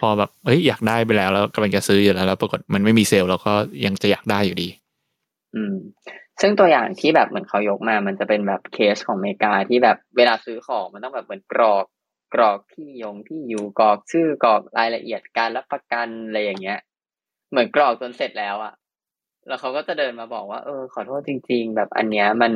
[0.00, 3.52] พอแบบเฮ้ยอยากได้ไปแล้วแล้วกำลังจะซื้ออยู่แล้วแล้วปรากฏมันไม่มีเซลล์เราก็
[3.84, 4.68] ยังจะอยากได้อยู่ดี
[5.54, 5.74] อืม
[6.40, 11.84] ซึ่งตัวอย่างที่แบบเหมือนเขายกมา มันจะเป็นแบบเคสของอเมริกาที่แบบเวลาซื้อของมันต้องแบบเหมือนกรอก
[12.34, 16.78] กรอกที่ยงที่อยู่กรอกชื่อกรอกรายละเอียดการรับประกันอะไรอย่างเงี้ย
[17.50, 18.74] เหมือนกรอกจนเสร็จแล้วอะ
[19.48, 22.52] แล้วเขาก็จะเดินมาบอกว่า เออ ขอโทษจริง ๆ แบบอันเนี้ยมัน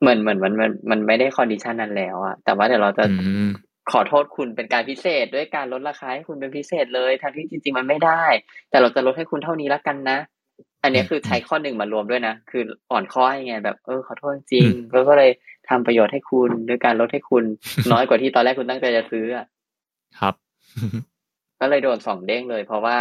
[0.00, 3.48] เหมือนเหมือนมันมันมันไม่ได้ condition นั้นแล้วอะแต่ว่าเดี๋ยวเราจะอืม
[3.92, 8.22] ขอโทษคุณเป็นการพิเศษด้วยการลดราคาให้คุณเป็นพิเศษเลยทั้งที่จริง ๆ มันไม่ได้
[8.70, 10.18] แต่เราจะลดให้คุณเท่านี้ละกันนะ
[10.82, 15.30] อันเนี้ยคือใช้ข้อหนึ่งมารวมด้วยนะคืออ่อนข้อให้ไงแบบเออขอโทษจริงแล้วก็เลย
[15.68, 17.44] ทำประโยชน์ให้คุณด้วยการลดให้คุณ
[17.92, 19.46] น้อยกว่าที่ตอนแรกคุณตั้งใจจะซื้ออะ
[20.18, 20.34] ครับ
[21.60, 22.96] ก็เลยโดนสองเด้งเลย เพราะว่า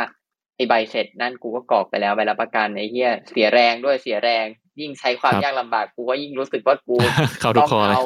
[0.56, 4.46] ไอใบเสร็จนั่นกูก็กรอกไปแล้วใบรับประกันไอเฮียเสียแรงด้วยเสียแรง
[4.80, 6.96] ยิ่งใช้ความครับยากลำบากกูก็ยิ่งรู้สึกว่ากู
[7.42, 8.04] เข้าทุกคอเลยต้องเอา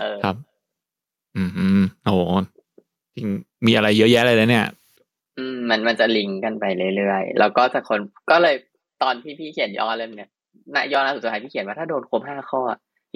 [0.00, 0.04] เอ
[1.44, 2.20] อครับอืมอืมโอ้โห
[3.16, 3.26] จริง
[3.66, 4.66] มีอะไรเยอะแยะเลยนะเนี่ย
[5.38, 6.64] อืม มันมันจะลิงก์กันไป
[6.96, 8.54] เรื่อยๆแล้วก็จะคนก็เลย
[9.02, 10.30] ตอนที่พี่เขียนย่อเล่มเนี่ย
[10.74, 12.60] นะย่อหน้าสุดท้ายพี่เขียนว่าถ้าโดนครบห้าข้อ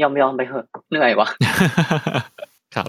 [0.01, 1.29] ยอมยอมไปเถอะเหนื่อยวะ
[2.75, 2.85] ครั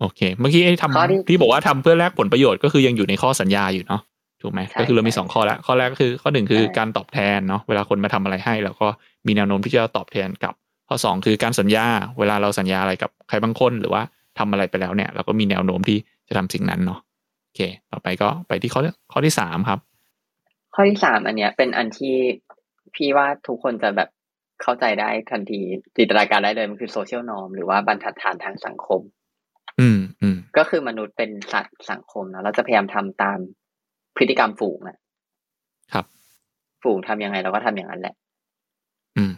[0.00, 4.00] โอเค เมื่อกี้ไอ้ข้อที่ทำที่บอกว่าทำเพื่อแลกผลประโยชน์ก็คือยังอยู่ในข้อสัญญาอยู่เนาะ
[4.42, 8.88] ถูกไหมใช่ก็คือเรามีใช่สองข้อแล้วข้อแรกก็คือ ข้อหนึ่งคือใช่การตอบแทนเนาะเวลาคนมาทำอะไรให้เราก็
[9.26, 10.54] มีแนวโน้มที่จะตอบแทนกลับ
[10.88, 11.86] ข้อสองคือการสัญญา
[12.18, 14.02] เวลาเราสัญญาอะไรกับใครบางคนหรือว่า
[14.38, 17.00] ทำอะไรไปแล้วเนี่ย เราก็มีแนวโน้มที่จะทำสิ่งนั้นเนาะ
[17.44, 17.60] โอเค
[17.90, 18.80] ต่อไปก็ไปที่ข้อ
[19.12, 19.80] ข้อที่สามครับ
[20.74, 22.16] ข้อที่สามอันเนี้ย เป็นอันที่
[22.94, 24.08] พี่ว่าทุกคนจะแบบ
[24.62, 25.60] เข้าใจได้ทันที
[25.96, 29.00] จินตนาการได้เลยมันคือโซเชียลนอมหรือว่าบรรทัดฐานทางสังคม
[29.80, 33.38] อืมอืมก็คือมนุษย์เป็นสัตว์สังคมนะเราจะพยายามทำตาม
[34.16, 34.96] พฤติกรรมฝูงอะ
[35.92, 36.04] ครับ
[36.82, 38.14] ฝูงทำยังไงเราก็ทำอย่างนั้นแหละ
[39.16, 39.32] อืม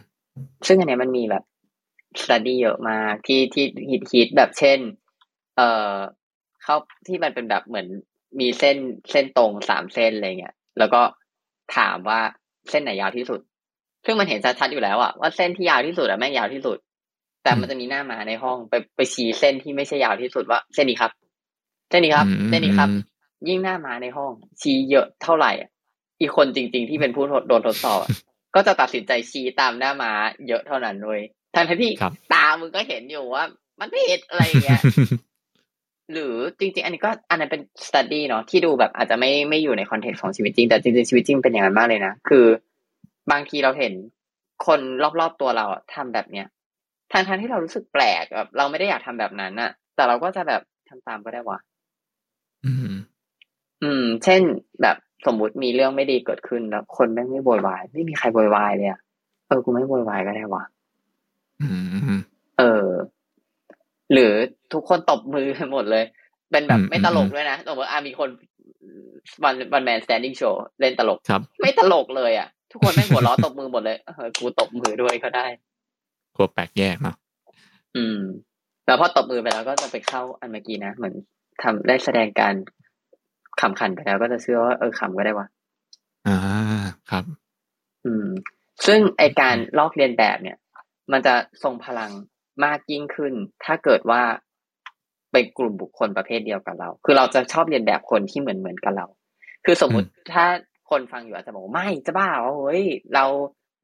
[0.67, 1.43] ซึ่งอันเนี้ยมันมีแบบ
[2.21, 4.79] สต u d ดี้เยอะมากที่ที่ฮิตฮิตแบบเช่น
[5.55, 5.95] เอ่อ
[6.63, 6.75] เข้า
[7.07, 7.87] ที่มันเป็นแบบเหมือน
[8.39, 8.77] มีเส้น
[9.11, 11.01] เส้นตรงสามเส้นอะไรเงี้ย แล้วก็
[11.75, 12.19] ถามว่า
[12.69, 13.39] เส้นไหนยาวที่สุด
[14.05, 16.77] ซึ่งมันเห็นชัดๆอยู่แล้วอะว่าเส้นที่ยาวที่สุดอะแม่งยาวที่สุด
[17.43, 21.11] แต่มันจะมีหน้ามาในห้องไปไปชี้เส้นที่ไม่ใช่ยาวที่สุดว่าเส้นนี้ครับ
[21.89, 23.01] เส้นนี้ครับอืมเส้นนี้ครับอืม
[23.49, 25.69] ยิ่งหน้ามาในห้องชี้เยอะเท่าไหร่อะ
[26.19, 28.09] อีกคนจริง ๆ ที่เป็นผู้โดนทดสอบอะ
[28.55, 30.11] ก็จะตัดสินใจชี้ตามหน้ามา
[30.47, 31.21] เยอะเท่านั้นเลย
[31.55, 33.43] ทั้งที่ครับตามึงก็เห็นอยู่ว่า
[33.79, 34.81] มันผิดอะไรอย่างเงี้ย
[36.11, 42.45] หรือจริง ๆ อันนี้ก็อันนั้นเป็น study เนาะที่ดูแบบอาจจะไม่ไม่อยู่ในคอนเทกต์ของชีวิตจริงแต่จริงๆชีวิตจริงเป็นอย่างนั้นมากเลยนะคือ
[43.31, 43.93] บางทีเราเห็น
[44.65, 44.79] คน
[45.19, 46.47] รอบๆตัวเราอะทำแบบเนี้ย
[47.11, 51.59] ทางทางๆที่เรารู้สึกแปลกแบบเราไม่ได้อยากทำแบบนั้นอะแต่เราก็จะแบบทำตามก็ได้วะ
[52.65, 52.93] อืม
[53.83, 54.41] อืมเช่น
[54.81, 58.99] แบบ สมมุติมีเรื่องไม่ดีเกิดขึ้นแล้วคนแม่งไม่โวยวาย ไม่มีใครโวยวายเลยอะ
[59.47, 60.63] เออกูไม่โวยวายก็ได้วะ
[61.61, 61.67] อื
[62.17, 62.21] ม
[62.59, 62.87] เออ
[64.13, 64.31] หรือ
[64.73, 66.03] ทุกคนตบมือหมดเลย
[66.51, 68.29] เป็นแบบอืมไม่ตลกอืมด้วยนะสมมติอะมีคน
[69.43, 75.45] one one man standing show เล่นตลกครับ ไม่ตลกเลยอะ ทุกคนแม่งหัวเราะตบมือหมดเลยเออกูตบมือด้วยก็ได้
[76.35, 77.15] กลัวแปลกแยกเนาะ
[77.95, 78.19] อืม
[78.85, 81.13] แล้วพอตบมือไปแล้วก็จะไปเข้าอันเมื่อกี้นะเหมือน
[81.63, 82.53] ทำได้แสดงการ
[83.61, 85.47] ขำขันไปแล้วก็จะเชื่อว่าเออขำก็ได้วะ
[86.27, 86.37] อ่า
[87.09, 87.23] ครับ
[88.05, 88.27] อืม
[88.85, 90.57] ซึ่งไอการลอกเรียนแบบเนี่ย
[91.11, 92.11] มันจะทรงพลัง
[92.65, 93.33] มากยิ่งขึ้น
[93.65, 94.21] ถ้าเกิดว่า
[95.31, 99.05] เป็นกลุ่มบุคคลประเภทเดียวกับเรา คือเราจะชอบเรียนแบบคนที่เหมือนเหมือนกับเรา
[99.65, 100.45] คือสมมุติถ้า
[100.89, 102.85] คนฟังอยู่อาจจะบอกว่าไม่จะบ้าเหรอเฮ้ย
[103.15, 103.25] เรา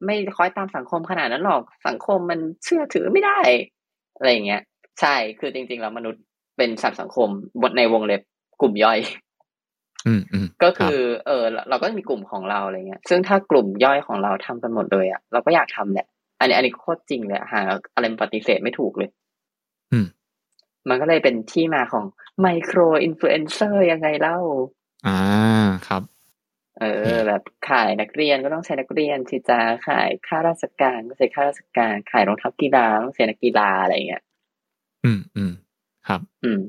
[0.06, 3.40] ไม่คอยตามสังคมขนาดนั้นหรอกสังคมมันเชื่อถือไม่ได้
[4.18, 4.62] อะไรอย่างเงี้ย
[5.02, 6.24] ใช่คือจริงๆแล้วมนุษย์
[6.58, 7.30] เป็นสัตว์สังคม
[7.62, 8.22] บทในวงเล็บ
[8.62, 9.27] กลุ่มย่อยอืมอืม
[10.64, 16.08] ก็คือเออเราเราก็มีกลุ่มของเราอะไรเงี้ย ซึ่งถ้ากลุ่มย่อยของเราทำกันหมดเลยอะเราก็อยากทำแหละ
[16.40, 17.62] อันนี้อันนี้โคตรจริงเลยอะหา
[17.96, 19.10] อะไรมาปฏิเสธไม่ถูกเลย
[19.92, 20.08] อืม
[20.90, 22.06] มันก็เลยเป็นที่มาของ
[22.42, 24.40] micro influencer ยังไงเล่า
[25.08, 25.20] อ่า
[25.88, 26.04] ครับ
[26.80, 34.24] เออ แบบขายนักเรียนก็ต้องใช้นักเรียนสิจ้าขายข้าราชการก็ใช้ข้าราชการ ขายรองเท้ากีฬาต้องใช้นักกีฬาอะไรเงี้ย
[35.06, 35.52] อืมอืม
[36.08, 36.60] ครับ อืม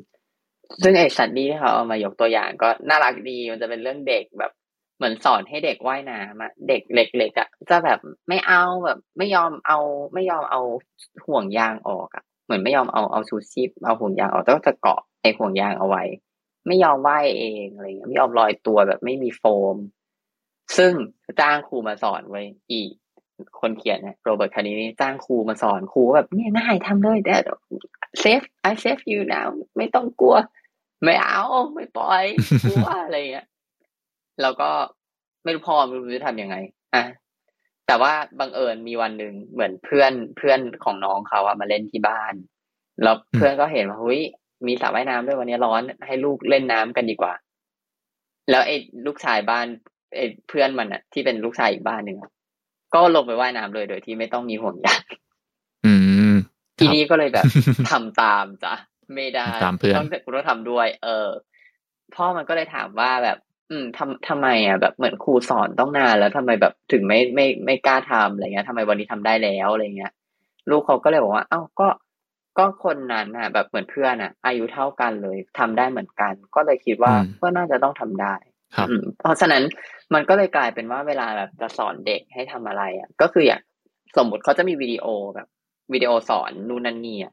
[0.83, 4.53] ซึ่งไอ้สัตว์นี้ที่เขาเอามายกตัวอย่างก็น่ารักดีมันจะเป็นเรื่องเด็กแบบ
[4.97, 7.99] เหมือนสอนให้เด็กว่ายน้ำอะเด็กเล็กๆอะจะแบบ
[8.29, 9.79] ไม่เอาแบบไม่ยอมเอา
[10.15, 10.61] ไม่ยอมเอา
[11.27, 16.03] ห่วงยางออกอะเหมือนไม่ยอมเอาเอาชูชีพเอาห่วงยางออกต่ก็จะเกาะไอ้ห่วงยางเอาไว้
[16.67, 19.45] ไม่ยอมว่ายเองอะไรเงี้ยไม่ยอมลอยตัวแบบไม่มีโฟ
[19.75, 19.77] ม
[20.77, 20.93] ซึ่ง
[21.41, 22.43] จ้างครูมาสอนไว้
[22.73, 22.93] อีก
[23.61, 27.37] คนเขียนเนี่ยโรเบิร์ตคาร์ดินี่จ้างครูมาสอนครูแบบเนี่ยง่ายทำเลยแต่
[28.21, 30.37] เซฟ I save you now ไม่ต้องกลัว
[31.05, 31.43] ไม่เอา
[31.75, 32.25] ไม่ปล่อย
[32.63, 33.47] กลัวอะไรเงี้ย
[34.43, 34.71] แล้วก็
[35.45, 36.57] ไม่รู้พ่อไม่รู้จะทำยังไง
[36.95, 37.05] อะ
[37.87, 42.35] แต่ว่าบังเอิญมีวันหนึ่งเหมือนเพื่อนเพื่อนของน้องเขาอะมาเล่นที่บ้าน
[43.03, 44.21] แล้วเพื่อนก็เห็นว่าเฮ้ย
[44.67, 47.35] มีสระว่ายน้ำด้วยวันนี้ร้อนให้ลูกเล่นน้ำกันดีกว่า
[48.51, 48.77] แล้วไอ้
[49.07, 49.67] ลูกชายบ้าน
[50.17, 52.19] ไอ้เพื่อนมันอะที่เป็นลูกชายอีกบ้านหนึ่ง
[52.95, 55.03] ก็ลงไปว่ายน้ำเลยโดยที่ไม่ต้องมีห่วงยาง
[55.87, 55.95] อื
[56.31, 56.35] ม
[56.79, 57.45] ทีนี้ก็เลยแบบ
[57.91, 58.75] ทำตามจ้ะ
[59.15, 61.29] ไม่ได้ตามเพื่อนต้องกูต้องทำด้วย เออ
[62.15, 63.39] พ่อมันก็เลยถามว่าแบบ
[63.71, 70.13] อืมทำทำไมอะแบบเหมือนครูสอนต้องนานแล้วทำไมแบบถึงไม่ไม่ไม่กล้าทำอะไรเงี้ยทำไมวันนี้ทำได้แล้วอะไรเงี้ย
[70.71, 71.89] ลูกเขาก็เลยบอกว่า เอ้าก็
[72.59, 78.48] ก็คนนั้นอะ แบบเหมือนเพื่อนอะ อายุเท่ากันเลยทำได้เหมือนกัน ก็เลยคิดว่าอืมก็น่าจะต้องทำได้ครับอืม
[79.21, 79.63] เพราะฉะนั้น
[80.15, 83.61] มันก็เลยกลายเป็นว่าเวลาแบบจะสอนเด็กให้ทำอะไรอะ ก็คืออย่าง
[84.17, 85.49] สมมุติเขาจะมีวิดีโอแบบ
[85.93, 87.33] วิดีโอสอนนู่นนั่นนี่อะ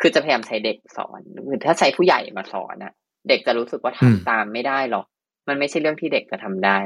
[0.00, 2.92] คือจะพยายามใช้เด็กสอนหรือถ้าใช้ผู้ใหญ่มาสอนอะ
[3.28, 5.06] เด็กจะรู้สึกว่าทำอืมตามไม่ได้หรอก
[5.48, 6.78] มันไม่ใช่เรื่องที่เด็กจะทำได้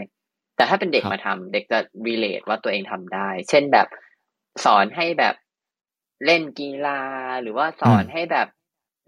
[0.56, 3.86] แต่ถ้าเป็นเด็กครับมาทำเด็กจะ relate ว่าตัวเองทำได้ เช่นแบบ
[4.64, 5.34] สอนให้แบบ
[6.26, 7.00] เล่นกีฬา
[7.42, 8.48] หรือว่าสอนให้แบบ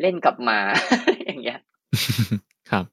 [0.00, 0.60] เล่นกับหมา
[1.24, 1.60] อย่างเงี้ย
[2.70, 2.84] ครับ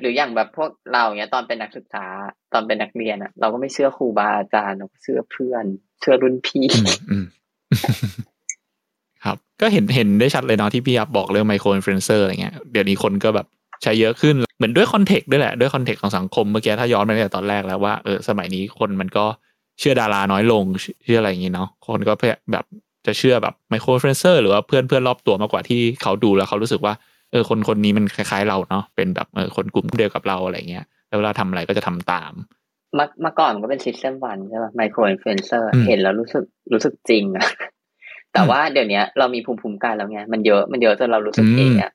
[0.00, 2.04] หรืออย่างแบบพวกเราเนี้ย ตอนเป็นนักศึกษา
[2.52, 5.64] ตอนเป็นนักเรียนอะเราก็ไม่เชื่อครูบาอาจารย์เราเชื่อเพื่อน
[6.00, 6.66] เชื่อรุ่นพี่
[9.24, 13.46] ครับ ก็เห็นเห็นได้ชัดเลยเนาะที่พี่ยับบอกเรื่อง micro influencer อะไรเงี้ยเดี๋ยวนี้คนก็แบบ
[13.82, 19.24] ใช้เยอะขึ้นเหมือนด้วย context ด้วยแหละ ด้วย context ของสังคมเมื่อกี้ถ้าย้อนไปตั้งแต่ตอนแรกแล้วว่าเออสมัยนี้คนมันก็
[19.78, 20.64] เชื่อดาราน้อยลง
[21.04, 22.12] เชื่ออะไรอย่างงี้เนาะคนก็
[22.52, 22.64] แบบ
[23.06, 26.94] จะเชื่อแบบ micro influencer หรือว่าเพื่อนเพื่อนรอบตัวมากกว่าที่เขาดูแล้วเขารู้สึกว่า
[27.30, 32.32] เออคนคนนี้มันคล้ายๆเราเนาะเป็นแบบเออคนกลุ่มเดียวกับเราอะไรเงี้ย แล้วเวลาทำอะไรก็จะทำตาม
[32.94, 37.46] เมื่อเมื่อก่อนมันก็เป็น System วันใช่ป่ะ micro influencer อืมเห็นแล้วรู้สึกรู้สึกจริงอะ
[38.32, 41.92] แต่ว่าเดี๋ยวเนี้ยเรามีภูมิคุ้มกันแล้วไงมันเยอะมันเยอะจนเรารู้สึกเองอะ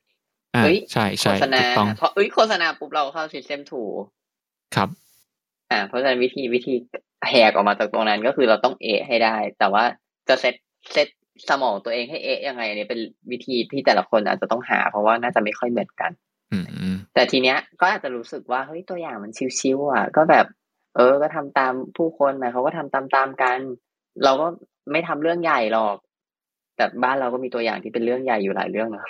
[0.56, 3.94] อ่าเฮ้ยใช่โฆใช่ถูกต้องเพราะเอ้ยโฆษณาปุ๊บเราเข้า System ถูก
[4.76, 4.90] ครับ
[5.72, 6.74] อ่า เพราะฉะนั้นวิธีวิธี
[7.30, 9.84] แหกออกมาจากตรงนั้นก็คือเราต้องเอะให้ได้ แต่ว่า
[10.28, 10.56] จะเซต
[10.94, 11.08] เซต
[11.50, 13.00] สมองตัวเองให้เอะยังไงอันนี้เป็น
[13.32, 16.12] วิธีที่แต่ละคนอาจจะต้องหา เพราะว่าน่าจะไม่ค่อยเหมือนกัน
[16.52, 20.46] อืมอืมแต่ทีเนี้ยก็อาจจะรู้สึกว่าเฮ้ยตัวอย่างมันชิวๆอะ ก็แบบ
[20.96, 23.60] เออ ก็ทำตามผู้คนนะเขาก็ทำตามๆกัน
[24.24, 24.48] เราก็
[24.92, 25.96] ไม่ทำเรื่องใหญ่หรอก
[26.78, 29.06] แต่บ้านเราก็มีตัวอย่างที่เป็นเรื่องใหญ่อยู่หลายเรื่องนะ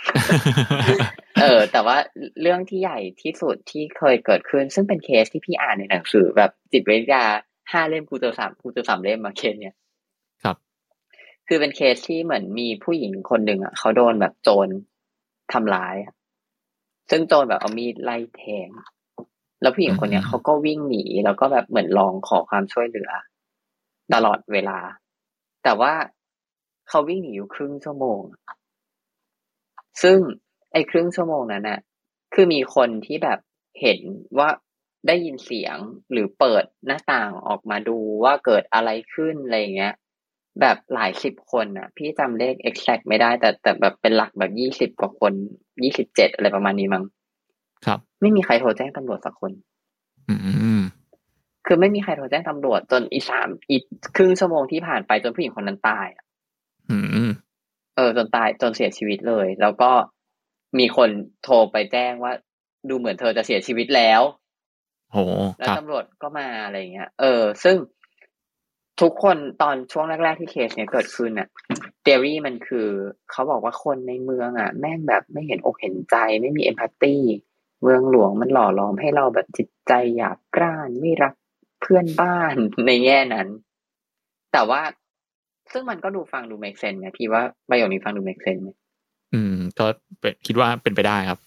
[1.41, 1.97] เออ แต่ว่า
[2.41, 7.23] เรื่องที่ใหญ่ที่สุดที่เคยเกิดขึ้น ซึ่งเป็นเคสที่พี่อ่านในหนังสือ แบบจิตวิทยา
[7.71, 9.82] ห้าเล่มกูเจอสามกูเจอสามเล่มมาเคสเนี่ยครับ
[11.47, 14.67] คือเป็นเคสที่เหมือนมีผู้หญิงคนหนึ่งอะเขาโดนแบบโจร
[15.53, 16.13] ทำร้ายอะ
[17.09, 18.69] ซึ่งโจรแบบเอามีดไล่แทง
[19.61, 23.11] แล้วผู้หญิงคนเนี้ยอืมเขาก็วิ่งหนีแล้วก็แบบเหมือนลองขอความช่วยเหลือ
[24.13, 24.79] ตลอดเวลา
[25.63, 25.93] แต่ว่า
[26.89, 28.21] เขาวิ่งหนีอยู่ครึ่งชั่วโมง
[30.03, 30.17] ซึ่ง
[30.71, 31.79] ไอ้ครึ่งชั่วโมงนั้นน่ะ
[32.33, 33.39] คือมีคนที่แบบ
[33.81, 33.99] เห็น
[34.37, 34.49] ว่า
[35.07, 35.77] ได้ยินเสียง
[36.11, 39.93] หรือเปิดหน้าต่างออกมาดูว่าเกิดอะไรขึ้นอะไรอย่างเงี้ย
[40.59, 45.33] แบบหลายสิบคนน่ะ พี่จำเลข exact ไม่ได้ แต่แต่แบบเป็นหลักแบบยี่สิบกว่าคน
[45.83, 47.03] ยี่สิบเจ็ดอะไรประมาณนี้มั้ง
[47.85, 49.51] ครับ ไม่มีใครโทรแจ้งตำรวจสักคน
[50.29, 50.35] อื
[50.79, 50.81] ม
[51.67, 53.77] คือไม่มีใครโทรแจ้งตำรวจจนอีสามอี
[54.15, 56.25] ครึ่งชั่วโมงที่ผ่านไปจนผู้หญิงคนนั้นตายอะ
[56.89, 56.97] อื
[57.27, 57.31] ม
[57.95, 59.91] เออจนตายจนเสียชีวิตเลย แล้วก็
[60.79, 61.09] มีคน
[61.43, 62.33] โทรไปแจ้งว่า
[62.89, 64.21] ดูเหมือนเธอจะเสียชีวิตแล้ว
[65.11, 65.17] โห
[65.59, 67.75] แล้วครับตำรวจก็มาอะไรเงี้ย เออ ซึ่ง
[69.01, 71.47] ทุกคนตอนช่วงแรกๆที่เคสเนี้ยเกิดขึ้นน่ะ
[72.03, 72.87] เทอรี่มันคือ
[73.31, 77.15] เขาบอกว่าคนในเมืองอะ แม่งแบบไม่เห็นอกเห็นใจไม่มีเอมพัตตี
[77.81, 81.33] เมืองหลวงมันหล่อหลอมให้เราแบบจิตใจหยาบกร้านไม่รัก
[81.81, 82.53] เพื่อนบ้าน
[82.87, 83.47] ในแง่นั้น
[84.53, 84.81] แต่ว่า
[85.71, 88.69] ซึ่งมันก็ดูฟังดู make sense นะพี่ว่าประโยคนี้ฟังดู make sense ไหม
[89.33, 89.85] อืมก็
[90.45, 91.39] คิดว่าเป็นไปได้ครับ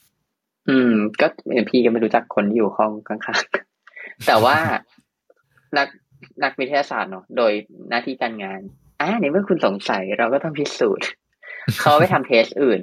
[0.68, 1.26] อืม ก็
[1.70, 4.56] พี่ก็ไม่รู้จักคนที่อยู่ห้องข้างๆแต่ว่า
[5.76, 5.88] นัก
[6.44, 7.52] นักวิทยาศาสตร์เนาะโดย
[7.88, 8.60] หน้าที่การงาน
[9.00, 11.06] อ่าในเมื่อคุณสงสัยเราก็ต้องพิสูจน์
[11.80, 12.80] เขาไปทำเทสอื่น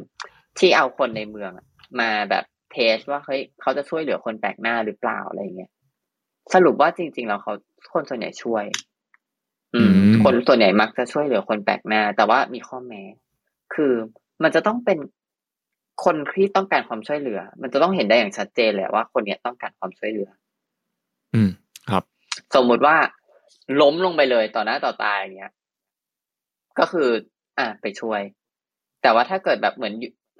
[0.59, 1.65] ที่เอาคนในเมืองอะ
[1.99, 5.71] มาแบบเทสว่าเฮ้ยเขาจะช่วยเหลือคนแปลกหน้าหรือเปล่าอะไรเงี้ย
[6.53, 7.53] สรุปว่าจริง ๆ แล้วเขา
[7.93, 8.65] คนส่วนใหญ่ช่วย
[9.75, 13.03] อืมอืม คนส่วนใหญ่มักจะช่วยเหลือคนแปลกหน้า แต่ว่ามีข้อแม้
[13.73, 13.93] คือ
[14.43, 14.99] มันจะต้องเป็น
[16.05, 20.29] คนที่ต้องการความช่วยเหลือ มันจะต้องเห็นได้อย่างชัดเจนเลยว่าคนเนี้ยต้องการความช่วยเหลือ
[21.33, 21.49] อืม
[21.89, 22.03] ครับ
[22.55, 22.95] สมมุติว่า
[23.81, 25.53] ล้มลงไปเลยต่อหน้าต่อตาอย่างเงี้ย
[26.79, 27.09] ก็คือ
[27.59, 28.21] อะไปช่วย
[29.01, 29.93] แต่ว่าถ้าเกิดแบบเหมือน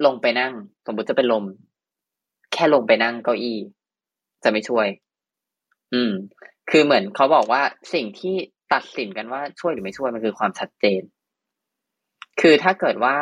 [0.06, 0.52] ลงไปนั่ง
[0.86, 1.44] สมมติจะเป็นลม
[2.52, 3.58] แค่ลงไปนั่งเก้าอี้
[4.44, 4.86] จะไม่ช่วย
[5.92, 6.12] อืม
[6.70, 7.62] คือเหมือนเขาบอกว่า
[7.94, 8.34] สิ่งที่
[8.72, 11.02] ตัดสินกันว่าช่วยหรือไม่ช่วยมันคือความชัดเจน
[12.40, 13.16] คือถ้าเกิดว่า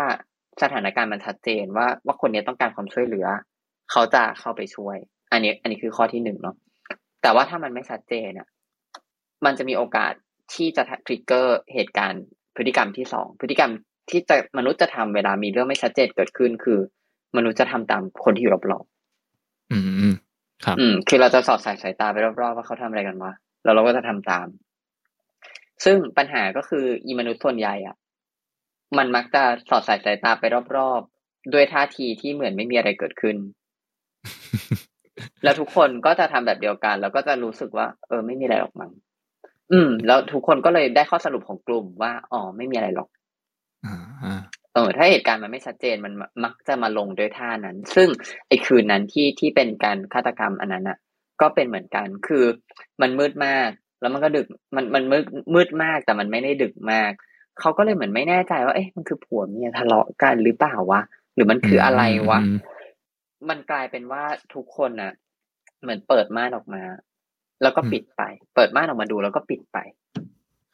[0.62, 3.26] สถานการณ์มันชัดเจนว่าว่าคนนี้ต้องการความช่วยเหลือ
[3.90, 4.96] เขาจะเข้าไปช่วย
[5.32, 6.56] อันนี้ อันนี้คือข้อที่หนึ่งเนาะ
[7.22, 8.48] แต่ว่าถ้ามันไม่ชัดเจนอะ
[9.44, 10.12] มันจะมีโอกาส
[10.54, 12.24] ที่จะทริกเกอร์เหตุการณ์
[12.56, 13.70] พฤติกรรมที่สองพฤติกรรม
[14.10, 16.78] ที่จะมนุษย์จะทำเวลามีเรื่องไม่ชัดเจนเกิดขึ้น คือ
[17.36, 19.78] มนุษย์จะทำตามคนที่อยู่รอบๆอื
[20.10, 20.14] ม
[20.64, 23.32] ครับ อืม คือเราจะสอดสายสายตาไปรอบๆว่าเขาทำอะไรกันวะ
[23.64, 24.46] แล้วเราก็จะทำตาม
[25.84, 27.96] ซึ่งปัญหาก็คืออีมนุษย์ส่วนใหญ่อะ
[28.98, 30.44] มันมักจะสอดสายสายตาไป
[30.76, 33.36] รอบๆด้วยท่าทีที่เหมือนไม่มีอะไรเกิดขึ้น
[35.42, 38.92] แล้วทุกคนก็จะทำแบบเดียวกัน แล้วก็จะรู้สึกว่า เออ ไม่มีอะไรหรอกมั้ง
[39.72, 43.08] อืม แล้วทุกคนก็เลยได้ข้อสรุปของกลุ่มว่าอ๋อไม่มีอะไรหรอก
[44.74, 46.12] เออถ้าเหตุการณ์มันไม่ชัดเจนมัน
[46.44, 48.08] มักจะมาลงด้วยท่านั้น ซึ่ง
[48.48, 50.98] ไอ้คืนนั้นที่ที่เป็นการฆาตกรรมอันนั้นอะ
[51.40, 52.44] ก็เป็นเหมือนกันคือ
[53.00, 53.70] มันมืดมาก
[54.00, 54.46] แล้วมันก็ดึก
[54.76, 57.12] มันมันมืดมืดมากแต่มันไม่ได้ดึกมาก
[57.60, 61.00] เขาก็เลยเหมือนไม่แน่ใจว่าเอ๊ะมันคือผัวเมียทะเลาะกันหรือเปล่าวะ
[61.34, 62.40] หรือมันคืออะไรวะ
[63.48, 64.22] มันกลายเป็นว่า
[64.54, 65.12] ทุกคนอะ
[65.82, 66.82] เหมือนเปิดม่านออกมา
[67.62, 68.22] แล้วก็ปิดไป
[68.54, 69.78] เปิดม่านออกมาดูแล้วก็ปิดไป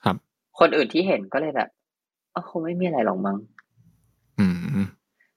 [0.05, 0.17] ครับ
[0.59, 1.69] คนอื่นที่เห็นก็เลยแบบ
[2.35, 3.37] อ๋อคงไม่มีอะไรหรอกมั้ง
[4.39, 4.47] อื
[4.85, 4.89] ม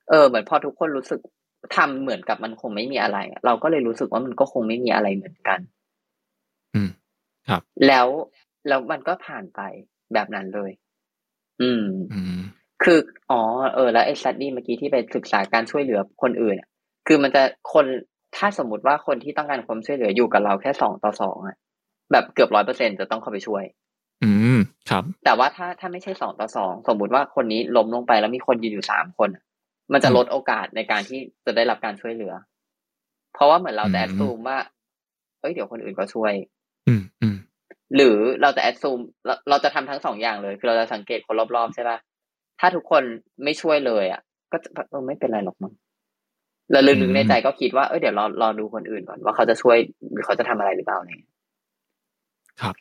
[0.09, 1.19] เออ เหมือนพอทุกคนรู้สึก
[1.75, 5.59] ทำเหมือนกับมันคงไม่มีอะไร เราก็เลยรู้สึกว่ามันก็คงไม่มีอะไรเหมือนกัน
[6.75, 6.89] อืม
[7.49, 8.07] ครับ แล้ว
[8.67, 9.61] แล้วมันก็ผ่านไป
[10.13, 10.71] แบบนั้นเลย
[11.61, 11.83] อืม
[12.13, 12.41] อืม
[12.83, 12.99] คือ
[13.31, 13.41] อ๋อ
[13.75, 16.55] เออ แล้วไอ้ซัดดี้เมื่อกี้ที่ไปศึกษาการช่วยเหลือคนอื่น
[17.07, 17.43] คือมันจะ
[17.73, 17.85] คน
[18.37, 21.57] ถ้าสมมติว่าคนที่ต้องการความช่วยเหลืออยู่กับเราแค่สองต่อสองอะ
[22.11, 23.63] แบบเกือบร้อยเปอร์เซ็นจะต้องเข้าไปช่วย
[24.23, 24.59] อืม
[24.89, 29.29] ครับ แต่ว่าถ้าถ้าไม่ใช่สองต่อสองสมมุติว่าคนนี้ล้มลงไปแล้วมีคนยืนอยู่สามคน
[29.93, 32.33] มันจะลดโอกาสในการที่จะได้รับการช่วยเหลือ
[33.33, 34.57] เพราะว่าเหมือนเราจะแอดซูมว่า
[35.41, 36.33] เอ้ยเดี๋ยวคนอื่นก็ช่วย
[36.87, 37.35] อืมอืม
[37.95, 41.97] หรือเราจะแอดซูมเราเราจะทำทั้งสองอย่างเลย คือเราจะสังเกตคนรอบๆใช่ป่ะ
[42.59, 43.03] ถ้าทุกคน
[43.43, 44.21] ไม่ช่วยเลย อะ
[44.51, 44.57] ก็
[44.89, 45.73] เออไม่เป็นไรหรอกมั้ง
[46.71, 49.77] แล้วลึกๆในใจก็คิดว่าเออเดี๋ยวรอรอดูคนอื่นก่อนว่าเขาจะช่วย
[50.11, 51.21] หรือเขาจะทำอะไรหรือเปล่าเนี่ย
[52.61, 52.75] ครับ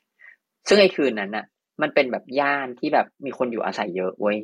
[0.68, 1.46] ซึ่งไอ้คืนนั้นน่ะ
[1.82, 4.36] มันเป็นแบบย่านที่แบบมีคนอยู่อาศัยเยอะเว้ย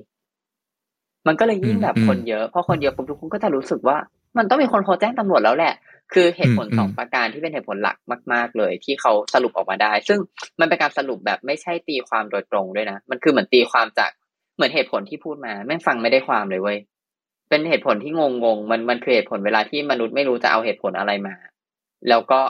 [1.27, 3.97] มันก็เลยยิ่งแบบคนเยอะเพราะคนเยอะปุ๊บทุกคนก็จะรู้สึกว่า
[4.39, 5.75] มันต้องมีคนโทรแจ้งตำรวจแล้วแหละ
[6.13, 7.97] คือเหตุผลสองประการที่เป็นเหตุผลหลัก
[8.33, 10.19] มาก ๆ เลย ที่เขาสรุปออกมาได้ ซึ่ง
[10.61, 14.11] มันเป็นการสรุปแบบไม่ใช่ตีความโดยตรงด้วยนะมันคือเหมือนตีความจาก
[14.57, 16.79] เหมือนเหตุผลที่พูดมาแม่งฟังไม่ได้ความเลยเว้ย
[17.49, 21.35] เป็นเหตุผลที่งงงมันมันคือเหตุผลเวลาที่มนุษย์ไม่รู้จะเอาเหตุผลอะไรมา
[22.09, 22.41] แล้วก็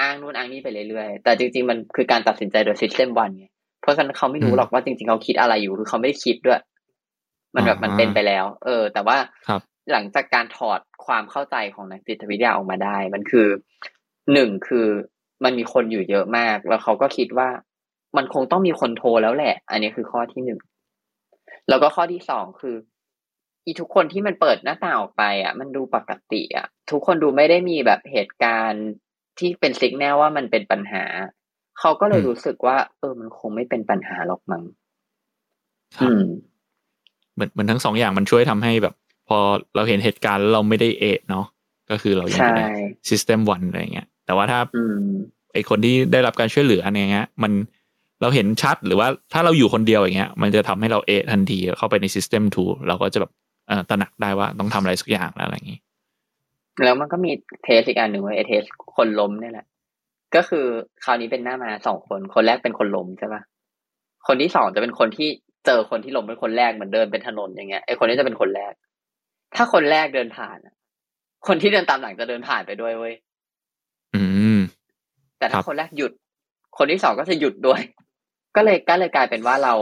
[0.00, 3.46] อ้างนู่นอ้างนี่ไปเรื่อยๆแต่จริง ๆ มันคือการตัดสินใจโดยซิสเต็มวันไง
[3.82, 6.60] เพราะฉะนั้นเขาไม่รู้หรอกว่าจริง ๆเขาคิดอะไรอยู่คือเขาไม่ได้คิดด้วย
[7.54, 9.16] มันแบบมันเป็นไปแล้ว เออ แต่ว่า
[9.92, 13.46] หลังจากการถอดความเข้าใจของนักจิตวิทยาออกมาได้ มันคือ
[14.32, 14.86] หนึ่งคือ
[15.44, 17.48] มันมีคนอยู่เยอะมาก แล้วเขาก็คิดว่า
[18.16, 20.60] มันคงต้องมีคนโทรแล้วแหละ อันนี้คือข้อที่หนึ่ง
[21.68, 22.76] แล้วก็ข้อที่สองคือ
[23.64, 28.86] อีทุกคนที่มันเปิดหน้าต่างออกไปอะ มันดูปกติอะ ทุกคนดูไม่ได้มีแบบเหตุการณ์
[29.38, 31.04] ที่เป็นสิกแนลว่ามันเป็นปัญหา
[31.78, 34.62] เขาก็เลยรู้สึกว่า เออมันคงไม่เป็นปัญหาหรอกมั้ง
[36.02, 36.22] อืม
[37.34, 38.94] เหมือนเหมือนทั้งสองอย่างมันช่วยทำให้แบบ
[39.28, 39.38] พอ
[39.76, 41.46] เราเห็นเหตุการณ์เราไม่ได้เอ๊ะเนาะ
[41.90, 42.66] ก็คือเรายังได้
[43.08, 44.60] system one อะไรเงี้ย แต่ว่าถ้า
[45.52, 47.52] ไอคนที่ได้รับการช่วยเหลืออะไรเงี้ย มัน
[48.22, 53.47] เราเห็นชัดหรือว่าถ้าเราอยู่คนเดียวอย่างเงี้ย มันจะทำให้เราเอ๊ะทันทีเข้าไปใน system two เราก็จะแบบเออ
[53.88, 55.80] ตระหนักได้ว่าต้องทำอะไรสักอย่างแล้วอะไรอย่างงี้
[56.84, 57.30] แล้วมันก็มี
[57.64, 58.62] test อีกอันหนึ่งว่าไอ test
[58.96, 59.66] คนล้มนี่แหละ
[60.34, 60.66] ก็คือ
[61.04, 63.42] คราวนี้เป็นหน้าม้าสองคน คนแรกเป็นคนล้มใช่ปะ
[64.26, 65.28] คนที่สองจะเป็นคนที่
[65.66, 68.72] เจอคนที่ล้มเป็นคนแรกเหมือนเดินเป็นถนนอย่างเงี้ยไอคนนี้จะเป็นคนแรก
[69.56, 70.58] ถ้าคนแรกเดินผ่าน
[71.46, 73.14] คนที่เดินตามหลังจะเดินผ่านไปด้วยเว้ย
[74.14, 74.22] อื
[74.56, 74.58] ม
[75.38, 76.12] แต่ถ้าคนแรกหยุด
[76.78, 77.80] คนที่สองก็จะหยุดด้วย
[78.56, 79.74] ก็เลยก็เลยกลายเป็นว่าเรา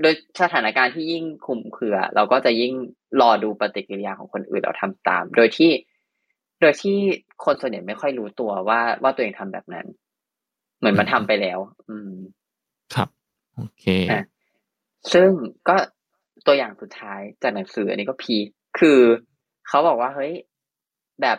[0.00, 2.72] โดยสถานการณ์ที่ยิ่งคุมเคือ เราก็จะยิ่ง
[3.20, 5.70] รอดูปฏิกิริยาของคนอื่นเราทำตาม โดยที่
[6.60, 6.96] โดยที่
[7.44, 9.86] คนส่วนใหญ่ไม่ค่อยรู้ตัวว่าว่าตัวเองทำแบบนั้น
[10.78, 12.12] เหมือนมันทำไปแล้ว อืม
[12.94, 13.08] ครับ
[13.56, 13.84] โอเค
[15.12, 15.28] ซึ่ง
[15.68, 15.76] ก็
[16.46, 18.36] ตัวอย่างสุดท้ายจากหนังสืออันนี้ก็พี
[18.78, 19.00] คือ
[19.68, 20.32] เขาบอกว่าเฮ้ย
[21.22, 21.38] แบบ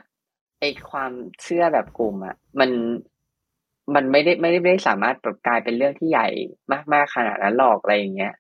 [0.60, 2.70] ไอความเชื่อแบบกลุ่มอะมัน
[3.96, 6.28] มันไม่ได้ไม่ได้ไม่ได้สามารถแบบกลายเป็นเรื่องที่ใหญ่
[6.94, 8.34] มากๆขนาดนั้นหรอกอะไรอย่างเงี้ย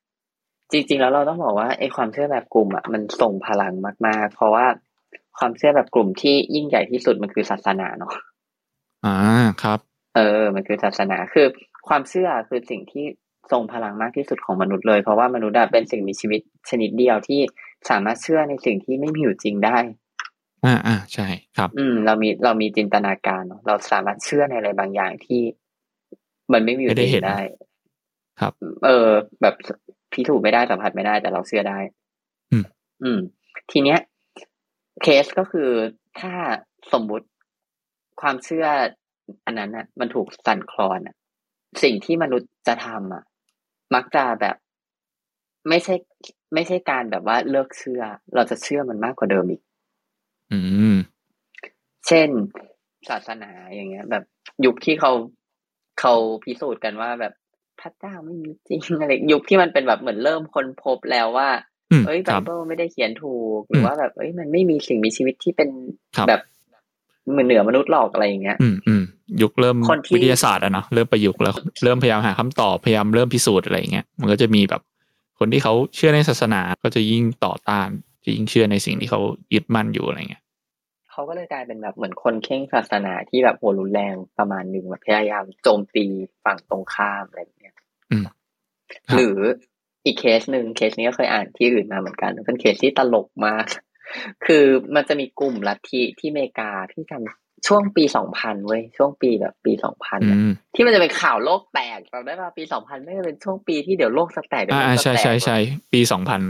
[0.72, 3.74] จริง ๆ แล้วเราต้องบอกว่าไอความเชื่อแบบกลุ่มอะมันส่งพลัง
[4.08, 4.66] มาก ๆ เพราะว่า
[5.38, 8.14] ความเชื่อแบบกลุ่มที่ยิ่งใหญ่ที่สุดมันคือศาสนาเนาะ
[9.06, 9.16] อ่า
[9.64, 9.80] ครับ
[10.16, 11.48] เออ มันคือศาสนาคือ
[11.88, 13.06] ความเชื่อคือสิ่งที่
[13.52, 17.40] ทรงพลังมากที่สุดของมนุษย์เลยเพราะว่ามนุษย์เป็นสิ่งมีชีวิตชนิดเดียวที่
[17.90, 19.78] สามารถเชื่อในสิ่งที่ไม่มีอยู่จริงได้
[20.66, 25.42] อ่าอ่าใช่ครับ อืม เรามีเรามีจินตนาการเราสามารถเชื่อในอะไรบางอย่างที่
[26.54, 27.40] มันไม่มีอยู่จริงได้
[28.40, 28.54] ครับ
[28.86, 29.10] เออ
[29.42, 29.56] แบบ
[30.14, 31.80] พิสูจน์ไม่ได้สัมผัสไม่ได้แต่เราเชื่อได้
[32.51, 32.66] อืม
[33.03, 33.20] อืม
[33.72, 33.99] ทีเนี้ย
[35.01, 35.70] เคสก็คือ
[36.20, 36.34] ถ้า
[36.93, 37.28] สมมุติ
[38.22, 38.68] ความเชื่อ
[39.45, 41.16] อันนั้นอะ มันถูกสั่นคลอนอะ
[41.84, 43.24] สิ่งที่มนุษย์จะทำอะ
[43.95, 44.55] มักจะแบบ
[45.70, 45.95] ไม่ใช่
[46.53, 48.01] ไม่ใช่การแบบว่าเลิกเชื่อ
[48.36, 49.62] เราจะเชื่อมันมากกว่าเดิมอีก
[50.51, 50.60] อื
[50.93, 50.95] ม
[52.07, 52.30] เช่น
[53.10, 54.24] ศาสนาอย่างเงี้ย แบบ
[54.66, 55.12] ยุคที่เขา
[55.99, 57.34] เขาพิสูจน์กันว่าแบบ
[57.82, 61.50] พระเจ้าไม่มีจริงอะไรยุคที่มันเป็นแบบเหมือนเริ่มค้นพบแล้วว่า
[61.92, 65.70] อืมเอ้ยไบครับเบิลไม่ได้เขียนถูกหรือว่าแบบเอ้ยมันไม่มีสิ่งมีชีวิตที่เป็น
[66.18, 66.42] ครับแบบ
[67.32, 69.04] เหมือนเหนือมนุษย์หรอกอะไรอย่างเงี้ย อืมอืม
[69.42, 74.82] ยุคเริ่มคนที่วิทยาศาสตร์อะเนาะเริ่มประยุกต์แล้ว เริ่มพยายามหาคำตอบพยายามเริ่มพิสูจน์อะไรอย่างเงี้ยมันก็จะมีแบบ
[75.40, 77.88] คนที่เขาเชื่อในศาสนาก็จะยิ่งต่อต้าน
[78.26, 79.22] จะยิ่งเชื่อในสิ่งที่เขา
[79.54, 80.44] ยึดมั่นอยู่อะไรเงี้ย
[81.20, 86.06] เขาก็เลยกลายเป็นแบบเหมือนคนเข่งศาสนาที่แบบโหรุนแรงประมาณหนึ่งแบบพยายามโจมตี
[86.46, 87.76] ฝั่งตรงข้ามอะไรอย่างเงี้ย
[88.12, 88.36] อืมครับ
[89.16, 89.38] หรือ
[90.06, 93.66] อีกเคสหนึ่งเคสนี้ก็เคยอ่านที่อื่นมาเหมือนกันเป็นเคสที่ตลกมาก
[94.46, 94.66] คือ
[94.96, 105.57] มันจะมีกลุ่มลัทธิที่อเมริกาที่ทำ ช่วงปีสองพันเว้ยช่วงปีแบบปีสองพันอืมที่มันจะเป็นข่าวโลกแตกจำได้ป่ะปีสองพันไม่ได้เป็นช่วงปีที่เดี๋ยวโลกจะแตกเดี๋ยวอ่าโลอ่ากจะใช่แตกใช่ใช่
[105.93, 106.41] ปีสองพัน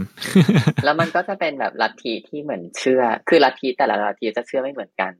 [0.84, 5.12] แล้วมันก็จะเป็นแบบลัทธิที่เหมือนเชื่อ คือลัทธิแต่ละลัทธิจะเชื่อไม่เหมือนกัน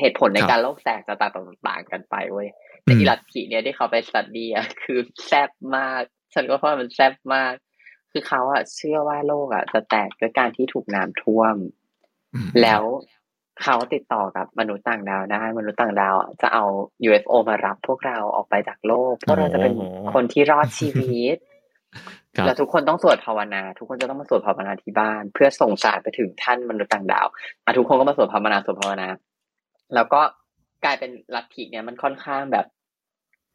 [0.00, 1.32] เหตุผลในครับการโลกแตกจะต่าง
[1.68, 2.48] ต่างกันไปเว้ย
[2.82, 6.02] แต่อีลัทธิเนี่ยที่เขาไปสตัดดี้อะคือแซ่บมาก
[6.34, 7.54] ฉันก็เพราะมันแซ่บมาก
[8.12, 11.56] คือเขาอะเชื่อว่าโลกอะจะแตกด้วยการที่ถูกน้ำท่วม
[12.34, 12.82] อืมแล้ว
[13.62, 16.64] เขาติดต่อกับมนุษย์ต่างดาวได้มนุษย์ต่างดาวอะจะเอา
[17.08, 19.74] UFO มารับพวกเราออกไปจากโลก พวกเราจะเป็น
[20.14, 21.36] คนที่รอดชีวิต
[22.36, 27.26] ครับแล้วทุกคนต้องสวดภาวนา ทุกคนจะต้องมาสวดภาวนาที่บ้าน เพื่อส่งสารไปถึงท่านมนุษย์ต่างดาว
[27.64, 29.08] อะทุกคนก็มาสวดภาวนาสวดภาวนา
[29.94, 30.20] แล้วก็
[30.84, 32.66] กลายเป็นลัทธิเนี่ยมันค่อนข้างแบบ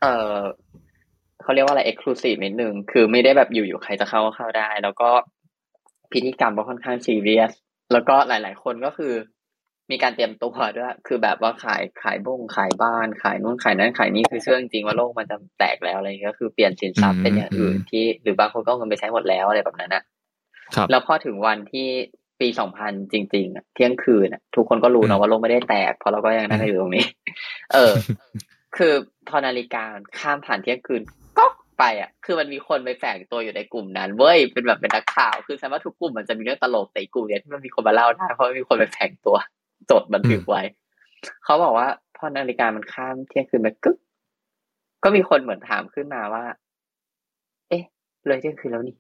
[0.01, 0.06] เอ
[0.38, 0.39] อ
[1.43, 5.10] เขาเรียกว่าอะไรเอ็กซ์คลูซีฟนิดนึงคือไม่ได้แบบอยู่ๆใครจะเข้าก็เข้าได้ แล้วก็
[6.12, 7.51] พิธีกรรมก็ค่อนข้างซีเรียส
[7.93, 9.14] แล้วก็หลาย ๆ คนก็คือ
[9.93, 20.03] มีการเตรียมตัวด้วย คือแบบว่าขายขายบ้งขายบ้านขายนู่นขายนั่นขายนี่คือเชื่อจริงๆว่าโลกมันจะแตกแล้วอะไรอย่างเงี้ยก็คือเปลี่ยนสินทรัพย์เป็นอย่างอื่นที่หรือบางคนก็เอาเงินไปใช้หมดแล้วอะไรแบบนั้นนะ
[20.75, 21.87] ครับแล้วพอถึงวันที่
[22.41, 27.05] ปีสองพันจริงๆอะเที่ยงคืนอะทุกคนก็รู้อืนะมว่าโลกไม่ได้แตก เพราะเราก็ยังนั่งกันอยู่ตรงนี้
[27.73, 27.93] เออ
[28.77, 28.93] คือ
[29.29, 31.01] พอนาฬิกามันข้ามผ่านเที่ยงคืน
[31.39, 31.45] ก็
[31.79, 39.37] ไปอะ คือมันมีคนไปแฝงตัวอยู่ในกลุ่มนั้นเว้ยเป็นแบบเป็นนักข่าว คือแสดงว่าทุกกลุ่มมันจะมีเรื่องตลกแต่อีกกลุ่มเนี้ยที่มันมีคนมาเล่าได้เพราะมันมีคนไปแฝงตัว
[39.91, 40.61] จดบันทึกไว้
[41.43, 43.97] เขาบอกว่าพอนาฬิกามันข้ามเที่ยงคืนไปกึ๊ก
[45.03, 46.43] ก็มีคนเหมือนถามขึ้นมาว่า
[47.69, 47.84] เอ๊ะ
[48.27, 48.95] เลยเที่ยงคืนแล้วนี่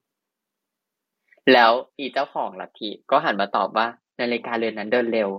[1.53, 3.87] แล้วอีเจ้าของลัทธิก็หันมาตอบว่า
[4.21, 5.29] นาฬิกาเรือนนั้นเดินเร็ว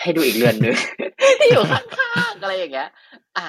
[0.00, 0.76] ให้ดูอีกเรือนนึง
[1.40, 1.82] ที่อยู่ข้า
[2.30, 2.88] งๆอะไรอย่างเงี้ย
[3.36, 3.46] อะ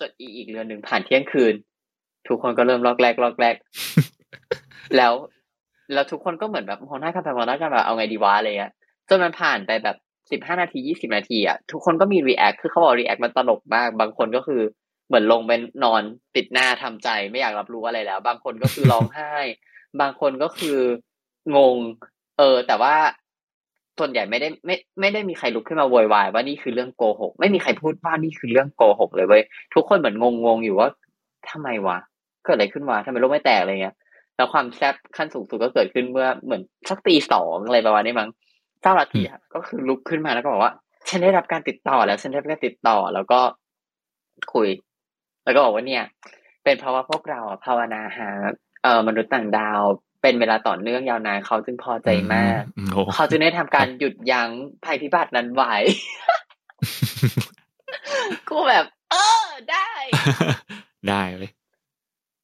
[0.00, 1.54] จดอีกอีกเรือนหนึ่งผ่านเที่ยงคืน
[2.28, 3.54] ทุกคนก็เริ่มลอกแลกลอกแลก
[4.96, 5.12] แล้ว
[5.92, 8.72] แล้วทุกคนก็เหมือนแบบมองหน้ากันไปมองหน้ากันแบบเอาไงดีวะอะไรเงี้ย
[9.08, 9.96] จนมันผ่านไปแบบ
[10.30, 14.60] สิบห้านาทียี่สิบนาทีอะทุกคนก็มี react คือเขาบอก react มันตลกมาก บางคนก็คือ
[15.08, 15.52] เหมือนลงไป
[15.84, 16.02] นอน
[16.36, 19.34] ติดหน้าทำใจไม่อยากรับรู้อะไรแล้ว บางคนก็คือร้องไห้
[20.00, 20.78] บางคนก็คือ
[21.56, 21.76] งง
[22.38, 22.94] เออ แต่ว่า
[23.98, 29.42] ส่วนใหญ่ไม่ได้ไม่ไม่ได้มีใครลุกขึ้นมาโวยวายว่านี่คือเรื่องโกหก ไม่มีใครพูดว่านี่คือเรื่องโกหกเลยเว้ย
[29.74, 30.88] ทุกคนเหมือนงงๆอยู่ว่า
[31.50, 31.98] ทำไมวะ
[32.44, 33.94] เกิดอะไรขึ้นวะทำไมโลกไม่แตกอะไรเงี้ย
[34.36, 38.30] แล้วความแซ่บขั้นสูงสุดก็เกิดขึ้นเมื่อเหมือนสักตีสองอะไรประมาณนี้มั้ง
[38.82, 40.72] เจ้าลัทธิอะก็คือลุกขึ้นมาแล้วก็บอกว่า
[41.08, 43.40] ฉันได้รับการติดต่อแล้ว ฉันได้รับการติดต่อแล้วก็
[44.54, 44.68] คุย
[45.44, 46.04] แล้วก็บอกว่าเนี่ย
[46.64, 48.28] เป็นเพราะว่าพวกเราอะภาวนาหา
[48.82, 49.82] เอ่อมนุษย์ต่างดาว
[50.22, 54.50] เป็นเวลาต่อเนื่องยาวนานเขาจึงพอใจมากอืมโอ้เขาจึงได้ทำการหยุดยั้ง
[54.84, 55.74] ภัยพิบัตินั้นไว้
[58.48, 59.88] กูแบบ เออได้
[61.08, 61.50] ได้เลย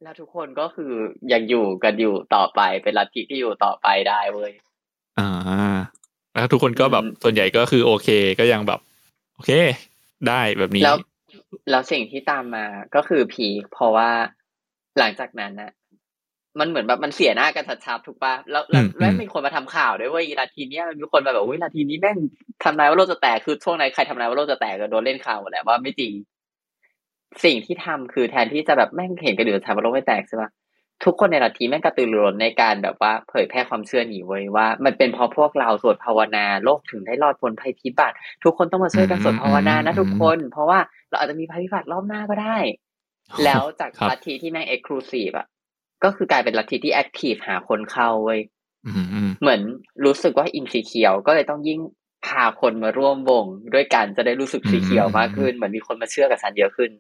[0.03, 0.93] แล้วทุกคนก็คือ
[1.33, 4.53] ยังอยู่กันอยู่ต่อไปเป็นลัทธิที่อยู่ต่อไปได้เว้ย
[5.19, 5.76] อ่า
[6.37, 8.09] แล้วทุกคนก็แบบอืมส่วนใหญ่ก็คือโอเค
[8.41, 8.81] ก็ยังแบบ
[9.35, 9.51] โอเค
[10.29, 10.97] ได้แบบนี้ แล้ว
[11.71, 14.11] แล้วสิ่งที่ตามมาก็คือพีคเพราะว่า
[14.99, 15.71] หลังจากนั้นนะ
[16.59, 22.19] มันเหมือนแบบมันเสียหน้ากันชัดๆถูกปะแล้วแล้วอืมแล้วอืมมีคนมาทำข่าวด้วยเว่าอีลาทีเนี้ยมันมีคนมาแบบอุ้ยลาทีนี้แม่ง
[22.65, 26.13] ทำนายว่าโลกจะแตกคือช่วงไหนใครทำนายว่าโลกจะแตกก็โดนเล่นข่าวหมดแหละว่าไม่จริง
[27.45, 30.51] สิ่งที่ทำคือแทนที่จะแบบแม่งเห็นกันอยู่แต่ทำว่าโลกไม่แตกใช่ปะ
[31.05, 40.79] ทุกคนในลัทธิแม่งกระตือรือร้นในการแบบว่าเผยแพร่ความเชื่อหนีไว้ยว่า มันเป็นเพราะพวกเราสวดภาวนาโลกถึงได้รอดพ้นภัยพิบัติทุกคนต้องมาช่วยกันสวดภาวนานะทุกคน เพราะว่า
[41.11, 42.59] เราอาจจะมีภัยพิบัติรอบหน้าก็ได้
[43.45, 45.47] แล้วจากครับลัทธิที่แม่งเอ็กซ์คลูซีฟอะ
[46.05, 48.41] ก็คือกลายเป็นลัทธิที่แอคทีฟหาคนเข้าเว้ย
[48.87, 49.61] อืมอืมเหมือน
[50.05, 51.81] รู้สึกว่าอินสีเขียวก็เลยต้องยิ่ง
[52.27, 53.45] พาคนมาร่วมวง
[53.75, 56.91] ด้วยกันจะได้รู้สึกสีเขียวมากขึ้น เหมือนมีคนมาเชื่อกับฉันเยอะขึ้น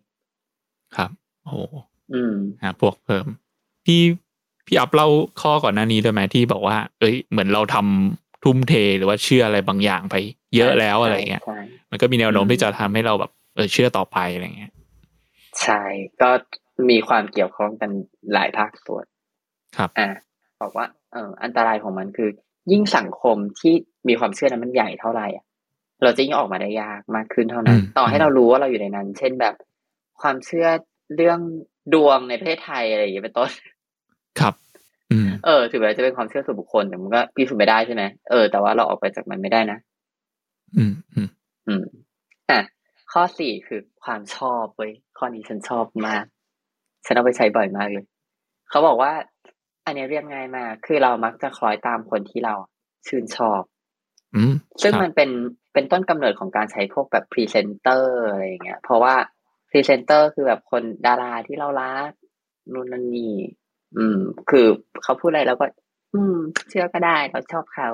[0.97, 1.11] ครับ
[1.45, 1.59] โอ้โห
[2.13, 3.27] อืมหาพวกเพิ่ม
[3.87, 4.01] พี่
[4.67, 5.09] พี่อัพเล่า
[5.41, 10.17] ข้อก่อนหน้านี้ด้วยไหมที่บอกว่า เอ้ย เหมือนเราทำทุ่มเทหรือว่าเชื่ออะไรบางอย่างไป
[10.57, 11.59] เยอะแล้วอะไรเงี้ยใช่
[11.91, 14.73] มันก็มีแนวโน้มอืมที่จะทำให้เราแบบเออเชื่อต่อไปอะไรเงี้ย
[15.63, 15.83] ใช่
[16.23, 16.31] ก็
[16.91, 17.91] มีความเกี่ยวข้องกัน
[18.33, 19.05] หลายภาคส่วน
[19.77, 20.09] ครับ อ่า
[20.61, 22.31] บอกว่า เอออันตรายของมันคือ
[22.73, 23.75] ยิ่งสังคมที่
[24.09, 25.45] มีความเชื่อนั้นมันใหญ่เท่าไหร่อะ
[26.03, 29.55] เราจะยิ่งออกมาได้ยากมากขึ้นเท่านั้น ต่อให้เรารู้ว่าเราอยู่ในนั้น เช่นแบบ
[30.21, 30.69] ความเชื่อ
[31.17, 31.41] เรื่อง
[31.95, 33.51] ดวงในประเทศไทยอะไรอย่างเงี้ยเป็นต้น
[34.41, 34.55] ครับ
[35.13, 39.79] อืมเออถึงแม้จะเป็นความเชื่อส่วนบุคคลแต่มันก็พิสูจน์ไม่ได้ใช่ไหมเออแต่ว่าเราออกไปจากมันไม่ได้นะ
[40.77, 41.29] อืมอืม
[41.67, 41.85] อืม
[42.51, 42.61] อะ
[43.13, 46.25] ข้อสี่คือความชอบเว้ยข้อนี้ฉันชอบมาก
[47.07, 48.05] ฉันเอาไปใช้บ่อยมากเลย
[48.71, 49.13] เขาบอกว่า
[49.87, 52.55] อันนี้เรียกง่ายมาก คือเรามักจะคล้อยตามคนที่เรา
[53.07, 53.63] ชื่นชอบ
[54.35, 55.31] อืมซึ่งครับมันเป็น
[55.73, 59.15] เป็นต้นกำเนิดของการใช้พวกแบบพรีเซนเตอร์อะไรอย่างเงี้ย เพราะว่า
[59.71, 62.11] พรีเซนเตอร์คือแบบคนดาราที่เรารัก
[62.73, 63.35] นู่นนั่นนี่
[63.99, 64.19] อืม
[64.51, 64.67] คือ
[65.03, 65.67] เขาพูดอะไรเราก็
[66.15, 66.37] อืม
[66.69, 67.91] เชื่อก็ได้เราชอบเขา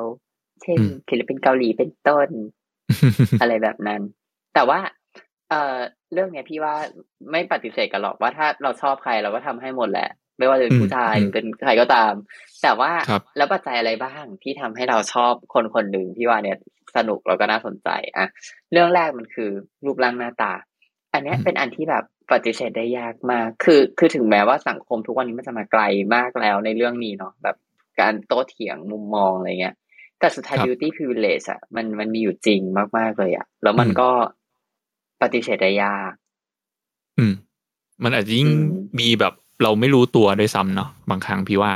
[0.62, 0.78] เช่น
[1.08, 2.28] ศิลปินเกาหลีเป็นต้น
[3.40, 4.00] อะไรแบบนั้น
[4.54, 4.80] แต่ว่า
[5.50, 5.76] เอ่อ
[6.12, 6.74] เรื่องเนี้ยพี่ว่า
[7.30, 12.12] ไม่ปฏิเสธกันหรอกว่าถ้าเราชอบใครเราก็ทำให้หมดแหละ ไม่ว่าจะเป็นผู้ชายอืมหรือเป็นใครก็ตาม
[12.62, 16.58] แต่ว่าครับแล้วปัจจัยอะไรบ้างที่ทำให้เราชอบคนคนหนึ่งที่ว่าเนี่ย
[16.96, 18.26] สนุกแล้วก็น่าสนใจ อะ
[18.72, 19.50] เรื่องแรกมันคือ
[19.84, 20.52] รูปร่างหน้าตา
[21.12, 25.82] อันเนี้ยอืมเป็นอันที่แบบ ปฏิเสธได้ยากมาก คือ คือถึงแม้ว่าสังคมทุกวันนี้มันจะมาไกล
[26.14, 27.56] มากแล้วในเรื่องนี้เนาะ แบบ
[28.00, 29.74] การโต้เถียงมุมมองอะไรเงี้ย
[30.18, 32.60] แต่สุดท้าย beauty privilege อะมัน มันมีอยู่จริง
[32.98, 34.08] มากๆเลยอะแล้วมันก็
[35.22, 36.12] ปฏิเสธได้ยาก
[37.18, 37.32] อืม
[38.04, 41.72] มันอาจจะยิ่งอืมมีแบบเราไม่รู้ตัวด้วยซ้ำเนาะ บางครั้งพี่ว่า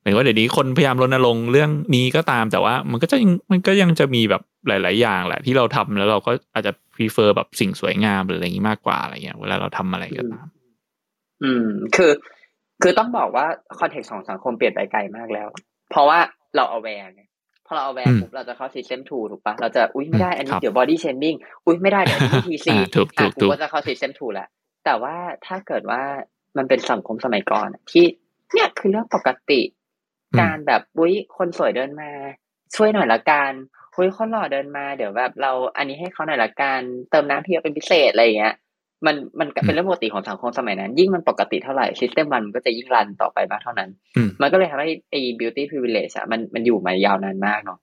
[0.00, 10.46] หมายถึงว่าเดี๋ยวนี้คนพยายามรณรงค์เรื่องนี้ก็ตาม แต่ว่ามันก็จะยังมันก็ยังจะมีแบบ หลาย ๆ อย่างแหละที่เราทำแล้วเราก็อาจจะ prefer แบบสิ่งสวยงามหรืออะไรอย่างนี้มากกว่าอะไรเงี้ยเวลาเราทำอะไรก็ตาม
[11.42, 12.12] อืม คือ
[12.82, 13.46] คือต้องบอกว่า
[13.78, 15.48] context ของสังคมเปลี่ยนไปไกลมากแล้ว
[15.90, 16.18] เพราะว่า
[16.56, 17.22] เรา aware ไง
[17.66, 21.36] พอเรา aware อืมปุ๊บเราจะเข้า system 2ถูกปะเราจะอุ้ยไม่ได้อันนี้ครับเดี๋ยว body shaming
[21.66, 24.48] อุ้ยไม่ได้เดี๋ยวอันนี้ TC อ่าถูกถูอะกกูถูกก็จะเข้า system 2แหละ
[24.84, 26.02] แต่ว่าถ้าเกิดว่า
[26.56, 28.04] มันเป็นสังคมสมัยก่อนอะที่
[28.52, 29.60] เนี่ยคือเรื่องปกติ
[30.32, 32.10] อืมการแบบอุ้ยคนสวยเดินมา
[32.76, 33.52] ช่วยหน่อยละกัน
[33.94, 36.80] อุ้ยคนหล่อเดินมาเดี๋ยวแบบเราอันนี้ให้เขาหน่อยละกัน
[37.10, 38.54] เติมน้ำเพียวเป็นพิเศษอะไรอย่างเงี้ย
[39.06, 47.78] มันมันก็เป็นเรื่องปกติของสังคมสมัยนั้น ยิ่งมันปกติเท่าไหร่ซิสเต็มมันก็จะยิ่งรันต่อไปมากเท่านั้นอืมมันก็เลยทำให้ไอ้ beauty privilege อะมันมันอยู่มายาวนานมากเนาะ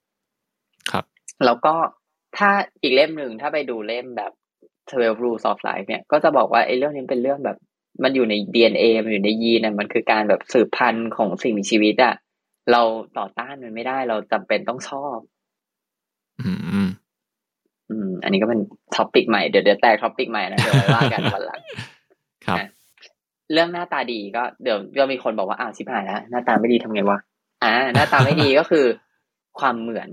[0.91, 1.05] ครับ
[1.45, 1.73] แล้วก็
[2.37, 2.49] ถ้า
[2.81, 4.31] อีกเล่มหนึ่งถ้าไปดูเล่มแบบ
[4.91, 7.57] 12 rules of life เนี่ยก็จะบอกว่าไอ้เรื่องนี้เป็นเรื่องแบบ
[8.03, 12.13] มันอยู่ใน DNA มันอยู่ในยีนอะมันคือการแบบสืบพันธุ์ของสิ่งมีชีวิตอะ
[12.71, 12.81] เรา
[13.17, 15.17] ต่อต้านมันไม่ได้เราจำเป็นต้องชอบ
[16.41, 16.89] อืมอืม
[17.89, 18.59] อืม อันนี้ก็เป็น
[18.95, 21.61] topic ใหม่เดี๋ยวเดี๋ยวแตก topic ใหม่นะเดี๋ยวไว้ว่ากันวันหลัง
[22.45, 22.67] ครับอะ
[23.53, 27.19] เรื่องหน้าตาดีก็เดี๋ยวก็มีคนบอกว่าอ้าวชิบหายแล้วหน้าตาไม่ดีทำไงวะ
[27.63, 28.85] อ่า หน้าตาไม่ดีก็คือ
[29.59, 30.09] ความเหมือน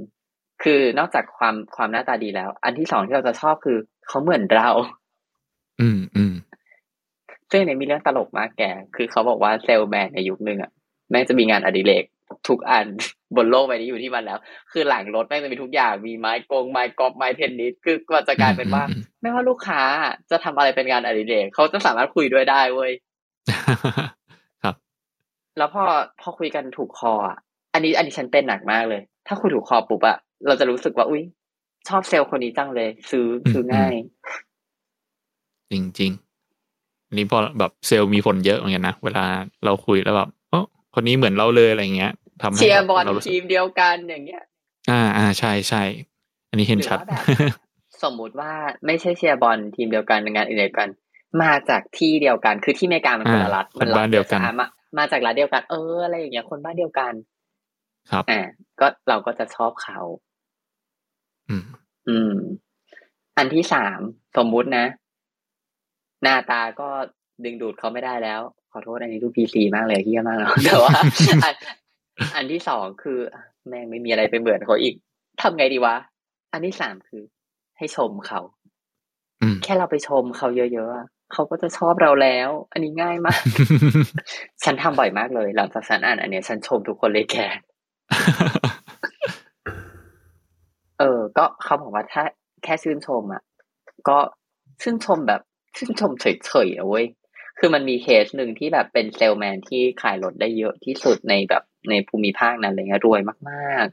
[0.64, 4.68] คือนอกจากความความหน้าตาดีแล้ว อันที่สองที่เราจะชอบคือเขาเหมือนเรา
[5.81, 6.35] อืมอืม
[7.51, 8.62] ซึ่งในมีเรื่องตลกมากแก
[8.97, 10.70] คือเขาบอกว่าเซลแมนในยุคนึงอะ
[11.11, 12.05] แม่งจะมีงานอดิเรก
[12.49, 12.87] ทุกอัน
[13.37, 14.39] บนโลกใบนี้อยู่ที่มันแล้ว
[14.72, 19.81] คือหลังรถแม่งจะมีทุกอย่างมีไม้กงไม้กอล์ฟไม้เทนนิสคือก็จะกลายเป็นว่าอืมไม่ว่าลูกค้า
[20.31, 22.93] จะทำอะไรเป็นงานอดิเรกเขาจะสามารถคุยด้วยได้เว้ย
[24.62, 24.75] ครับ
[25.59, 25.85] แล้วพอ
[26.20, 27.39] พอคุยกันถูกคออะ
[27.75, 30.16] อันนี้อันนี้ฉันเป็นหนักมากเลย ถ้าคุยถูกคอปุ๊บอะ
[30.47, 31.22] เราจะรู้สึกว่าอุ้ย
[31.89, 33.95] ชอบเซลล์คนนี้จังเลย ซื้อซื้อง่าย
[35.72, 39.25] จริงจริงๆอันนี้พอแบบเซลล์มีผลเยอะเหมือนกันนะเวลา
[39.64, 40.43] เราคุยแล้วแบบเออ
[40.95, 44.42] คนนี้เหมือนเราเลยอะไรเงี้ยทำให้เชียร์บอลเรารู้สึกทีมเดียวกันอย่างเงี้ย
[44.90, 45.82] อ่าอ่าใช่ใช่
[46.51, 47.22] อันนี้เห็นหรือชัดว่าแบบ
[48.03, 48.53] สมมุติว่า
[48.86, 50.88] ไม่ใช่เชียร์บอลทีมเดียวกันในงานอื่นเดียวกัน
[51.42, 54.66] มาจากที่เดียวกันคือที่อเมริกามันคนละรัฐอ่าคนบ้านเดียวกันอะมา
[54.99, 57.12] มาจากรัฐเดียวกัน เอออะไรอย่างเงี้ยคนบ้านเดียวกัน
[58.11, 58.40] ครับอ่า
[58.80, 59.99] ก็เราก็จะชอบเขา
[61.49, 61.64] อืม
[62.09, 62.34] อืม
[63.36, 64.01] อันที่สาม
[64.36, 64.86] สมมุตินะ
[66.22, 66.88] หน้าตาก็
[67.45, 68.40] ดึงดูดเขาไม่ได้แล้ว
[68.77, 70.93] ขอโทษอันนี้ดูพีซีมากเลยเฮี้ยมากแล้วแต่ว่า
[71.45, 71.55] อัน
[72.37, 73.18] อันที่สองคือ
[73.68, 74.95] แม่งไม่มีอะไรไปเหมือนเขาอีก
[75.43, 75.97] ทำไงดีวะ
[76.53, 77.22] อันที่สามคือ
[77.79, 78.41] ให้ชมเขา
[79.43, 83.41] อืมแค่เราไปชมเขาเยอะๆอะเขาก็จะชอบเราแล้ว อันนี้ง่ายมาก
[84.64, 87.37] ฉันทำบ่อยมากเลย หลังจากฉันอ่านอันเนี้ยฉันชมทุกคนเลยแก
[90.99, 92.22] เออ ก็เขาบอกว่าถ้า
[92.64, 93.43] แค่ชื่นชมอะ
[94.09, 94.18] ก็
[94.83, 95.41] ชื่นชมแบบ
[95.77, 97.07] ชื่นชมเฉยๆอะเว้ย
[97.59, 103.86] คือมันมีเคสหนึ่งที่แบบเป็นเซลแมนที่ขายรถได้เยอะที่สุดในแบบในภูมิภาคนั้นเงี้ยรวยมาก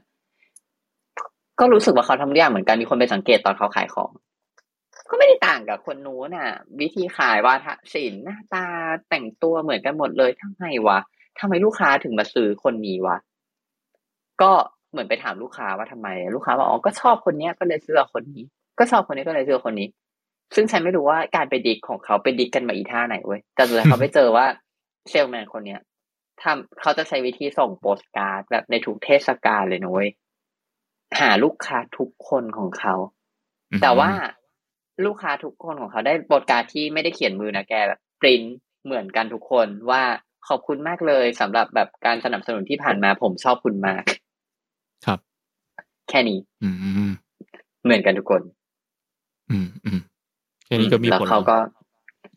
[0.76, 4.10] ๆ ก็รู้สึกว่าเขาทำทุกอย่างเหมือนกันมีคนไปสังเกตตอนเขาขายของ
[5.10, 6.50] ก็ไม่ได้ต่างกับคนนู้นน่ะ
[6.80, 8.66] วิธีขายวาทศิลป์หน้าตา
[9.08, 10.98] แต่งตัวเหมือนกันหมดเลยทำไมวะ
[11.40, 13.16] ทำไมลูกค้าถึงมาซื้อคนนี้วะ
[14.42, 14.52] ก็
[14.90, 18.44] เหมือนไปถามลูกค้าว่าทำไม ลูกค้าบอกอ๋อก็ชอบคนเนี้ยก็เลยซื้อคนนี้
[18.78, 19.88] ก็ชอบคนนี้ก็เลยซื้อคนนี้
[20.54, 24.46] ซึ่งฉันไม่รู้ว่าการไปดิกของเขาไปดิกกันมาอีท่าไหนเว้ยแต่สุดท้ายเขาไปเจอว่า
[25.10, 25.80] เซลแมนคนเนี้ย
[26.42, 30.08] ทำเขาจะใช้วิธีส่งโปสการ์ดแบบในทุกเทศกาลเลยนะเว้ย
[31.20, 32.94] หาลูกค้าทุกคนของเขา
[33.82, 34.10] แต่ว่า
[35.04, 38.42] ลูกค้าทุกคนของเขาได้โปสการ์ดที่ไม่ได้เขียนมือนะแกแบบปริ้น
[38.84, 40.02] เหมือนกันทุกคนว่า
[40.48, 44.02] ขอบคุณมากเลยสำหรับแบบการสนับสนุนที่ผ่านมาผมชอบคุณมาก
[45.06, 45.18] ครับ
[46.08, 46.68] แค่นี้ อื
[47.08, 47.12] ม
[47.84, 48.42] เหมือนกันทุกคน
[49.50, 50.00] อืมอืม
[50.72, 51.58] แค่นี้ก็มีแล้วผลเขาก็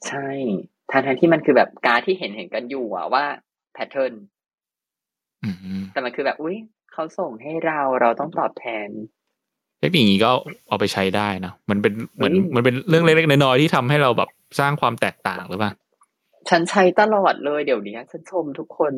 [0.07, 0.27] ใช่
[0.91, 3.23] ทั้งทั้งที่มันคือแบบการดที่เห็นเห็นกันอยู่อะว่า
[3.73, 4.13] แพทเทิร์น
[5.43, 6.57] อืมแต่มันคือแบบอุ้ย
[6.93, 8.89] เขาส่งให้เราเราต้องตอบแทน
[9.79, 10.31] เทคนิคนี้ก็
[10.67, 14.29] เอาไปใช้ได้นะมันเป็นเหมือนอืมมันเป็นเรื่องเล็กๆน้อยๆที่ทำให้เราแบบ
[14.59, 15.71] สร้างความแตกต่างหรือเปล่า
[16.49, 18.93] ฉันใช้ตลอดเลยเดี๋ยวนี้ฉันชมทุกคน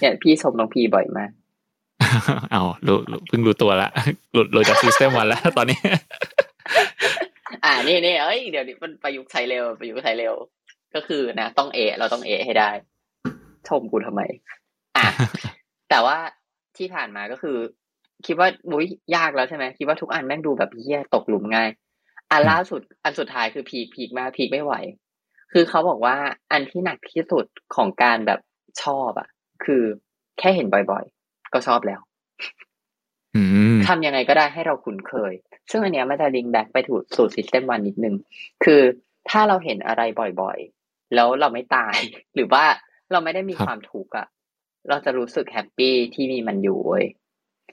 [0.00, 1.30] เนี่ยพี่ชมน้องพีบ่อยมาก
[2.52, 3.88] เอารู้รู้เพิ่งรู้ตัวละ
[4.32, 5.78] หลุดหลุดจากซิสเต็มวันแล้วตอนนี้
[7.66, 10.34] อ่านี่นี่เอ้ยเดี๋ยวนี้มันประยุกต์ใช้เร็วประยุกต์ใช้เร็ว
[10.94, 12.70] ก็คือนะต้องเอะเราต้องเอะให้ได้
[13.68, 14.22] ชมกูทำไม
[14.96, 15.08] อะ
[15.90, 16.16] แต่ว่า
[16.76, 17.56] ที่ผ่านมาก็คือ
[18.26, 18.86] คิดว่ามุ้ย
[19.16, 21.70] ยากแล้วใช่ไหมคิดว่าทุกอันแม่งดูแบบเฮี้ยตกหลุมง่าย
[22.30, 24.74] อันล่าสุดอันสุดท้ายคือพีคพีคมากพีคไม่ไหว
[25.52, 26.16] คือเขาบอกว่า
[26.52, 27.44] อันที่หนักที่สุด
[27.74, 28.40] ของการแบบ
[28.82, 29.28] ชอบอะ
[29.64, 29.82] คือ
[30.38, 32.00] แค่เห็นบ่อยๆ ก็ชอบแล้ว
[33.36, 33.42] อื
[33.74, 35.32] มทำยังไงก็ได้ให้เราคุ้นเคย
[35.70, 38.14] ซึ่งอันเนี้ยมันจะ link back ไปถูกสู่ system one นิดนึง
[38.64, 38.82] คือ
[39.30, 40.02] ถ้าเราเห็นอะไร
[40.40, 41.96] บ่อยๆ แล้วเราไม่ตาย
[42.34, 42.64] หรือว่า
[43.12, 44.26] เราไม่ได้มีครับความทุกข์อะ
[44.88, 47.06] เราจะรู้สึก happy ที่มีมันอยู่เว้ย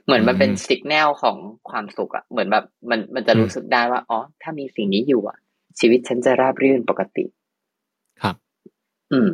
[0.06, 1.38] เหมือนมันเป็นอืม signal ของ
[1.70, 5.38] ความสุขอะเหมือนแบบมันมันจะอืมรู้สึกได้ว่าอ๋อถ้ามีสิ่งนี้อยู่อะ
[5.80, 7.26] ชีวิตฉันจะราบรื่นปกติ
[8.22, 8.36] ครับ
[9.12, 9.30] อืม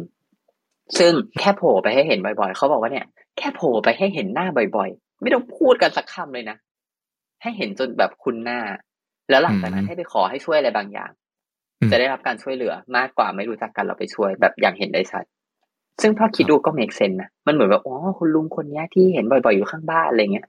[0.98, 3.06] ซึ่งแค่โผล่ไปให้เห็นบ่อยๆ เขาบอกว่าเนี่ย
[3.38, 4.48] แค่โผล่ไปให้เห็นหน้า
[4.78, 6.58] บ่อยๆ ไม่ต้องพูดกันสักคำเลยนะ
[7.42, 8.60] ให้เห็นจนแบบคุ้นหน้า
[9.30, 11.12] แล้วหลังจากนั้นอืมให้ไปขอให้ช่วยอะไรบางอย่าง
[11.82, 15.24] อืมจะได้รับการช่วยเหลือมากกว่าไม่รู้จักกันเราไปช่วยแบบอย่างเห็นได้ชัด
[16.02, 20.48] ซึ่งพอคิดดูก็เมกเซนนะมันเหมือนแบบอ๋อคุณลุงคนเนี้ยที่เห็นบ่อยๆอยู่ข้างบ้านอะไรเงี้ย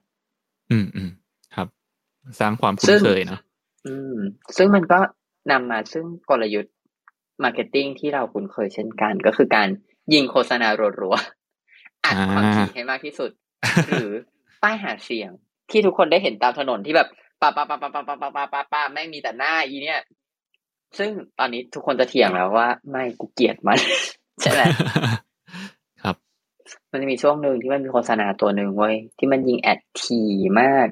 [0.71, 1.09] อืมอืม
[1.55, 1.67] ครับ
[2.39, 3.41] สร้างความคุ้ซึ่นงเคยเนาะ
[3.87, 4.17] อืม
[4.57, 4.99] ซึ่งมันก็
[5.51, 6.73] นำมาซึ่งกลยุทธ์
[7.43, 9.67] marketing ที่เราคุ้นเคยเช่นกัน ก็คือการ
[10.13, 10.67] ยิงโฆษณา
[11.01, 13.31] รัวๆอัดความถี่ให้มากที่สุด
[13.87, 14.11] หรือ
[14.63, 15.31] ป้ายหาเสียง
[15.71, 17.07] ที่ทุกคนได้เห็นตามถนนที่แบบ
[17.41, 20.01] ปาปาปาปาปาปาปาปาปาปาแม่งมีแต่หน้าอีเนี่ย
[20.97, 21.09] ซึ่ง
[21.39, 23.79] ตอนนี้ทุกคนจะเถียงแล้วว่า ไม่กูเกลียดมัน
[24.41, 24.61] ใช่ไหม
[26.03, 26.15] ครับ
[26.91, 30.21] มันจะมีช่วงหนึ่งที่มันมีโฆษณาตัวหนึ่งเว้ยที่มันยิง ad ที
[30.61, 30.87] มาก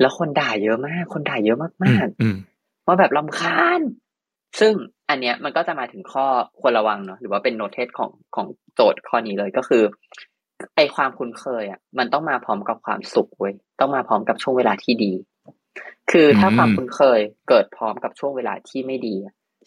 [0.00, 3.80] แล้วคนด่าเยอะมาก คนด่าเยอะอืมมากอืมๆว่าแบบรำคาญ
[4.60, 4.72] ซึ่ง
[5.08, 6.26] อันเนี้ยมันก็จะมาถึงข้อ
[6.60, 9.82] ควรระวังเนาะหรือว่าเป็น notice ของของโจทย์ข้อนี้เลยก็คือ
[10.76, 15.12] ไอความคุ้นเคยอะ มันต้องมาพร้อมกับความสุขเว้ยต้องมาพร้อมกับช่วงเวลาที่ดี
[16.10, 19.14] คือถ้าอืมความคุ้นเคยเกิดพร้อมกับช่วงเวลาที่ไม่ดี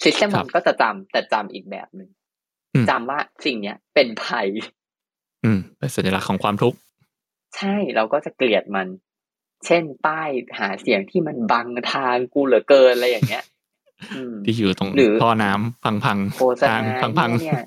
[0.03, 2.09] system ครัมับนก็จะจำแต่จำอีกแบบหนึ่ง
[2.73, 4.47] อืมจำว่าสิ่งเนี้ยเป็นภัย
[5.43, 6.77] อืมเป็นสัญลักษณ์ของความทุกข์
[7.57, 8.87] ใช่เราก็จะเกลียดมัน
[9.65, 10.29] เช่นป้าย
[10.59, 13.43] หาเสียงที่มันบังทางกูเหลือเกินอะไรอย่างเงี้ย
[14.15, 17.63] อืมที่อยู่ตรงหรือท่อน้ำพังพังโฆษณาทางพังพังเหี้ยเนี่ย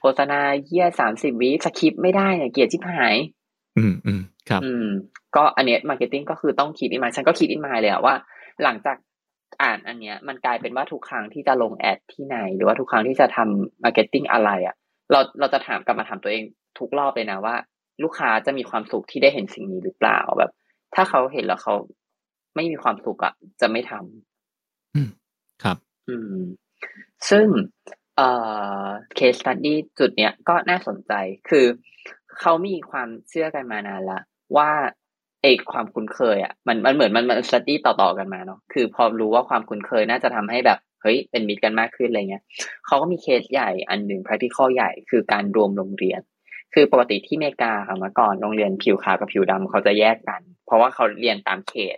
[0.00, 3.16] โฆษณาเหี้ยสามสิบวิ skip ไม่ได้เนี่ยเกลียดชิบหาย
[3.78, 4.86] อืมอืมครับ อืม
[5.36, 8.14] ก็อันเนี้ย marketing ก็คือต้องคิดอินมาฉันก็คิดอินมาเลยอะว่า
[8.62, 8.96] หลังจาก
[9.62, 14.74] อ่านอันเนี้ย มันกลายเป็นว่าทุกครั้งที่จะลง ad ที่ไหน หรือว่าทุกครั้งที่จะทำ marketing อะไรอะ
[15.10, 16.44] เราเราจะถามกลับมาถามตัวเอง
[16.78, 17.56] ทุกรอบเลยนะว่า
[18.02, 20.50] ลูกค้าจะมีความสุขที่ได้เห็นสิ่งนี้หรือเปล่าแบบ
[20.94, 21.74] ถ้าเขาเห็นแล้วเขา
[22.54, 25.76] ไม่มีความสุขอะจะไม่ทำครับ
[26.08, 26.36] อืม
[27.30, 27.46] ซึ่ง
[28.16, 28.28] เอ่
[28.84, 28.86] อ
[29.18, 31.12] case study จุดเนี้ยก็น่าสนใจ
[31.48, 31.66] คือ
[32.40, 34.20] เขามีความเชื่อกันมานานละ
[34.56, 34.70] ว่า
[35.42, 42.42] ไอความคุ้นเคยอะมันมันเหมือนมันมัน study ต่อๆกันมาเนาะคือพอรู้ว่าความคุ้นเคยน่าจะทำให้แบบเฮ้ยเป็นมิตรกันมากขึ้นอะไรเงี้ย
[42.86, 46.20] เขาก็มีเคสใหญ่อันหนึ่ง practical ใหญ่คือการรวมโรงเรียน
[46.74, 51.96] คือปกติที่อเมริกาค่ะเมื่อก่อนโรงเรียนผิวขาวกับผิวดำเขาจะแยกกัน เพราะว่าเขาเรียนตามเขต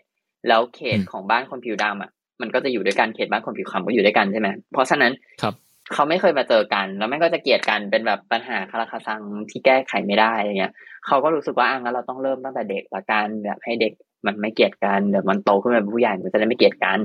[0.49, 5.13] แล้วเขตอืมของบ้านคนผิวดำอะมันก็จะอยู่ด้วยกันเขตบ้านคนผิวขาวก็อยู่ด้วยกันใช่ไหมเพราะฉะนั้น
[5.43, 5.55] ครับ
[5.95, 10.73] เขาไม่เคยมาเจอกัน แล้วแม่งก็จะเกลียดกันเป็นแบบปัญหาคาราคาซังที่แก้ไขไม่ได้อะไรเงี้ย
[11.07, 13.93] เขาก็รู้สึกว่าอะงั้นเราต้องเริ่มตั้งแต่เด็กละกันแบบให้เด็ก
[14.27, 16.99] มันไม่เกลียดกันเดี๋ยวมันโตขึ้นมาเป็นผู้ใหญ่มันจะได้ไม่เกลียดกัน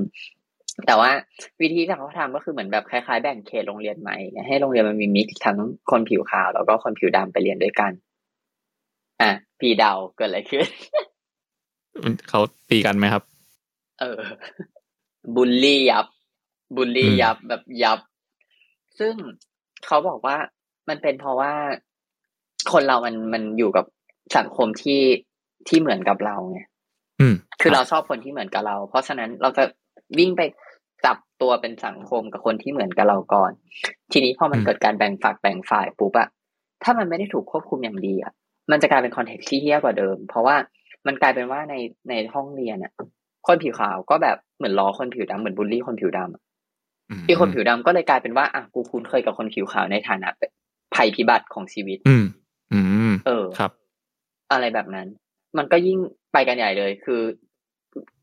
[0.85, 1.09] แต่ว่า
[1.61, 5.57] วิธีที่เขาทำก็คือเหมือนแบบคล้ายๆแบ่งเขตโรงเรียนใหม่ไงให้โรงเรียนมันมีมิกซ์ทั้ง
[5.91, 7.91] คนผิวขาวแล้วก็คนผิวดำไปเรียนด้วยกัน
[9.21, 10.67] อะพี่เดาเกิดอะไรขึ้น
[12.29, 12.39] เขา
[12.69, 13.23] ตีกันไหมครับ
[13.99, 14.21] เออ
[15.35, 16.07] บูลลี่ยับ
[16.75, 17.99] บูลลี่อืมยับแบบยับ
[18.99, 19.13] ซึ่ง
[19.85, 20.37] เขาบอกว่า
[20.89, 21.53] มันเป็นเพราะว่า
[22.71, 23.85] คนเรามันมันอยู่กับ
[24.37, 25.01] สังคมที่
[25.67, 26.59] ที่เหมือนกับเราไง
[27.19, 29.63] อืมคือรับเราชอบคนที่เหมือนกับเรา เพราะฉะนั้นเราจะ
[30.17, 30.41] วิ่งไป
[31.05, 33.51] จับตัวเป็นสังคมกับคนที่เหมือนกับเราก่อน
[34.11, 36.27] ทีนี้พอมันอืมเกิดการแบ่งฝักแบ่งฝ่ายปุ๊บอะ
[36.83, 38.33] ถ้ามันไม่ได้ถูกควบคุมอย่างดีอะ
[38.71, 40.55] มันจะกลายเป็นคอนเทกต์ที่เฮี้ยกว่าเดิม เพราะว่า
[41.07, 41.75] มันกลายเป็นว่าใน
[42.09, 42.91] ในห้องเรียนอะ
[43.47, 46.52] คนผิวขาวก็แบบเหมือนล้อคนผิวดำเหมือนบูลลี่คนผิวดำ
[47.09, 50.29] อะอืมที่คนผิวดำก็เลยกลายเป็นว่าอะกูคุ้นเคยกับคนผิวขาวในฐานะ
[50.95, 52.25] ภัยพิบัติของชีวิต อืม
[52.73, 52.79] อื
[53.11, 53.71] ม เออครับ
[54.51, 55.07] อะไรแบบนั้น
[55.57, 55.97] มันก็ยิ่ง
[56.33, 57.21] ไปกันใหญ่เลย คือ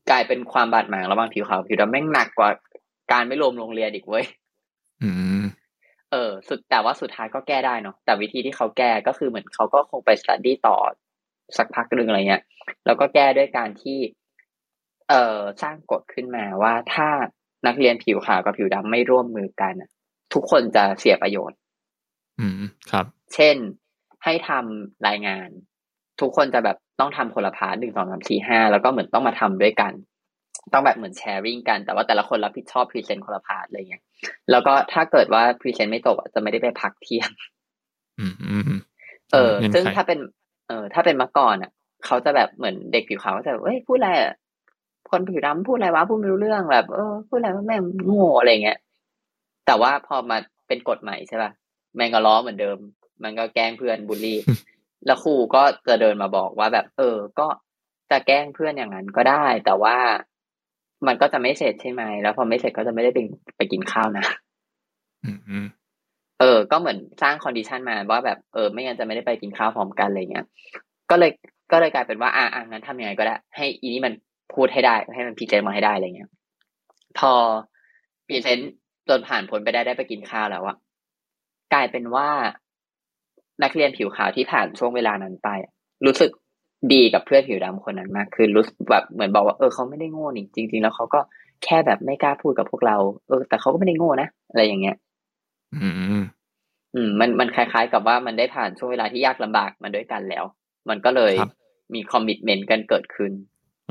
[0.09, 2.49] กลายเป็นความบาดหมางระหว่างผิวขาวกับผิวดำแม่งหนักกว่า
[3.11, 4.25] การไม่รวมโรงเรียนอีกเว้ย
[5.03, 5.09] อื
[5.41, 5.43] ม
[6.11, 10.77] เออ สุดแต่ว่าสุดท้ายก็แก้ได้เนาะแต่วิธีที่เขาแก้ก็คือเหมือนเขาก็คงไปสตัดดี้ต่อ
[11.57, 12.43] สักพักหนึ่งอะไรเงี้ย
[12.85, 13.99] แล้วก็แก้ด้วยการที่
[15.09, 17.09] เอ่อสร้างกฎขึ้นมาว่าถ้า
[17.67, 19.89] นักเรียนผิวขาวกับผิวดำไม่ร่วมมือกันอะ
[20.33, 21.57] ทุกคนจะเสียประโยชน์
[22.39, 22.53] อืม
[22.91, 23.05] ครับ
[23.35, 23.55] เช่น
[24.23, 25.49] ให้ทำรายงาน
[26.21, 29.93] ทุกคนจะแบบต้องทำคนละ part หนึ่งสองสามสี่ห้าแล้วก็เหมือนต้องมาทำด้วยกัน
[30.73, 34.03] ต้องแบบเหมือน sharing กัน แต่ว่าแต่ละคนรับผิดชอบ present คนละ part อะไรเงี้ย
[34.51, 37.31] แล้วก็ถ้าเกิดว่า present ไม่จบอะจะไม่ได้ไปพักเที่ยง
[38.19, 38.63] อืมอืม
[39.31, 40.19] เอองื่นซึ่งไขถ้าเป็น
[40.67, 41.71] เออถ้าเป็นเมื่อก่อนอะ
[42.05, 44.33] เขาจะแบบเหมือนเด็กผิวขาวก็จะแบบเอ้ยพูดอะไรอะ
[45.11, 48.79] คนผิวดำพูดอะไรวะพูดไม่รู้เรื่องแบบ เออพูดอะไรว่าแม่งโง่อะไรเงี้ย
[49.65, 51.51] แต่ว่าพอมาเป็นกฎใหม่ใช่ป่ะ
[51.95, 52.77] แม่งก็ล้อเหมือนเดิม
[53.23, 54.37] มันก็แกล้งเพื่อนบูลลี่
[55.05, 57.47] แล้วครูก็จะเดินมาบอกว่าแบบ เออ ก็
[58.11, 59.97] จะแกล้งเพื่อนอย่างนั้นก็ได้ แต่ว่า
[61.07, 63.19] มันก็จะไม่เสร็จใช่ไหมแล้วพอไม่เสร็จก็จะไม่ได้ไป
[63.57, 64.25] ไปกินข้าวนะ
[65.23, 65.67] อืมอืม
[66.39, 70.45] เออ ก็เหมือนสร้าง condition มาว่าแบบเออ ไม่งั้นจะไม่ได้ไปกินข้าวพร้อมกันอะไรเงี้ย
[71.09, 71.31] ก็เลย
[71.71, 74.13] ก็เลยกลายเป็นว่าอะอะงั้นทำยังไงก็ได้ ให้อีนี่มัน
[74.53, 76.29] พูดให้ได้ ให้มัน present มาให้ได้อะไรเงี้ย
[77.19, 77.33] พอ
[78.27, 78.71] present
[79.09, 80.77] จนผ่านพ้นไปได้ได้ไปกินข้าวแล้วอะ
[81.73, 82.29] กลายเป็นว่า
[83.63, 85.71] นักเรียนผิวขาวที่ผ่านช่วงเวลานั้นไปอะ
[86.05, 86.31] รู้สึก
[86.93, 91.19] ดีกับเพื่อนผิวดำคนนั้นมากขึ้นรู้สึกแบบเหมือนบอกว่าเออเขาไม่ได้โง่นี่จริง ๆ แล้วเขาก็
[91.63, 92.97] แค่แบบไม่กล้าพูดกับพวกเรา
[93.27, 94.95] เออ แต่เขาก็ไม่ได้โง่นะอะไรอย่างเงี้ย
[95.75, 96.23] อืม อืม
[96.95, 100.43] อืมมันมันคล้าย ๆ กับว่ามันได้ผ่านช่วงเวลาที่ยากลำบากมาด้วยกันแล้ว
[100.89, 101.51] มันก็เลยครับ
[101.93, 103.31] มี commitment กันเกิดขึ้น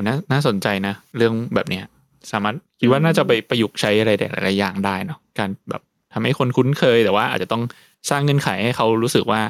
[0.06, 1.84] น่าน่าสนใจนะ เรื่องแบบเนี้ย
[2.32, 7.62] สามารถคิดว่าน่าจะไปประยุกต์ใช้อะไรหลายๆอย่างได้เนาะการแบบทำให้คนคุ้นเคยแต่ว่าอาจจะต้อง
[8.10, 9.40] สร้างเงื่อนไขให้เขารู้สึกว่า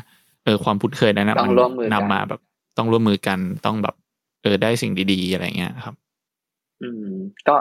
[0.44, 2.40] เออความคุ้นเคยนั้นนะต้องร่วมมือกันนำมาแบบ
[2.78, 3.94] ต้องร่วมมือกันต้องแบบ
[4.42, 5.94] เออได้สิ่งดีๆอะไรเงี้ยครับ
[6.82, 7.06] อืม
[7.48, 7.56] ก็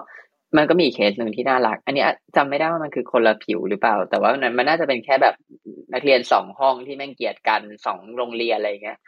[0.57, 5.35] มันก็มีอีกเคสหนึ่งที่น่ารัก อันนี้อะจำไม่ได้ว่ามันคือคนละผิวหรือเปล่า แต่ว่ามันมันน่าจะเป็นแค่แบบ
[5.93, 8.99] นักเรียนสองห้องที่แม่งเกลียดกันสองโรงเรียนอะไรเงี้ย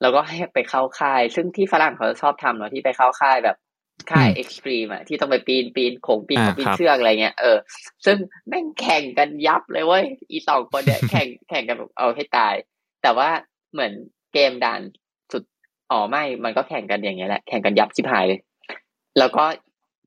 [0.00, 3.56] แล้วก็ให้ไปเข้าค่าย ซึ่งที่ฝรั่งเขาชอบทำเนาะที่ไปเข้าค่ายแบบ
[4.10, 7.56] ค่ายอืม extreme อะที่ต้องไปปีนปีนโขงปีนอ่าเขาปีนครับเชือกอะไรเงี้ยเออ
[8.06, 8.16] ซึ่ง
[8.48, 12.54] แม่งแข่งกันยับเลยเว้ยอีสองคนเนี่ยแข่งแข่งกันแบบเอาให้ตาย
[13.02, 13.28] แต่ว่า
[13.72, 13.92] เหมือน
[14.32, 14.80] เกมด่าน
[15.32, 15.42] สุด
[15.90, 18.40] อ๋อไม่มันก็แข่งกันอย่างเงี้ยแหละแข่งกันยับชิบหายเลย
[19.18, 19.44] แล้วก็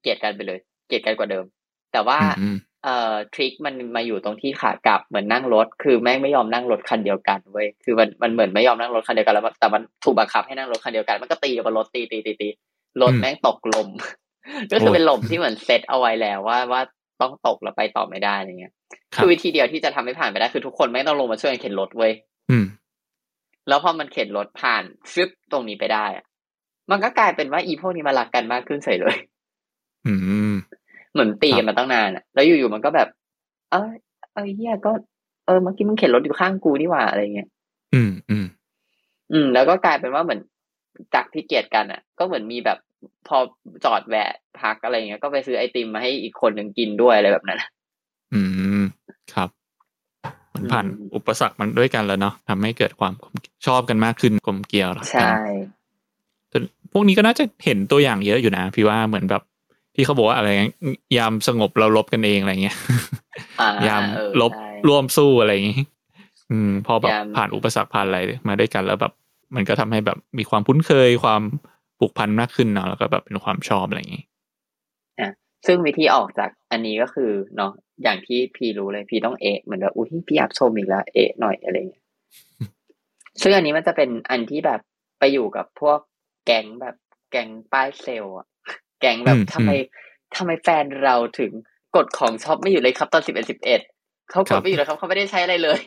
[0.02, 1.46] เกลียดกันไปเลย เกลียดกันกว่าเดิม
[1.94, 12.50] แต่ว่าอืม เอ่อ trick มันมาอยู่ตรงที่ขากลับเหมือนนั่งรถ คือแม่งไม่ยอมนั่งรถคันเดียวกันเว้ยคือมันมันเหมือนไม่ยอมนั่งรถคันเดียวกันแล้วมันแต่มันถูกบังคับให้นั่งรถคันเดียวกัน มันก็ตีกันบนรถตีตีตีตี
[13.02, 13.88] รถอืมแม่งตกลม
[14.72, 16.82] ก็คือโอ้ยเป็นลมที่เหมือนเซตเอาไว้แล้วว่าว่า
[17.22, 18.74] ต้องตกแล้วไปต่อไม่ได้อะไรเงี้ย
[19.14, 22.14] ครับคือวิธีเดียวที่จะทำให้ผ่านไปได้คือทุกคนไม่งต้องลงมาช่วยกันเข็นรถเว้ย
[22.52, 22.66] อืม
[23.68, 26.26] แล้วพอมันเข็นรถผ่านฟึบตรงนี้ไปได้อะ
[26.92, 29.16] มันก็กลายเป็นว่าอีพวกนี้มารักกันมากขึ้นเฉยเลย
[30.08, 30.14] อื
[30.52, 30.54] ม
[31.14, 33.08] เหมือนตีครักันบมาตั้งนานอะแล้วอยู่ๆมันก็แบบ
[33.72, 33.92] เออ
[34.34, 34.92] เออเฮียก็
[35.46, 37.48] เออเมื่อกี้มึงเข็นรถอยู่ข้างกูนี่หว่าอะไรเงี้ย
[37.94, 38.46] อืมอืม
[39.32, 40.42] อืม แล้วก็กลายเป็นว่าเหมือน
[41.16, 42.78] จากที่เกลียดกันอะก็เหมือนมีแบบ
[43.28, 43.38] พอ
[43.86, 44.32] จอดแวะ
[44.62, 47.70] พักอะไรเงี้ยก็ไปซื้อไอติมมาให้อีกคนหนึ่งกินด้วยอะไรแบบนั้นอะ
[48.34, 48.42] อื
[48.82, 48.84] ม
[49.34, 49.50] ครับ
[50.54, 53.14] มันผ่านอืมอุปสรรคมันด้วยกันแล้วเนาะทำให้เกิดความ
[53.66, 55.34] ชอบกันมากขึ้นกลมเกลียวรักกัใช่
[56.50, 56.58] แต่
[56.92, 59.44] พวกนี้ก็น่าจะเห็นตัวอย่างเยอะอยู่นะ พี่ว่าเหมือนแบบ
[59.96, 60.70] ที่เขาบอกว่าอะไรนะ
[61.18, 62.78] ยามสงบเราลบกันเองอะไรเงี้ย
[63.62, 65.82] อ่ยามเออลบใช่ร่วมสู้อะไรอย่างงี้
[66.52, 69.14] อืม พอแบบยามผ่านอุปสรรคผ่านอะไรมาด้วยกันแล้วแบบ
[69.56, 71.42] มันก็ทำให้แบบมีความคุ้นเคยความ
[72.00, 74.26] ผูกพันมากขึ้นเนาะแล้วก็แบบเป็นความชอบอะไรอย่างงี้
[75.68, 77.72] ซึ่งวิธีออกจากอันนี้ก็คือเนาะ
[78.04, 82.04] อย่างที่พี่รู้เลยพี่ต้องเอะเหมือนแบบอุ้ยพี่อยากชมอีกแล้วเอะหน่อยอะไรเงี้ย
[83.42, 84.82] ซึ่งอันนี้มันจะเป็นอันที่แบบ
[85.20, 86.00] ไปอยู่กับพวก
[86.46, 86.96] แก๊งแบบ
[87.32, 88.48] แก๊งป้ายเซลล์อะ
[89.02, 89.72] แก๊งแบบอืมทำไม
[90.36, 91.52] ทำไมแฟนเราถึง
[91.96, 93.82] กดของ shop ไม่อยู่เลยครับตอนสิบเอ็ดสิบเอ็ด
[94.32, 95.80] เขากดไม่อยู่เลยครับเขาไม่ได้ใช้อะไรเลย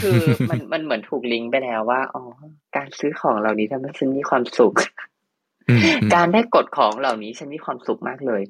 [0.00, 0.18] คือ
[0.50, 2.22] มันมันเหมือนถูกลิงก์ไปแล้วว่าอ๋อ
[2.76, 4.74] การซื้อของเหล่านี้ทำให้ฉันมีความสุข
[5.68, 8.42] อืมอืมการได้กดของเหล่านี้ฉันมีความสุขมากเลย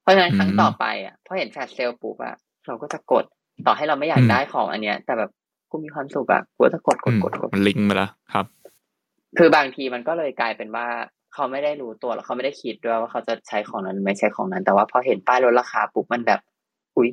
[0.00, 2.34] เพราะฉะนั้นครั้งอืมต่อไปอะพอเห็น flash sale ปุ๊บอะ
[2.66, 3.24] เราก็จะกด
[3.66, 5.30] ต่อให้เราไม่อยากอืมได้ของอันเนี้ย แต่แบบ
[5.70, 8.46] กูมีความสุขอะกูก็จะกดกดอืมกดกดมันลิงก์มาแล้วครับ
[9.38, 10.86] คือบางทีมันก็เลยกลายเป็นว่า
[11.34, 16.40] เขาไม่ได้รู้ตัวแล้วเขาไม่ได้คิดด้วยว่าเขาจะใช้ของนั้นหรือไม่ใช้ของนั้น แต่ว่าพอเห็นป้ายลดราคาปุ๊บมันแบบ
[16.96, 17.10] อุ๊ย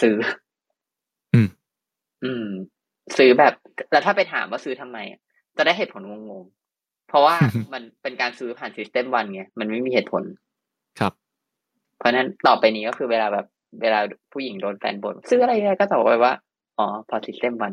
[0.00, 0.16] ซื้อ
[1.34, 1.48] อืม
[2.24, 2.46] อืม
[3.16, 3.52] ซื้อแบบ
[3.92, 5.20] แล้วถ้าไปถามว่าซื้อทำไมอะ
[5.56, 6.12] จะได้เหตุผลง
[6.42, 7.34] งๆเพราะว่า
[7.72, 10.22] มันเป็นการซื้อผ่าน system one ไงมันไม่มีเหตุผล
[11.00, 11.12] ครับ
[11.98, 13.46] เพราะนั้นต่อไปนี้ก็คือเวลาแบบ
[13.82, 14.00] เวลา
[14.32, 16.32] ผู้หญิงโดนแฟนบ่นซื้ออะไรเนี่ยก็ตอบไปว่า
[16.78, 17.72] อ๋อพอ system one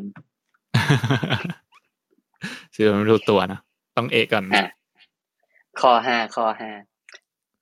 [2.74, 3.60] ซื้อไม่รู้ตัวนะ
[3.96, 4.68] ต้องเอกก่อนอะ
[5.80, 6.70] ข้อห้าข้อห้า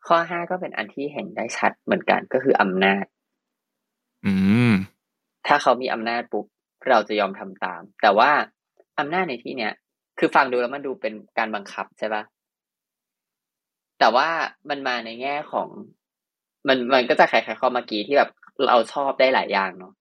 [0.07, 3.05] ข้อห้าก็เป็นอันที่เห็นได้ชัดเหมือนกันก็คืออำนาจ
[4.27, 4.35] อื
[4.71, 4.73] ม
[5.47, 6.47] ถ้าเขามีอำนาจปุ๊บ
[6.89, 8.31] เราจะยอมทำตาม แต่ว่า
[8.99, 9.73] อำนาจในที่เนี้ย
[10.19, 12.23] คือฟังดูแล้วมันดูเป็นการบังคับใช่ปะ
[13.99, 14.29] แต่ว่า
[14.71, 15.69] มันมาในแง่ของ
[16.69, 18.31] มันมันก็จะคล้ายๆข้อเมื่อกี้ที่แบบ
[18.67, 19.93] เราชอบได้หลายอย่างเนาะ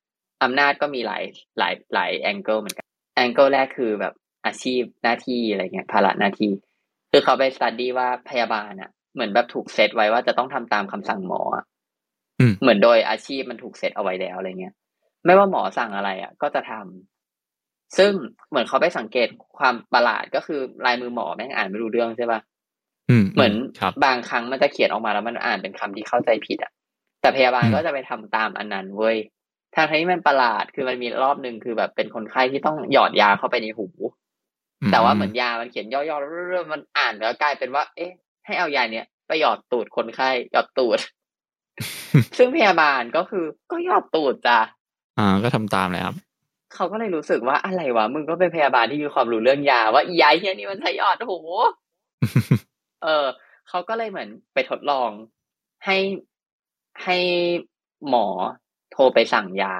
[0.43, 1.23] อำนาจก็มีหลาย
[1.59, 4.13] หลายหลาย angle เหมือนกัน angle แรกคือแบบ
[4.45, 6.51] อาชีพหน้าที่อะไรเงี้ยภาระหน้าที่
[7.11, 11.65] คือเขาไป study ว่าพยาบาลอะเหมือนแบบถูกเซตไว้ว่าจะต้องทำตามคำสั่งหมออะ
[12.39, 14.73] อืมเหมือนโดยอาชีพมันถูกเซตเอาไว้แล้วอะไรเงี้ย
[15.25, 18.11] ไม่ว่าหมอสั่งอะไรอะ ก็จะทำซึ่ง
[18.49, 19.27] เหมือนเขาไปสังเกต
[19.57, 22.39] ความประหลาดก็คือลายมือหมอแม่งอ่านไม่รู้เรื่องใช่ปะ
[23.09, 26.71] อืมเหมือนครับบางครั้งมันจะเขียนออกมาแล้วมันอ่านเป็นคำที่เข้าใจผิดอะ
[27.21, 29.17] แต่พยาบาลอืมก็จะไปทำตามอันนั้นเว้ย
[29.75, 33.87] ทางที่มันประหลาดคือมันมีรอบหนึ่งคือแบบเป็นคนไข้ที่ต้องหยอดยาเข้าไปในหู
[34.91, 38.11] แต่ว่าเหมือนยามันเขียนย่อๆเรื่อยๆมันอ่านแล้วกลายเป็นว่า เอ๊ะ
[38.45, 40.99] ให้เอายาเนี้ยไปหยอดตูดคนไข้หยอดตูด
[42.37, 44.59] ซึ่งพยาบาลก็คือ ก็หยอดตูดจ้ะ
[45.17, 46.15] อ่า ก็ทำตามเลยครับ
[46.73, 51.37] เขาก็เลยรู้สึกว่าอะไรวะมึงก็เป็นพยาบาลที่มีความรู้เรื่องยา ว่าอียาเฮียนี่มันใช้หยอดหู
[53.03, 53.25] เออ
[53.69, 55.09] เขาก็เลยเหมือนไปทดลอง
[55.85, 55.97] ให้
[57.03, 57.17] ให้
[58.09, 58.27] หมอ
[58.91, 59.73] โทรไปสั่งยา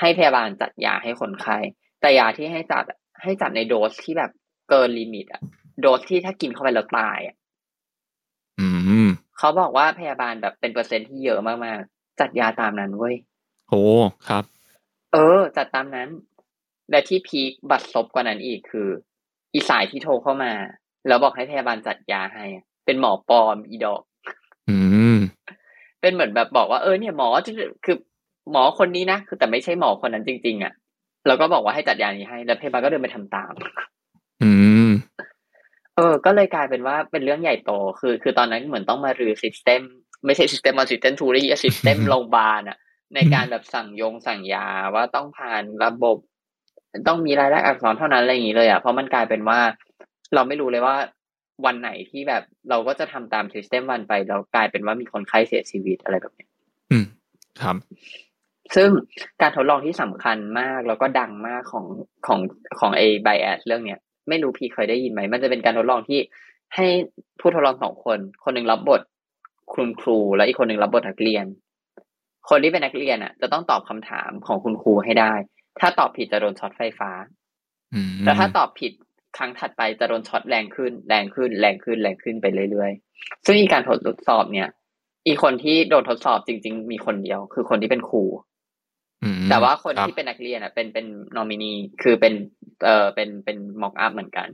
[0.00, 1.58] ให้พยาบาลจัดยาให้คนไข้
[2.00, 4.30] แต่ยาที่ให้จัดอะ ให้จัดในโดสที่แบบ
[4.68, 5.42] เกิน limit อะ
[5.80, 7.36] โดสที่ถ้ากินเข้าไปแล้วตายอะ
[8.60, 8.68] อื
[9.06, 9.08] ม
[9.38, 13.14] เขาบอกว่าพยาบาลแบบเป็นเปอร์เซ็นต์ที่เยอะมากๆ จัดยาตามนั้นเว้ย
[13.68, 13.82] โอ้
[14.28, 14.44] ครับ
[15.12, 16.08] เออ จัดตามนั้น
[16.90, 18.88] และที่ peak บัดซบกว่านั้นอีกคือ
[19.54, 20.52] อีสายที่โทรเข้ามา
[21.06, 24.02] แล้วบอกให้พยาบาลจัดยาให้อะเป็นหมอปลอมอีดอก
[24.68, 24.76] อื
[25.14, 25.16] ม
[26.00, 27.52] เป็นเหมือนแบบบอกว่าเออเนี่ยหมอจะ
[27.84, 27.96] คือ
[28.52, 30.72] หมอคนนี้นะคือแต่ไม่ใช่หมอคนนั้นจริง ๆ อะ
[31.28, 33.52] แล้วก็บอกว่าให้จัดยานี้ให้ แล้วพยาบาลก็เดินไปทำตาม
[34.42, 34.50] อื
[34.88, 34.90] ม
[35.96, 39.82] เออ ก็เลยกลายเป็นว่าเป็นเรื่องใหญ่โต คือ คือตอนนั้นเหมือนต้องมารื้อ system
[40.26, 42.78] ไม่ใช่ system one system two นี่ system โรงพยาบาลอะ
[43.14, 46.16] ในการแบบสั่งยงสั่งยาว่าต้องผ่านระบบ
[47.08, 49.58] ต้องมีรายละเอียดอักษรเท่านั้นอะไรอย่างนี้เลยอะเพราะมันกลายเป็นว่า
[50.34, 50.96] เราไม่รู้เลยว่า
[51.66, 56.48] วันไหนที่แบบเราก็จะทำตามซิสเต็มวันไปแล้วกลายเป็นว่ามีคนไข้เสียชีวิตอะไรแบบเนี้ย
[56.90, 57.04] อืม
[57.62, 57.76] ครับ
[58.76, 58.88] ซึ่ง
[59.40, 61.86] การทดลองที่สำคัญมากแล้วก็ดังมากของ
[62.26, 62.40] ของ
[62.78, 66.20] ของไอ้ไบแอดเรื่องเนี้ยไม่รู้พี่เคยได้ยินไหม มันจะเป็นการทดลองที่
[66.74, 66.86] ให้
[67.40, 69.02] ผู้ทดลองสองคน คนหนึ่งรับบท
[69.74, 71.46] คุณครู แล้วอีกคนหนึ่งรับบทนักเรียน
[72.48, 75.32] คนที่เป็นนักเรียนอะ จะต้องตอบคำถามของคุณครูให้ได้
[75.80, 77.10] ถ้าตอบผิดจะโดนช็อตไฟฟ้า
[77.94, 78.92] อืมแต่ถ้าตอบผิด
[79.36, 84.68] ครั้งถัดไปจะโดนช็อตแรงขึ้น แรงขึ้น แรงขึ้น แรงขึ้นไปเรื่อยๆ ซึ่งอีการทดสอบเนี่ย
[85.26, 88.47] อีคนที่โดนทดสอบจริง ๆ มีคนเดียว คือคนที่เป็นครูอืม
[89.50, 91.72] แต่ว่าคนรับที่เป็นนักเรียนอะเป็นเป็นนอมินี
[92.02, 92.34] คือเป็น
[92.84, 94.48] เอ่อเป็นเป็นม็อกอัพเหมือนกัน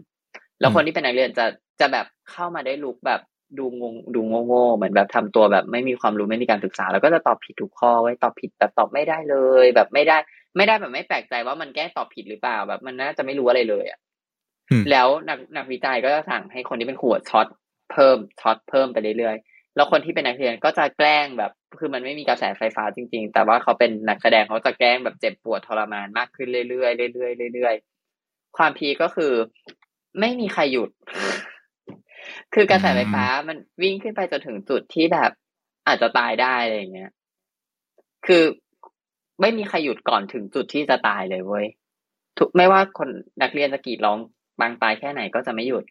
[0.60, 1.46] แล้วคนที่เป็นนักเรียนจะ
[1.80, 3.20] จะแบบเข้ามาได้ลุกแบบ
[3.58, 10.16] ดูงงดูโง่ๆเหมือนแบบทำตัวแบบไม่มีความรู้ไม่มีการศึกษา แล้วก็จะตอบผิดทุกข้อไว้ตอบผิดแบบตอบไม่ได้เลย แบบไม่ได้
[10.56, 13.98] ไม่ได้แบบไม่แปลกใจว่ามันแก้ตอบผิดหรือเปล่า แบบมันน่าจะไม่รู้อะไรเลยอะ
[14.70, 17.46] อืมแล้วนักนักวิจัยก็จะสั่งให้คนที่เป็นขวดช็อต
[17.92, 29.32] เพิ่มช็อตเพิ่มไปเรื่อยๆ แล้วคนที่เป็นนักเรียนก็จะแกล้งแบบ คือมันไม่มีกระแสไฟฟ้าจริง ๆ แต่ว่าเขาเป็นนักแสดงเขาจะแกล้งแบบเจ็บปวดทรมานมากขึ้นเรื่อยๆเรื่อยๆเรื่อยๆความพีก็คือ
[30.20, 30.90] ไม่มีใครหยุด
[32.54, 35.30] คือกระแสไฟฟ้ามันวิ่งขึ้นไปจนถึงจุดที่แบบ
[35.86, 37.10] อาจจะตายได้อะไรอย่างเงี้ย
[38.26, 38.42] คือ
[39.40, 41.66] ไม่มีใครหยุดก่อนถึงจุดที่จะตายเลยเว้ย
[42.38, 43.08] ทุกไม่ว่าคน
[43.42, 44.18] นักเรียนจะกรีดร้อง
[44.60, 45.84] บางตายแค่ไหนก็จะไม่หยุด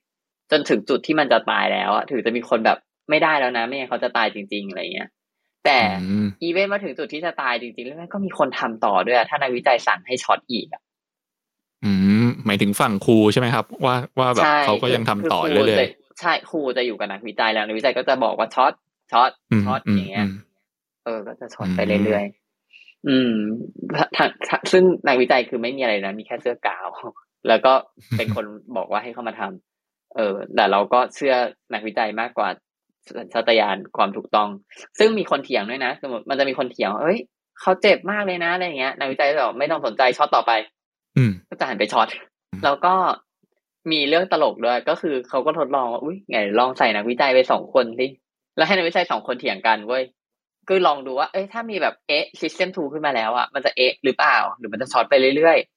[0.51, 2.77] จนถึงจุดที่มันจะตายแล้วอะถึงจะมีคนแบบ
[3.09, 5.09] ไม่ได้แล้วนะไม่งั้นเขาจะตายจริง ๆอะไรเงี้ย
[5.65, 10.81] แต่อืมอีเวนต์มาถึงจุดที่จะตายจริงๆ แล้วมันก็มีคนทำต่อด้วยอะถ้านักวิจัยสั่งให้ช็อตอีกอะ
[11.85, 11.91] อื
[12.23, 15.85] มหมายถึงฝั่งครูใช่ไหมครับ ว่าว่าแบบใช่เขาก็ยังทำต่อคืเรื่ครูอยจะ
[16.19, 18.73] ใช่ครูจะอยู่กับนักวิจัยแล้วนักวิจัยก็จะบอกว่าช็อต
[19.11, 20.33] ช็อตๆอืมช็อตอืมอย่างเงี้ยอืม
[21.05, 23.31] เออ ก็จะช็อตอืมไปเรื่อยๆอืม
[24.17, 26.87] ทางทางซึ่งนักวิจัยคือไม่มีอะไรนะมีแค่เสื้อกาวน์
[27.47, 27.73] แล้วก็
[28.17, 28.45] เป็นคน
[28.77, 31.35] บอกว่าให้เข้ามาทำเออ แต่เราก็เชื่อ
[31.73, 32.49] นักวิจัยมากกว่า
[33.17, 34.49] สัญชาตญาณความถูกต้อง
[34.99, 37.19] ซึ่งมีคนเถียงด้วยนะสมมติมันจะมีคนเถียงว่าเอ้ย
[37.61, 40.51] เขาเจ็บมากเลยนะอะไรอย่างเงี้ยนักวิจัยก็บอกไม่ต้องสนใจช็อตต่อไป
[41.17, 42.07] อืมก็จะหันไปช็อต
[42.63, 42.93] แล้วก็
[43.91, 48.07] มีเรื่องตลกด้วย ก็คือเขาก็ทดลองว่าอุ้ยงั้นลองใส่นักวิจัยไปสองคนสิ
[48.57, 50.03] แล้วให้นักวิจัยสองคนเถียงกันเว้ย
[50.67, 55.72] คือลองดูว่าเอ้ยถ้ามีแบบเอ๊ะ system 2ขึ้นมาแล้วอะมันจะเอ๊ะหรือเปล่า หรือมันจะช็อตไปเรื่อยๆ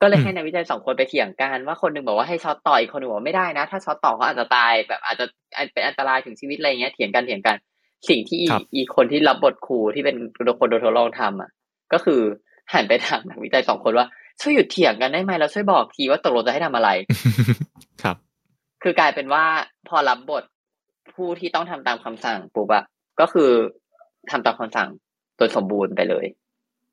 [0.00, 5.24] ก็เลยอืมให้นักวิจัยสองคนไปเถียงกันว่าคนหนึ่งบอกว่าให้ช็อตต่ออีกคนหนึ่งบอกว่าไม่ได้นะ ถ้าช็อตต่อก็อาจจะตายแบบอาจจะ
[5.72, 7.56] เป็นอันตรายถึงชีวิตอะไรเงี้ยเถียงกันเถียงกัน
[8.08, 10.16] สิ่งที่อีครับอีคนที่รับบทครูที่เป็น
[10.58, 11.50] คนโดนทดลองทำอะ
[11.92, 12.20] ก็คือ
[12.72, 14.06] หันไปถามนักวิจัยสองคนว่า
[14.40, 16.88] ช่วยหยุดเถียงกันได้ไหมแล้วช่วยบอกทีว่าตกลงจะให้ทำอะไร
[18.02, 18.16] ครับ
[18.82, 19.44] คือกลายเป็นว่า
[19.88, 20.44] พอรับบท
[21.14, 22.84] ผู้ที่ต้องทำตามคำสั่งปุ๊บอะ
[23.20, 23.50] ก็คือ
[24.30, 24.88] ทำตามคำสั่ง
[25.36, 26.26] โดยสมบูรณ์ไปเลย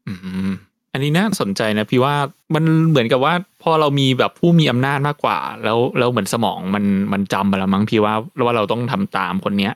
[0.07, 0.13] อื
[0.51, 0.53] ม
[0.95, 2.13] อันนี้น่าสนใจนะพี่ว่า
[2.55, 8.13] มันเหมือนกับว่า พอเรามีแบบผู้มีอำนาจมากกว่า แล้วแล้วเหมือนสมองมันมันจำไปแล้วมั้งพี่ว่า
[8.45, 9.73] ว่าเราต้องทำตามคนเนี้ย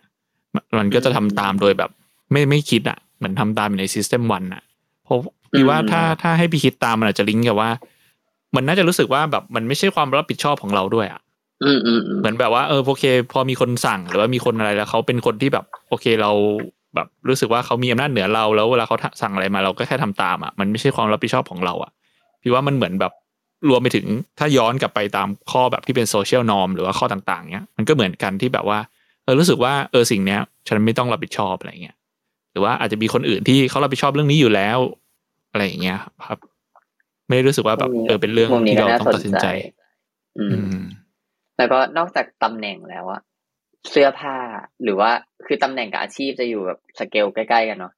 [0.55, 1.89] มันมันก็จะทำตามโดยแบบ
[2.31, 4.63] ไม่ไม่คิดอะเหมือนทำตามอยู่ใน System วันอะ
[5.05, 5.19] เพราะ
[5.53, 7.69] พี่ว่าอืมถ้าถ้าให้พี่คิดตามมันอาจจะลิงก์กับว่า
[8.55, 11.21] มันน่าจะรู้สึกว่าแบบมันไม่ใช่ความรับผิดชอบของเราด้วยอะ
[11.63, 16.31] อืมอืมอืมเหมือนแบบว่าเออโอเค พอมีคนสั่งหรือว่ามีคนอะไรแล้วเขาเป็นคนที่แบบ โอเคเรา
[16.95, 21.91] แบบรู้สึกว่าเขามีอำนาจเหนือเราแล้วเวลาเขาสั่งอะไรมาเราก็แค่ทำตามอะมันไม่ใช่ความรับผิดชอบของเราอะ
[22.41, 23.13] พี่ว่ามันเหมือนแบบ
[23.69, 24.05] รวมไปถึง
[24.39, 28.79] ถ้าย้อนกลับไปตามข้อแบบที่เป็นโซเชียลนอมหรือว่าข้อต่างๆเนี้ยมันก็เหมือนกันที่แบบว่า
[29.23, 31.95] เออรู้สึกว่าเออสิ่งเนี้ย ฉันไม่ต้องรับผิดชอบอะไรเงี้ย
[32.51, 34.79] หรือว่าอาจจะมีคนอื่นที่เขารับผิดชอบเรื่องนี้อยู่แล้ว
[35.51, 35.97] อะไรอย่างเงี้ย
[36.27, 36.39] ครับ
[37.27, 39.47] ไม่ได้รู้สึกว่าแบบเออเป็นเรื่องมุมนี้ที่ก็เราน่าต้องสตันดสินใจใจ
[40.39, 40.81] อือืมม
[41.57, 43.21] แล้วก็นอกจากตำแหน่งแล้วอะ
[43.91, 44.35] เสื้อผ้า
[44.83, 45.11] หรือว่า
[45.45, 47.93] คือตำแหน่งกับอาชีพจะอยู่แบบสเกลใกล้ๆกันเนาะ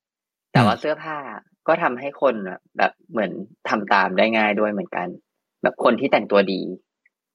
[0.51, 1.17] แต่ว่าเสื้อผ้า
[1.67, 3.31] ก็ทำให้คนอะแบบเหมือน
[3.69, 5.07] ทำตามได้ง่ายด้วยเหมือนกัน
[5.63, 6.61] แบบคนที่แต่งตัวดี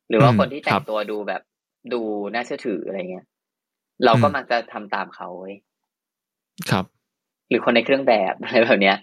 [0.09, 1.43] หรือว่าอืมคนที่แต่ครังบตัวดูแบบ
[1.93, 2.01] ดู
[2.35, 3.27] น่าเชื่อถืออะไรเงี้ย
[4.05, 5.57] เราก็อืมมักจะทำตามเขาเว้ย
[6.71, 6.85] ครับ
[7.49, 8.97] หรือคนในเครื่องแบบอะไรแบบเนี้ย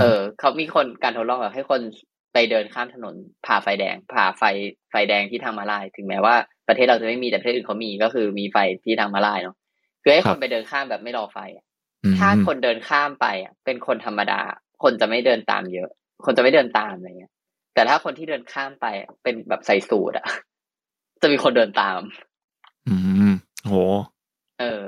[0.00, 1.80] เออเขามีคนการทดลองแบบให้คน
[2.36, 3.14] ไปเดินข้ามถนน
[3.46, 4.42] ผ่าไฟแดง ผ่าไฟ
[4.90, 6.34] ไฟแดงที่ทางมาลาย ถึงแม้ว่า
[6.68, 9.56] ประเทศเราจะไม่มีแต่ประเทศอื่นเขามีก็คือมีไฟที่ทางมาลายเนาะ
[10.02, 11.64] คือให้ครัคบนไปเดินข้ามแบบไม่รอไฟอะ
[12.04, 14.40] อืมถ้าคนเดินข้ามไปอะเป็นคนธรรมดา
[14.82, 15.88] คนจะไม่เดินตามเยอะ
[16.24, 17.32] คนจะไม่เดินตามอะไรเงี้ย
[17.74, 20.26] แต่ถ้าคนที่เดินข้ามไปอะเป็นแบบใส่สูทอะ
[21.22, 22.00] จะมีคนเดินตาม
[22.88, 22.94] อื
[23.30, 23.32] ม
[23.64, 23.74] โห
[24.60, 24.86] เออ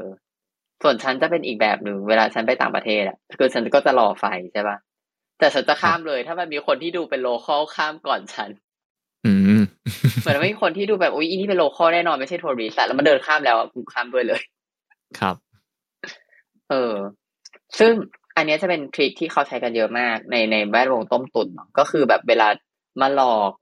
[0.83, 4.77] ส่วนฉันจะเป็นอีกแบบหนึ่งเวลาฉันไปต่างประเทศอะคือฉันก็จะรอไฟใช่ปะ
[5.39, 8.51] แต่ฉันจะข้ามเลย ถ้ามันมีคนที่ดูเป็นโลคอลข้ามก่อนฉัน
[9.27, 9.63] อืม
[10.23, 14.41] เหมือนไม่มีคนที่ดูแบบอุ้ยอีนี่เป็นโลคอลแน่นอนไม่ใช่ทัวริสต์อะแล้วมันเดินข้ามแล้วอะกูข้ามด้วยเลย
[15.19, 15.37] ครับ
[16.71, 16.95] เออ
[17.79, 17.93] ซึ่ง
[18.37, 22.49] อันเนี้ยจะเป็นทริคที่เขาใช้กันเยอะมาก ในในแวดวงต้มตุ๋นเนอะก็คือแบบเวลา
[23.01, 23.53] มาหลอก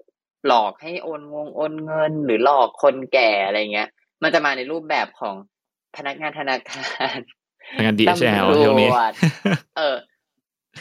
[0.47, 3.89] หลอกให้โอนงงโอนเงิน หรือหลอกคนแก่อะไรเงี้ย
[4.23, 5.35] มันจะมาในรูปแบบของ
[5.97, 6.85] พนักงานธนาคา
[7.17, 7.19] ร
[7.77, 8.91] ทางาน DHL ตำรวจช่วงนี้
[9.77, 9.97] เออ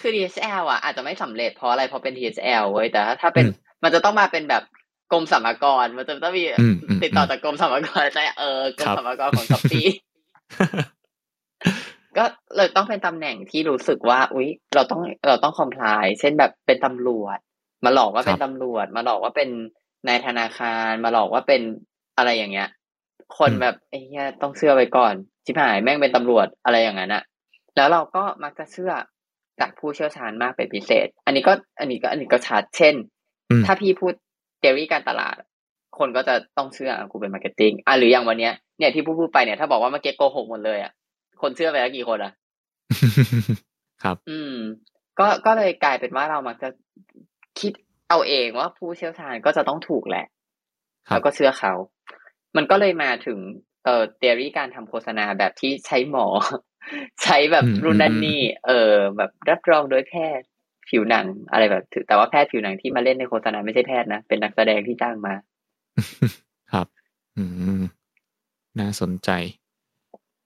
[0.01, 4.63] คือ DHL อะอาจจะไม่สำเร็จเพราะอะไรเพราะเป็น DHL เว้ยแต่ถ้าถ้าเป็นอืมมันจะต้องมาเป็นแบบ
[5.11, 9.87] กรมสรรพากรมันจะต้องมีอืมอืมติดต่อจากกรมสรรพากรใช่เออกรมครับสรรพากรของช้อปปี้
[12.17, 12.25] ก็
[12.57, 17.37] เลยต้องเป็นตำแหน่งที่รู้สึกว่า อุ๊ย เราต้องเราต้องคอมพลายเช่นแบบเป็นตำรวจ
[17.85, 19.49] มาหลอกว่าครับเป็นตำรวจ มาหลอกว่าเป็น
[20.07, 21.61] นายธนาคาร มาหลอกว่าเป็น
[22.17, 22.69] อะไรอย่างเงี้ย
[23.37, 25.13] คนแบบไอ้เหี้ยต้องเชื่อไว้ก่อน
[25.45, 27.23] ชิบหายแม่งเป็นตำรวจอะไรอย่างนั้นอะ
[27.75, 28.91] แล้วเราก็มักจะเชื่อ
[29.59, 32.95] จากผู้เชี่ยวชาญมากเป็นพิเศษ อันนี้ก็อันนี้ก็อันนี้ก็ชัดเช่น
[33.49, 34.13] อืมถ้าพี่พูด
[34.59, 35.35] theory การตลาด
[35.97, 40.91] คนก็จะต้องเชื่ออะกูเป็น marketing อะหรืออย่างวันเนี้ยเนี่ยที่พูดพูดไปเนี่ยถ้าบอกว่าเมื่อกี้โกหกหมดเลยอะ
[41.41, 42.33] คนเชื่อไปแล้วกี่คนอะ
[44.03, 44.55] ครับ อืม
[45.19, 46.69] ก็ก็เลยกลายเป็นว่าเรามักจะ
[47.59, 47.73] คิด
[48.09, 50.25] เอาเองว่าผู้เชี่ยวชาญก็จะต้องถูกแหละ
[51.07, 51.73] ครับแล้วก็เชื่อเขา
[52.57, 53.39] มันก็เลยมาถึง
[53.85, 56.25] เอ่อเทอรี่การทำโฆษณาแบบที่ใช้หมอ
[57.23, 60.47] ใช้แบบอืมรุ่นนั่นอืมนี่ เออ แบบรับรองโดยแพทย์
[60.89, 65.33] ผิวหนังอะไรแบบถือแต่ว่าแพทย์ผิวหนังที่มาเล่นในโฆษณาไม่ใช่แพทย์นะ เป็นนักแสดงที่จ้างมา
[66.73, 66.87] ครับ
[67.37, 67.43] อื
[67.79, 67.81] ม
[68.79, 69.29] น่าสนใจ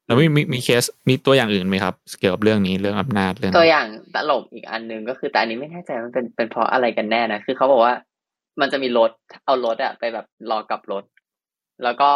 [0.05, 7.95] แล้วมีมีมีเคสมีตัวอย่างอื่นไหมครับ เกี่ยวกับเรื่องนี้เรื่องอำนาจเรื่อง ตัวอย่างตลกอีกอันหนึ่งก็คือแต่อันนี้ไม่แน่ใจว่ามันเป็นเป็นเพราะอะไรกันแน่นะคือเขาบอกว่า
[8.61, 9.11] มันจะมีรถ
[9.45, 11.03] เอารถอะไปแบบรอกลับรถ
[11.83, 12.09] แล้วก็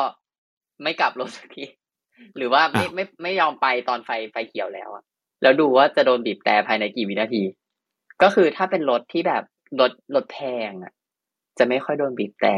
[0.83, 1.65] ไม่กลับรถสักที
[2.37, 5.03] หรือว่าไม่อ้าวไม่ไม่ยอมไปตอนไฟไฟเขียวแล้วอะ
[5.41, 7.43] แล้วดูว่าจะโดนบีบแต่ภายในกี่วินาที
[8.21, 9.43] ก็คือถ้าเป็นรถที่แบบ
[9.79, 10.37] รถรถแพ
[10.69, 10.93] งอะ
[11.57, 12.55] จะไม่ค่อยโดนบีบแต่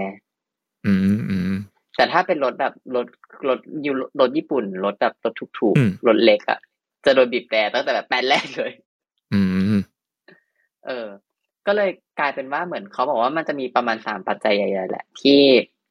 [0.86, 1.56] อืมอืม
[1.96, 3.08] แต่ถ้าเป็นรถแบบรถ
[3.50, 6.60] รถยูรถญี่ปุ่นรถแบบรถถูกอืมๆรถเล็กอะ
[7.06, 8.72] จะโดนบีบแต่ตั้งแต่แบบแป้นแรกเลย
[9.34, 9.42] อื
[9.76, 9.80] ม
[10.86, 11.08] เออ
[11.68, 11.90] ก็เลย
[12.20, 15.42] กลายเป็นว่าเหมือนเขาบอกว่ามันจะมีประมาณสามปัจจัยใหญ่ๆแหละ ที่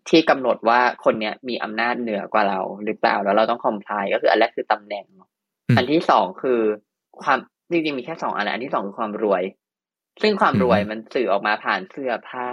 [0.09, 5.05] ที่กำหนดว่าคนเนี้ยมีอำนาจเหนือกว่าเราหรือเปล่าแล้วเราต้องคอมพลายก็คืออันแรกคือตำแหน่ง
[5.69, 6.61] อืมอันที่สองคือ
[7.23, 7.39] ความ
[7.71, 9.43] จริงๆมีแค่สองอันแหละอันที่สองคือความรวย
[10.23, 12.49] ซึ่งความรวยอืมมันสื่อออกมาผ่านเสื้อผ้า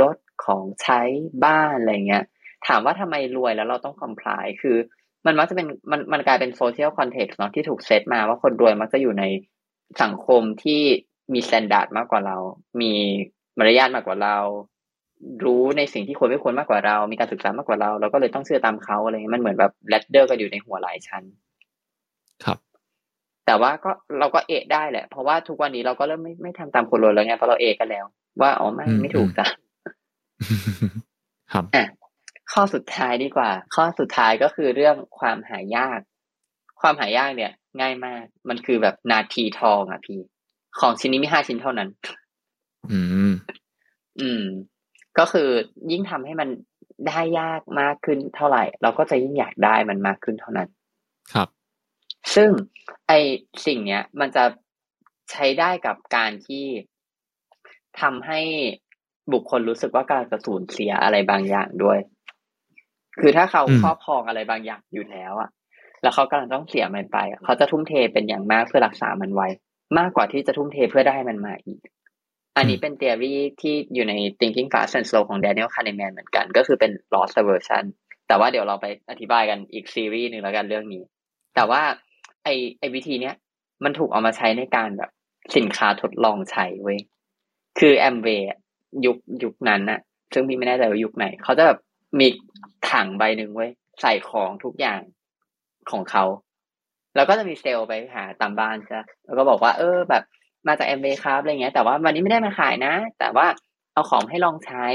[0.00, 1.00] รถของใช้
[1.44, 2.24] บ้านอะไรเงี้ย
[2.66, 4.76] ถามว่าทำไมรวยแล้วเราต้องคอมพลายคือ
[5.26, 9.24] มันมักจะเป็นมันมันกลายเป็น social context เนาะที่ถูกเซตมาว่าคนรวยมักจะอยู่ใน
[10.02, 10.82] สังคมที่
[11.32, 12.36] มี standard มากกว่าเรา
[12.80, 12.92] มี
[13.58, 14.36] มารยาทมากกว่าเรา
[15.44, 21.22] รู้ในสิ่งที่ควรไม่ควรมากกว่าเรา มีการศึกษามากกว่าเรา เราก็เลยต้องเชื่อตามเขาอะไรเงี้ยมันเหมือนแบบแรดเดอร์กันอยู่ในหัวหลายชั้น
[22.44, 22.58] ครับ
[23.46, 28.04] แต่ว่าก็เราก็เอะได้แหละ เพราะว่าทุกวันนี้เราก็เริ่มไม่ไม่ทำตามคนรวยแล้วไงเพราะเราเอะกันแล้ว
[28.40, 29.46] ว่าอ๋อไม่อืมไม่ถูกจ้ะ
[31.52, 31.84] ครับอะ
[32.52, 36.00] ข้อสุดท้ายดีกว่า ข้อสุดท้ายก็คือเรื่องความหายาก
[36.80, 40.20] ความหายากเนี่ย ง่ายมาก มันคือแบบนาทีทองอะพี่
[40.80, 41.88] ของชิ้นนี้มีห้าชิ้นเท่านั้น
[42.92, 43.32] อืม
[44.20, 44.44] อืม
[45.18, 45.48] ก็คือ
[45.90, 46.48] ยิ่งทำให้มัน
[47.08, 50.68] ได้ยากมากขึ้นเท่าไหร่ เราก็จะยิ่งอยากได้มันมากขึ้นเท่านั้น
[51.34, 51.48] ครับ
[52.34, 52.50] ซึ่ง
[53.08, 53.12] ไอ
[53.66, 54.44] สิ่งเนี้ย มันจะ
[55.30, 56.66] ใช้ได้กับการที่
[58.00, 58.40] ทำให้
[59.32, 61.98] บุคคลรู้สึกว่ากำลังจะสูญเสียอะไรบางอย่างด้วย
[63.20, 65.50] คือถ้าเขาอืมครอบครองอะไรบางอย่างอยู่แล้วอะ
[66.02, 69.48] แล้วเขากำลังต้องเสียมันไปอะเขาจะทุ่มเทเป็นอย่างมากเพื่อรักษามันไว้
[69.98, 71.80] มากกว่าที่จะทุ่มเทเพื่อได้มันมาอีก
[72.56, 77.84] อันนี้เป็น theory ที่อยู่ใน thinking fast and slow ของ Daniel Kahneman เหมือนกัน ก็คือเป็น loss aversion
[78.28, 81.02] แต่ว่าเดี๋ยวเราไปอธิบายกันอีกซีรีส์หนึ่งแล้วกันเรื่องนี้
[81.54, 81.82] แต่ว่า
[82.44, 82.48] ไอ
[82.78, 83.34] ไอวิธีเนี้ย
[83.84, 85.10] มันถูกเอามาใช้ในการแบบ
[85.56, 86.98] สินค้าทดลองใช้เว้ย
[87.78, 88.46] คือแอมเวย์
[89.06, 90.00] ยุคยุคนั้นน่ะ
[90.32, 91.78] ซึ่งพี่ไม่แน่ใจว่ายุคไหน เขาจะแบบ
[92.18, 92.26] มี
[92.90, 93.70] ถังใบหนึ่งเว้ย
[94.00, 95.00] ใส่ของทุกอย่าง
[95.90, 96.24] ของเขา
[97.16, 100.22] แล้วก็จะมีเซลล์ไปหาตามบ้านใช่ปะแล้วก็บอกว่า เออแบบ
[100.68, 103.46] มาจากแอมเวย์ครับอะไรเงี้ย แต่ว่าวันนี้ไม่ได้มาขายนะ แต่ว่า
[103.92, 104.86] เอาของให้ลองใช้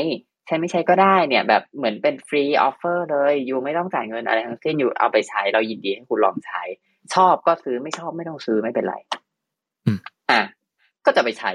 [0.46, 6.62] ใช้ไม่ใช้ก็ได้เนี่ย แบบเหมือนเป็น free offer เลย you ไม่ต้องจ่ายเงินอะไรทั้งสิ้น you เอาไปใช้เรายินดีให้คุณลองใช้
[7.14, 8.96] ชอบก็ซื้อไม่ชอบไม่ต้องซื้อไม่เป็นไร
[9.86, 10.00] อืม
[10.32, 10.42] อะ
[11.06, 11.52] ก็จะไปใช้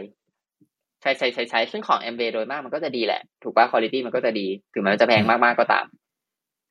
[1.00, 5.86] ใช้ใช้ใช้ใช้ซึ่งของ แอ มเวย์ โดยมากมันก็จะดีแหละ ถูกป่ะคุณภาพมันก็จะดี ถึงแม้มันจะแพงมากๆก็ตาม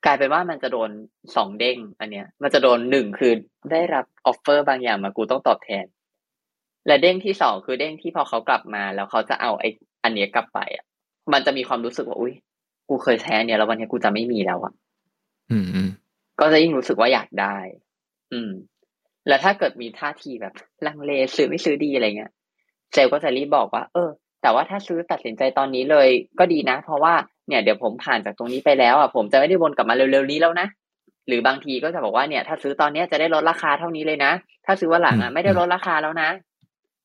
[0.04, 0.90] กลายเป็นว่ามันจะโดน
[1.36, 3.32] สองเด้ง อันเนี้ย มันจะโดนหนึ่งคือ
[3.72, 5.84] ได้รับ offer บางอย่างมากูต้องตอบแทน
[6.90, 9.68] และเด้งที่สองคือเด้งที่พอเขากลับมา แล้วเขาจะเอาไอ้
[10.04, 10.84] อันเนี้ยกลับไปอะ
[11.32, 12.34] มันจะมีความรู้สึกว่าอุ้ย
[12.88, 14.72] กูเคยใช้อันเนี้ยแล้ววันเนี้ยกูจะไม่มีแล้วอะ
[15.50, 15.90] อืมอืม
[16.40, 17.56] ก็จะยิ่งรู้สึกว่าอยากได้
[18.32, 18.50] อืม
[19.28, 20.54] แล้วถ้าเกิดมีท่าทีแบบ
[20.86, 22.32] ลังเลซื้อไม่ซื้อดีอะไรเงี้ย
[22.92, 24.10] เซลล์ก็จะรีบบอกว่า เออ
[24.42, 26.08] แต่ว่าถ้าซื้อตัดสินใจตอนนี้เลย
[26.38, 27.14] ก็ดีนะ เพราะว่า
[27.48, 30.66] เนี่ยเดี๋ยวผมผ่านจากตรงนี้ไปแล้วอะผมจะไม่ได้วนกลับมาเร็วๆนี้แล้วนะ
[31.28, 34.32] หรือบางทีก็จะบอกว่าเนี่ย ถ้าซื้อตอนเนี้ยจะได้ลดราคาเท่านี้เลยนะ
[34.66, 36.30] ถ้าซื้อวันหลังอะไม่ได้ลดราคาแล้วนะ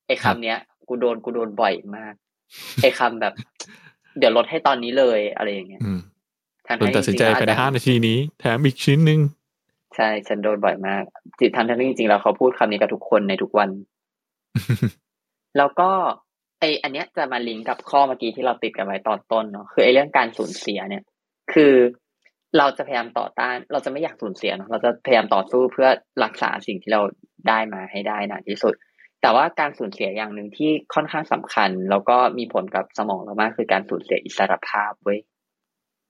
[0.08, 0.58] ไอ้คำเนี้ย
[0.88, 2.14] กูโดนกูโดนบ่อยมาก
[2.82, 3.34] ไอ้คำแบบ
[4.18, 6.00] เดี๋ยวลดให้ตอนนี้เลยอะไรอย่างเงี้ยอืม
[6.68, 9.20] ทั้งๆคุณตัดสินใจที่ภายในอาจจะห้านาทีนี้ แถมอีกชิ้นหนึ่ง
[9.96, 11.04] ใช่ฉันโดนบ่อยมาก
[11.40, 13.70] จิตทันทันที่จริงๆแล้วเขาพูดคำนี้กับทุกคนในทุกวัน
[15.58, 15.90] แล้วก็
[16.60, 21.04] ไออันเนี้ยจะมาลิงก์กับข้อเมื่อกี้ที่เราติดกันไว้ตอนต้นเนาะคือไอเรื่องการสูญเสียเนี่ย
[21.54, 21.74] คือ
[22.58, 25.90] เราจะพยายามต่อต้าน เราจะไม่อยากสูญเสียเนอะเราจะพยายามต่อสู้เพื่อ
[26.24, 27.02] รักษาสิ่งที่เรา
[27.48, 28.74] ได้มาให้ได้นานที่สุด
[29.22, 35.20] แต่ว่าการสูญเสียอย่างหนึ่งที่ค่อนข้างสำคัญ แล้วก็มีผลกับสมองเรามากคือการสูญเสียอิสรภาพเว้ย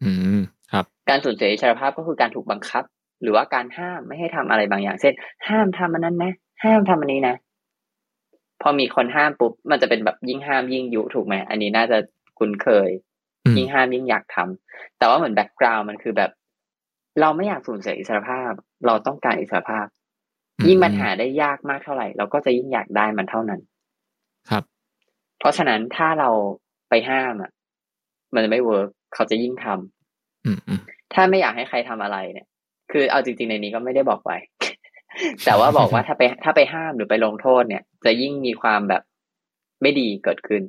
[0.03, 0.39] อืม
[0.71, 2.83] ครับ การสูญเสียอิสรภาพก็คือการถูกบังคับ
[3.21, 5.13] หรือว่าการห้ามไม่ให้ทำอะไรบางอย่าง เช่น
[5.47, 6.33] ห้ามทำอันนั้นนะ
[6.63, 7.35] ห้ามทำอันนี้นะ
[8.61, 11.97] พอมีคนห้ามปุ๊บมันจะเป็นแบบยิ่งห้ามยิ่งยุถูกไหมอันนี้น่าจะ
[12.39, 12.89] คุ้นเคย
[13.45, 16.31] อืมยิ่งห้ามยิ่งอยากทำแต่ว่าเหมือนแบ็กกราวน์มันคือแบบ
[17.21, 18.51] เราไม่อยากสูญเสียอิสรภาพ
[18.85, 19.85] เราต้องการอิสรภาพ
[20.67, 23.61] ยิ่งมันหาได้ยากมากเท่าไหร่ เราก็จะยิ่งอยากได้มันเท่านั้น
[24.49, 24.63] ครับ
[25.39, 26.29] เพราะฉะนั้นถ้าเรา
[26.89, 27.51] ไปห้ามอะ
[28.33, 30.81] มันจะไม่เวิร์กเขาจะยิ่งทำอืมอืม
[31.13, 32.47] ถ้าไม่อยากให้ใครทำอะไรเนี่ย
[32.91, 34.37] คือเอาจริง ๆ ในนี้ก็ไม่ได้บอกไว้
[35.45, 39.01] แต่ว่าบอกว่าถ้าไปถ้าไปห้ามหรือไปลงโทษเนี่ย จะยิ่งมีความแบบ
[39.81, 40.63] ไม่ดีเกิดขึ้น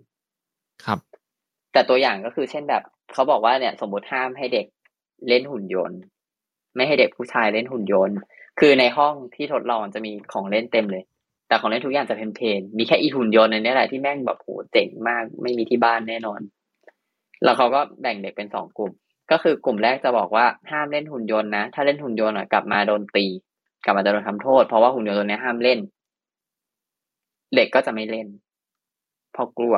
[0.84, 0.98] ครับ
[1.72, 2.82] แต่ตัวอย่างก็คือเช่นแบบ
[3.12, 4.66] เขาบอกว่าเนี่ย สมมติห้ามให้เด็ก
[5.28, 6.00] เล่นหุ่นยนต์
[6.76, 8.16] ไม่ให้เด็กผู้ชายเล่นหุ่นยนต์
[8.58, 11.04] คือในห้องที่ทดลองจะมีของเล่นเต็มเลย
[11.48, 16.40] แต่ของเล่นทุกอย่างจะเพลนๆมีแค่อีหุ่นยนต์อันนี้แหละที่แม่งแบบโหเจ๋งมาก ไม่มีที่บ้านแน่นอน
[17.44, 18.92] แล้วเขาก็แบ่งเด็กเป็นสองกลุ่ม
[19.30, 23.26] ก็คือกลุ่มแรกจะบอกว่าห้ามเล่นหุ่นยนต์นะ ถ้าเล่นหุ่นยนต์อะกลับมาโดนตี
[23.84, 25.78] กลับมาจะโดนทำโทษ เพราะว่าหุ่นยนต์ตัวนี้ห้ามเล่น
[27.56, 28.26] เด็กก็จะไม่เล่น
[29.32, 29.76] เพราะกลัว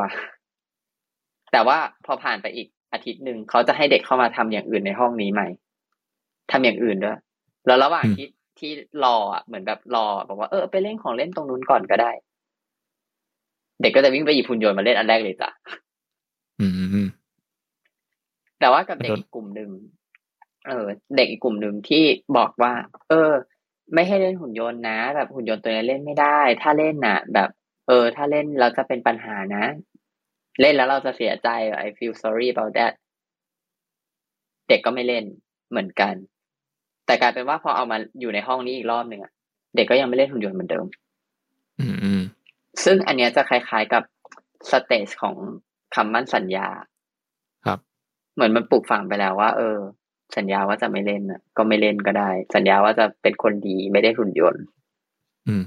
[1.53, 5.49] แต่ว่าพอผ่านไปอีกอาทิตย์หนึ่งเขาจะให้เด็กเข้ามาทำอย่างอื่นในห้องนี้ใหม่
[6.51, 7.19] ทำอย่างอื่นด้วย
[7.67, 8.27] แล้วระหว่างที่
[8.61, 8.73] ที่
[9.05, 12.11] รออะเหมือนแบบรอบอกว่าเออไปเล่นของเล่นตรงนู้นก่อนก็ได้
[13.81, 15.51] เด็กก็จะวิ่งไปหยิบหุ่นยนต์มาเล่นอันแรกเลยจ้ะ
[16.61, 17.09] อืมอืม
[18.61, 19.71] แต่ว่ากับเด็กโดนอีกกลุ่มหนึ่ง
[20.67, 20.87] เออ
[21.17, 22.05] เด็กอีกกลุ่มหนึ่งที่
[22.37, 22.73] บอกว่า
[23.09, 23.31] เออ
[23.95, 27.49] ไม่ให้เล่นหุ่นยนต์นะ แบบหุ่นยนต์ตัวนี้เล่นไม่ได้ ถ้าเล่นน่ะ แบบ
[27.89, 29.65] เออ ถ้าเล่นเราจะเป็นปัญหานะ
[30.61, 31.49] เล่นแล้วเราจะเสียใจ
[31.87, 32.93] I feel sorry about that
[34.69, 35.25] เด็กก็ไม่เล่น
[35.71, 36.15] เหมือนกัน
[37.09, 39.33] แต่กลายเป็นว่าพอเอามาอยู่ในห้องนี้อีกรอบหนึ่งอะ
[39.77, 40.87] เด็กก็ยังไม่เล่นหุ่นยนต์เหมือนเดิม
[41.81, 42.23] อืมอืม
[42.85, 44.03] ซึ่งอันเนี้ยจะคล้าย ๆกับ
[44.71, 45.37] สเตจของ
[45.95, 46.69] คำมั่นสัญญา
[47.67, 47.79] ครับ
[48.35, 49.79] เหมือนมันปลูกฝังไปแล้วว่า เออ
[50.37, 54.63] สัญญาว่าจะไม่เล่นน่ะก็ไม่เล่นก็ได้ สัญญาว่าจะเป็นคนดีไม่ได้หุ่นยนต์
[55.49, 55.65] อืม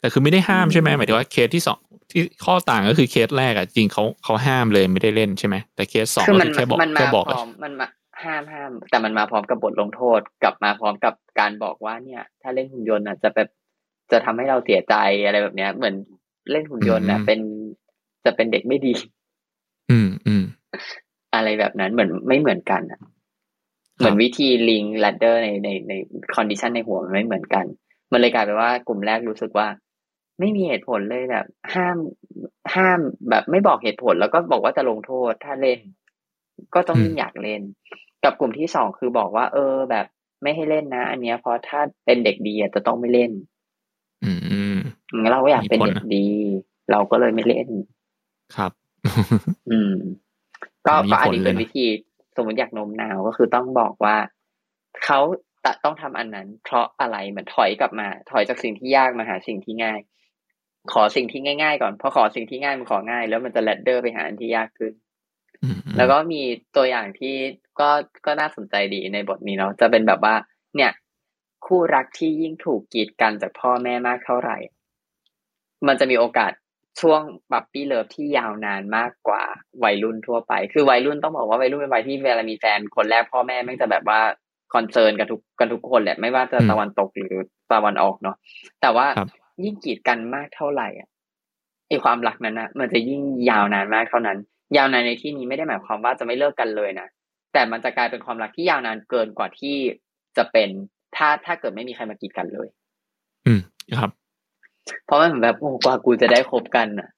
[0.00, 1.78] แต่คือไม่ได้ห้ามใช่ไหมหมายถึงว่าเคสที่สอง
[2.10, 7.86] ที่ข้อต่างก็คือเคสแรกอะจริงเขาเขาห้ามเลยไม่ได้เล่นใช่ไหมแต่เคสสองคือก็มันคือแค่บอกมันมาแค่บอกพร้อมมันมา
[8.24, 13.48] ห้ามห้าม แต่มันมาพร้อมกับบทลงโทษ กลับมาพร้อมกับการบอกว่าเนี่ย ถ้าเล่นหุ่นยนต์อะจะแบบ
[14.10, 14.94] จะทำให้เราเสียใจ
[15.24, 15.94] อะไรแบบเนี้ย เหมือน
[16.50, 17.40] เล่นหุ่นยนต์อะเป็น
[18.24, 18.92] จะเป็นเด็กไม่ดี
[19.90, 20.44] อืมอืม
[21.34, 23.00] อะไรแบบนั้นเหมือนไม่เหมือนกันอะ
[23.96, 25.92] เหมือนวิธีลิงแลดเดอร์ในในใน
[26.34, 27.64] condition ในหัวมันไม่เหมือนกัน
[28.12, 29.68] มันเลยกลายเป็นว่ากลุ่มแรกรู้สึกว่า
[30.40, 31.96] ไม่มีเหตุผลเลยแบบ ห้าม
[32.74, 32.98] ห้าม
[33.30, 35.78] แบบไม่บอกเหตุผลแล้วก็บอกว่าจะลงโทษ ถ้าเล่น
[36.74, 37.62] ก็ต้องยิ่งอยากเล่น
[38.24, 40.06] กับกลุ่มที่สองคือบอกว่า เออ แบบ
[40.42, 43.30] ไม่ให้เล่นนะ อันเนี้ยเพราะถ้าเป็นเด็กดีอะจะต้องไม่เล่น
[44.24, 44.32] อื
[44.74, 44.76] ม
[45.20, 46.26] งั้นเราก็อยากเป็นมีผลเด็กนะดี
[46.90, 47.68] เราก็เลยไม่เล่น
[48.56, 48.72] ครับ
[49.70, 49.94] อืม
[50.86, 51.86] ก็มีก็อันผลนี้เลยเป็นนะวิธี
[52.36, 54.16] สมมติอยากโน้มน้าวก็คือต้องบอกว่า
[55.04, 55.20] เขา
[55.64, 60.00] จะต้องทำอันนั้น เพราะอะไรเหมือนถอยกลับมา ถอยจากสิ่งที่ยากมาหาสิ่งที่ง่าย
[60.92, 65.05] ขอสิ่งที่ง่ายๆก่อนพอขอสิ่งที่ง่ายมันของ่าย แล้วมันจะแลดเดอร์ไปหาอันที่ยากขึ้นอืม
[65.96, 66.42] แล้วก็มี
[66.76, 67.34] ตัวอย่างที่
[67.80, 67.90] ก็
[68.26, 70.34] ก็น่าสนใจดีในบทนี้เนาะจะเป็นแบบว่า
[70.76, 70.92] เนี่ย
[71.66, 74.56] คู่รักที่ยิ่งถูกกีดกันจากพ่อแม่มากเท่าไหร่
[75.86, 76.52] มันจะมีโอกาส
[77.00, 77.20] ช่วง
[77.52, 79.42] puppy love ที่ยาวนานมากกว่า
[79.84, 84.20] วัยรุ่นทั่วไป คือวัยรุ่นต้องบอกว่าวัยรุ่นเป็นวัยที่เวลามีแฟนคนแรกพ่อแม่แม่งจะแบบว่า
[84.74, 87.34] concern กันทุกกันทุกคนแหละไม่ว่าจะตะวันตกหรือ
[87.72, 88.36] ตะวันออกเนาะ
[88.80, 89.06] แต่ว่า
[89.64, 91.08] ยิ่งกีดกันมากเท่าไหร่อะ
[91.88, 94.38] ไอความรักนั้นนะมันจะยิ่งยาวนานมากเท่านั้น
[94.76, 97.08] ยาวนานในที่นี้ไม่ได้หมายความว่าจะไม่เลิกกันเลยนะ
[97.52, 99.76] แต่มันจะกลายเป็นความรักที่ยาวนานเกินกว่าที่
[100.36, 100.68] จะเป็น
[101.16, 102.68] ถ้าถ้าเกิดไม่มีใครมากีดกันเลย
[103.46, 103.60] อืม
[103.98, 104.10] ครับ
[105.06, 107.08] เพราะมันเหมือนแบบโอ้กว่ากูจะได้คบกันอะ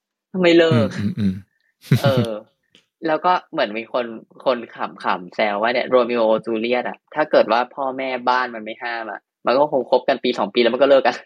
[0.43, 1.35] ไม่เลิอืมกอืมอืม
[2.03, 2.31] เออ
[3.07, 4.07] แล้วก็เหมือนมีคน
[4.45, 11.17] คนขำขำแซวว่าเนี่ยโรมิโอจูเลียตอะ ถ้าเกิดว่าพ่อแม่บ้านมันไม่ห้ามอะ มันก็คงคบกันปีสองปีแล้วมันก็เลิกกัน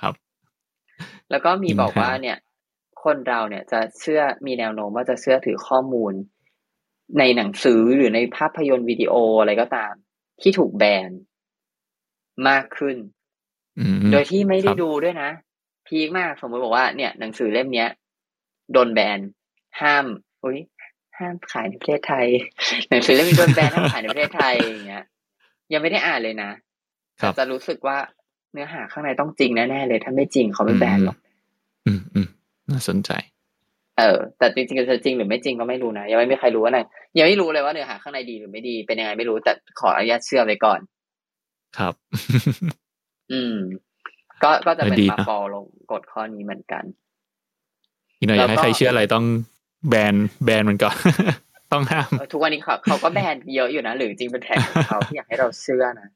[0.00, 0.14] ครับ
[1.30, 2.36] แล้วก็มีจริงบอกว่าครับเนี่ย
[3.04, 6.12] คนเราเนี่ยจะเชื่อมีแนวโน้มว่าจะเชื่อถือข้อมูล
[7.18, 9.92] ในหนังสือหรือในภาพยนตร์วิดีโออะไรก็ตาม
[10.40, 11.10] ที่ถูกแบน
[12.48, 12.96] มากขึ้น
[13.78, 15.30] อืมโดยที่ไม่คได้รับดูด้วยนะ
[15.86, 17.88] พีคมากสมมติบอกว่าเนี่ยหนังสือเล่มเนี้ย
[18.72, 19.18] โดนแบน
[19.80, 20.04] ห้าม
[20.44, 20.58] อุ้ย
[21.18, 22.26] ห้ามขายในประเทศไทย
[22.90, 25.04] หนังสือเล่มนี้โดนแบนห้ามขายในประเทศไทยอย่างเงี้ย
[25.72, 26.50] ยังไม่ได้อ่านเลยนะ
[27.20, 27.98] ครับแต่จะรู้สึกว่า
[28.52, 31.16] เนื้อหาข้างในต้องจริงแน่ๆเลย ถ้าไม่จริงเขาไม่แบนหรอก
[31.86, 32.28] อืมอืม
[32.72, 33.10] น่าสนใจ
[33.98, 36.78] เออ แต่จริงๆจะจริงหรือไม่จริงก็ไม่รู้นะ ยังไม่มีใครรู้ว่าไหน
[37.18, 40.80] ยังไม่รู้เลยว่าเนื้อหาข้างในดีหรือไม่ดีเป็นยังไงไม่รู้ แต่ขออนุญาตเชื่อไว้ก่อน
[41.78, 41.94] ครับ
[43.32, 43.56] อืม
[44.42, 46.84] ก็ก็จะเป็นดีมานะฟอลลงกฎข้อนี้เหมือนกัน
[48.18, 49.24] อีกหน่อยอยากให้แล้วก็ใครเชื่ออะไรต้อง
[49.88, 50.14] แบน
[50.44, 50.96] แบนมันก่อน
[51.72, 56.08] ต้องห้ามเออทุกวันนี้เขาเขาก็แบนเยอะอยู่นะ หรือจริงเป็นแผนของเขาที่อยากให้เราเชื่อนะ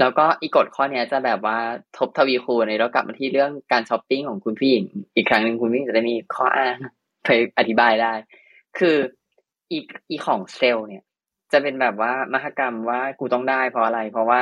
[0.00, 1.58] แล้วก็อีกกฎข้อเนี้ยจะแบบว่า
[1.96, 4.84] ทบทวีคูณในเรากลับมาที่เรื่องการช้อปปิ้งของคุณผู้หญิง
[5.16, 6.76] อีกครั้งหนึ่งคุณผู้หญิงจะได้มีข้ออ้าง
[7.24, 8.12] ไปอธิบายได้
[8.78, 8.96] คือ
[9.72, 11.02] อีกอีของเซลล์เนี่ย
[11.52, 14.40] จะเป็นแบบว่ามหกรรมว่ากูต้องได้เพราะอะไร เพราะว่า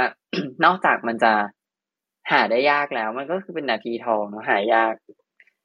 [0.65, 1.33] นอกจากมันจะ
[2.31, 4.95] หาได้ยากแล้ว มันก็คือเป็นนาทีทองเนาะหายาก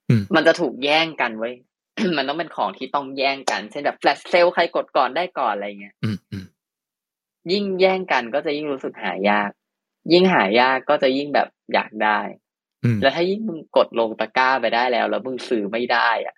[0.10, 1.54] อืมมันจะถูกแย่งกันเว้ย
[2.18, 6.46] มันต้องเป็นของที่ต้องแย่งกัน เช่นแบบแฟลชเซลใครกดก่อนได้ก่อนอะไรเงี้ยอืมอืม
[7.52, 9.52] ยิ่งแย่งกันก็จะยิ่งรู้สึกหายาก
[10.14, 12.20] ยิ่งหายากก็จะยิ่งแบบอยากได้
[12.84, 16.36] อืมแล้วถ้ายิ่งมึงกดลงตะกร้าไปได้แล้ว แล้วมึงซื้อไม่ได้อะ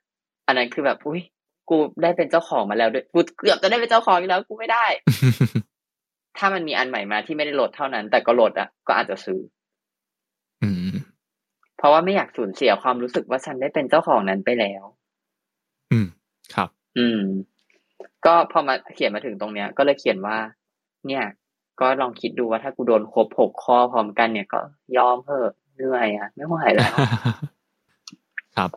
[0.47, 1.21] อันนั้นคือแบบอุ้ย
[1.69, 4.85] กูได้เป็นเจ้าของมาแล้วด้วยกูเกือบจะได้เป็นเจ้าของอีกแล้วกูไม่ได้
[6.37, 9.39] ถ้ามันมีอันใหม่มาที่ไม่ได้ลดเท่านั้น แต่ก็ลดอะก็อาจจะซื้อ
[10.63, 10.91] อืม
[11.77, 14.83] เพราะว่าไม่อยากสูญเสียความรู้สึกว่าฉันได้เป็นเจ้าของนั้นไปแล้ว
[15.91, 16.07] อืม
[16.55, 17.21] ครับ อืม
[18.25, 20.37] ก็พอมาเขียนมาถึงตรงเนี้ย ก็เลยเขียนว่า
[21.07, 21.23] เนี่ย
[21.81, 24.61] ก็ลองคิดดูว่าถ้ากูโดนครบหกข้อพร้อมกันเนี่ยก็
[24.97, 26.91] ยอมเถอะเหนื่อยอะ ไม่ไหวแล้ว
[28.57, 28.69] ครับ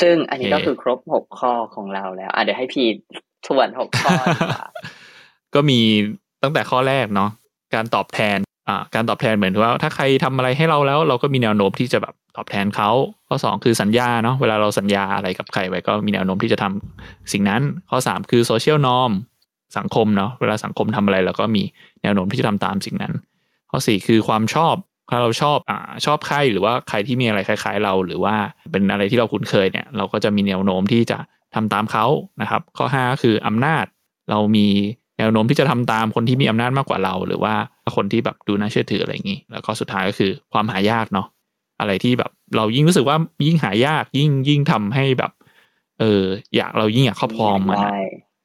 [0.00, 2.84] ซึ่งอันนี้โอเคก็คือครบหกข้อของเราแล้วอะเดี๋ยวให้พี
[3.46, 4.68] ทวนหกข้อดีกว่า
[5.54, 5.80] ก็มี
[6.42, 7.30] ตั้งแต่ข้อแรกเนาะ
[7.74, 8.38] การตอบแทน
[8.68, 12.90] อ่าการตอบแทนเหมือนว่า ถ้าใครทำอะไรให้เราแล้ว เราก็มีแนวโน้มที่จะแบบตอบแทนเขา
[13.28, 19.10] ข้อสองคือสัญญาเนาะเวลาเราสัญญาอะไรกับใครไว้ก็มีแนวโน้มที่จะทำสิ่งนั้น ข้อสามคือโซเชียลนอม
[19.78, 21.62] สังคมเนาะเวลาสังคมทำอะไรเราก็มี
[22.02, 23.12] แนวโน้มที่จะทำตามสิ่งนั้น
[23.70, 24.74] ข้อสี่คือความชอบ
[25.10, 28.34] ถ้าเราชอบอ่าชอบใครหรือว่าใครที่มีอะไรคล้าย ๆ เรา หรือว่า
[28.70, 31.18] เป็นอะไรที่เราคุ้นเคยเนี่ย เราก็จะมีแนวโน้มที่จะ
[31.54, 32.06] ทำตามเขา
[32.40, 33.84] นะครับ ข้อห้าคืออำนาจ
[34.30, 34.66] เรามี
[35.18, 37.54] แนวโน้มที่จะทำตามคนที่มีอำนาจมากกว่าเรา หรือว่า
[37.96, 41.26] คนที่แบบดูน่าเชื่อถืออะไรอย่างนี้ แล้วก็สุดท้ายก็คือความหายากเนาะ
[41.80, 43.16] อะไรที่แบบเรายิ่งรู้สึกว่า
[43.46, 45.32] ยิ่งหายากยิ่งยิ่งทำให้แบบ
[46.00, 46.22] เออ
[46.56, 47.92] อยากเรายิ่งอยากครอบครองมันอะ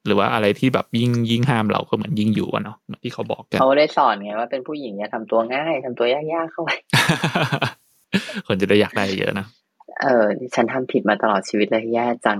[0.06, 6.72] หรือว่าอะไรที่แบบยิ่งยิ่งห้ามเราก็เหมือนยิ่งอยู่อะเนาะเหมือนที่เขาบอกกันเขาได้สอนไงว่าเป็นผู้หญิงอย่าทำตัวง่ายทำตัวยากๆเข้าไป
[8.48, 9.48] คนจะได้อยากได้เยอะนะ
[10.02, 10.26] เออ
[10.56, 12.40] ฉันทำผิดมาตลอดชีวิตเลยแย่จัง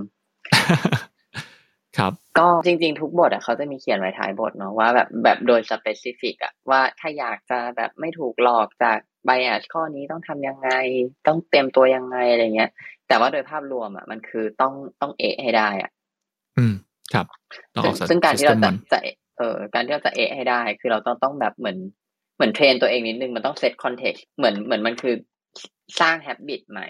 [1.98, 10.70] ครับ ก็จริง ๆ ทุกบทอะเขาจะมีเขียนไว้ท้ายบทเนาะว่าแบบแบบโดยสเปซิฟิกอะว่าถ้าอยากจะแบบไม่ถูกหลอกจากbias ข้อนี้ต้องทำยังไง
[11.28, 12.72] ต้องเตรียมตัวยังไงอะไรเงี้ย
[13.08, 15.92] แต่ว่าโดยภาพรวมอะมันคือต้องต้องเอะให้ได้อะ
[16.58, 16.74] อืม
[17.14, 17.26] ครับ
[17.76, 19.00] ต้องอซึ่องกซึ่งการที่เรา system จะ one จะ
[19.38, 21.78] เออการที่เราจะเอะให้ได้ คือเราต้องต้องแบบเหมือน
[22.36, 25.16] เหมือน train ตัวเองนิดนึงมันต้อง set context เหมือนเหมือนมันคือ
[26.00, 26.88] สร้าง habit ใหม่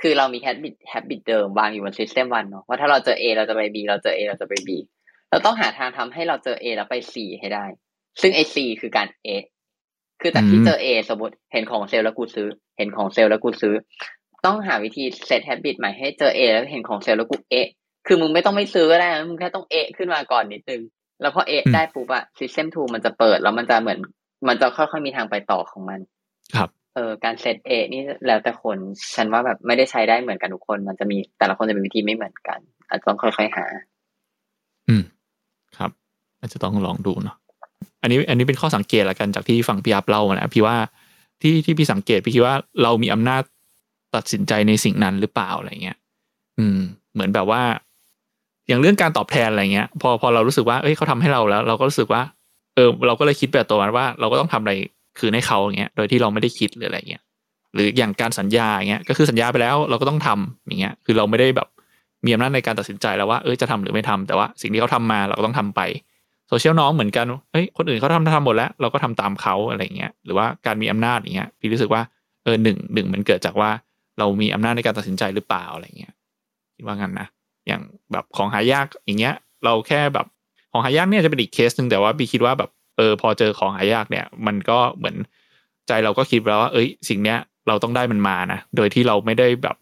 [0.00, 4.70] คือเรามี habit habit เดิมวางอยู่บน system one เนาะว่าถ้าเราเจอ A เราจะไป B เราเจอ A เราจะไป B
[5.30, 7.64] เราต้องหาทางทำให้เราเจอ A แล้วไป C ให้ได้
[8.20, 9.28] ซึ่งไอ้ C คือการ A
[10.20, 12.48] คือจากที่อืมเจอ A สมมติเห็นของเซลล์แล้วกูซื้อ
[12.78, 13.74] เห็นของเซลล์แล้วกูซื้อ
[14.46, 17.68] ต้องหาวิธี set habit ใหม่ให้เจอ A แล้วเห็นของเซลล์แล้วกูเอะ
[18.06, 20.82] คือมึงไม่ต้องไม่ซื้อก็ได้นะมึงแค่ต้องเอะขึ้นมาก่อนนิดนึง
[21.20, 23.98] แล้วพอเอะอืมได้ปุ๊บอะ System 2มันจะเปิดแล้วมันจะเหมือน
[24.48, 26.00] มันจะค่อยๆมีทางไปต่อของมัน
[26.54, 28.78] ครับ เออการเซตเอะนี่แล้วแต่คน
[29.14, 32.58] ฉันว่าแบบไม่ได้ใช้ได้เหมือนกันทุกคน มันจะมีแต่ละคนจะมีวิธีไม่เหมือนกัน
[32.88, 33.66] อาจจะต้องค่อยๆหา
[34.88, 35.02] อืม
[35.76, 35.90] ครับ
[36.40, 37.36] อาจจะต้องลองดูเนาะ
[38.02, 40.76] อันนี้ อันนี้เป็นข้อสังเกตละกันจากที่ฟังพี่อัพเล่านะพี่ว่า
[41.42, 43.42] ที่ที่พี่สังเกตพี่คิดว่าเรามีอำนาจ
[44.14, 45.98] ตัดสินใจในสิ่งนั้นหรือเปล่าอะไรเงี้ย
[46.58, 46.80] อืม
[47.14, 47.62] เหมือนแบบว่า
[48.68, 52.22] อย่างเรื่องการตอบแทนอะไรเงี้ย พอพอเรารู้สึกว่าเอ้ยเขาทำให้เราแล้ว เราก็รู้สึกว่า
[52.74, 54.72] เออ เราก็เลยคิดแบบตัวมันว่า เราก็ต้องทำอะไร
[55.18, 57.22] คืนให้เขาอย่างเงี้ย โดยที่เราไม่ได้คิดหรืออะไรเงี้ย
[57.74, 61.68] หรืออย่างการสัญญาอย่างเงี้ยก็คือสัญญาไปแล้วเราก็ต้องทำอย่างเงี้ย คือเราไม่ได้แบบ
[62.24, 65.80] มีอำนาจในการตัดสินใจแล้วว่าเออจะทำหรือไม่ทำแต่ว่าสิ่งที่เขาทำมาเราก็ต้องทำไป
[66.48, 72.02] โซเชียลน้องเหมือนกันเฮ้ยคนอื่นเขาทำทำหมดแล้ว เราก็ทำตามเขาอะไรเงี้ยหรือว่าการมีอำนาจอย่างเงี้ยพี่รู้สึกว่า
[72.44, 73.70] เออหนึ่งหนึ่งมันเกิดจากว่า
[74.18, 76.12] เรามีอำนาจในการตัดสินใจหรือเปล่าอะไรเงี้ย
[76.76, 77.26] คิดว่างั้นนะ
[77.66, 77.82] อย่าง
[78.12, 79.34] แบบของหายากอย่างเงี้ย
[79.64, 80.26] เราแค่แบบ
[80.72, 85.16] ของหายากเนี่ยจะเป็นอีกเคสหนึ่งแต่ว่าพี่คิดว่าแบบเออพอเจอของหายากเนี่ย มันก็เหมือน
[85.88, 87.38] ใจเราก็คิดแล้วว่า เอ้ย สิ่งเนี้ย
[87.68, 89.76] เราต้องได้มันมานะโดยที่เราไม่ได้แบบ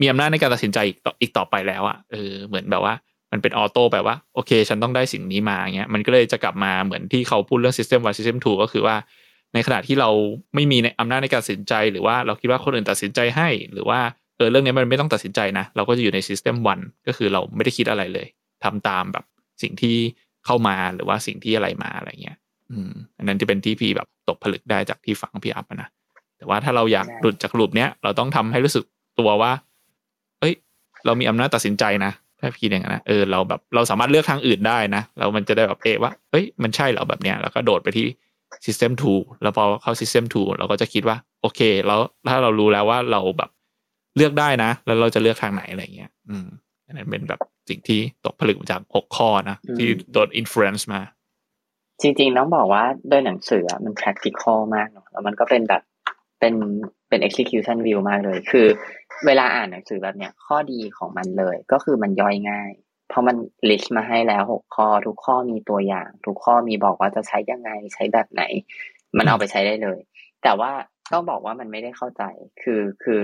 [0.00, 2.94] มีอำนาจในการตัดสินใจอีกต่ออีกต่อไปแล้วอะเออเหมือนแบบว่า
[3.32, 8.96] มันเป็นออโต้แบบว่าโอเค ฉันต้องได้สิ่งนี้มาเงี้ยมันก็เลยจะกลับมาเหมือนที่เขาพูดเรื่อง System 1 System 2ก็คือว่า
[9.54, 10.10] ในขณะที่เรา
[10.54, 14.00] ไม่มีในอำนาจในการตัดสินใจ หรือว่าเราคิดว่าคนอื่นตัดสินใจให้ หรือว่า
[14.40, 18.26] เออเรื่องนี้มันไม่ต้องตัดสินใจนะ เราก็จะอยู่ใน System 1ก็คือเราไม่ได้คิดอะไรเลย
[18.64, 19.24] ทำตามแบบ
[19.62, 19.96] สิ่งที่
[20.46, 22.38] เข้ามาหรือว่าสิ่งที่อะไรมาอะไรเงี้ย
[22.70, 25.88] อืม อันนั้นจะเป็นที่พี่แบบตกผลึกได้จากที่ฟังพี่อัพอะนะ
[26.38, 28.84] แต่ว่าถ้าเราอยากได้หลุดจากลูปเนี้ยเราต้องทำให้รู้สึก
[29.18, 29.52] ตัวว่า
[30.40, 30.54] เอ้ย
[31.04, 38.06] เรามีอำนาจตัดสินใจนะถ้าพี่คิดอย่างนั้นนะเออเราแบบเราสามารถเลือกทางอื่นได้นะแล้วมันจะได้แบบเอะว่าเอ้ยมันใช่เหรอแบบเนี้ยแล้วก็โดดไปที่
[38.66, 43.50] System 2 แล้วพอเข้า System 2 เราก็จะคิดว่า โอเค แล้วถ้าเรารู้แล้วว่าเราแบบ
[44.20, 46.46] เลือกได้นะ แล้วเราจะเลือกทางไหนอะไรเงี้ย อืม
[46.86, 51.00] อันนั้นเป็นแบบสิ่งที่ตกผลึกมาจากหกข้อนะอืมที่โดน influence มา
[52.00, 55.82] จริงๆ ต้องบอกว่าโดยหนังสืออะมัน practical มากเนาะแล้วมันก็เป็นแบบ
[56.40, 56.54] เป็น
[57.08, 58.66] เป็น execution view มากเลย คือ
[59.26, 62.70] เวลาอ่านหนังสือแบบเนี้ยข้อดีของมันเลย ก็คือมันย่อยง่าย
[63.08, 63.36] เพราะมัน
[63.68, 68.42] list มาให้แล้วหกข้อ ทุกข้อมีตัวอย่าง ทุกข้อมีบอกว่าจะใช้ยังไงใช้แบบไหน
[69.16, 69.98] มันเอาไปใช้ได้เลย
[70.42, 70.70] แต่ว่า
[71.12, 72.22] ต้องบอกว่ามันไม่ได้เข้าใจ
[72.62, 73.20] คือคือ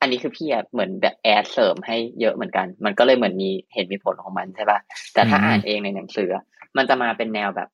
[0.00, 4.78] อันนี้คือพี่อะเหมือนแบบแอดเสริมให้เยอะเหมือนกัน มันก็เลยเหมือนมีเหตุมีผลของมันใช่ปะ
[5.14, 6.44] แต่ถ้าอืมอ่านเองในหนังสืออะ
[6.76, 7.68] มันจะมาเป็นแนวแบบ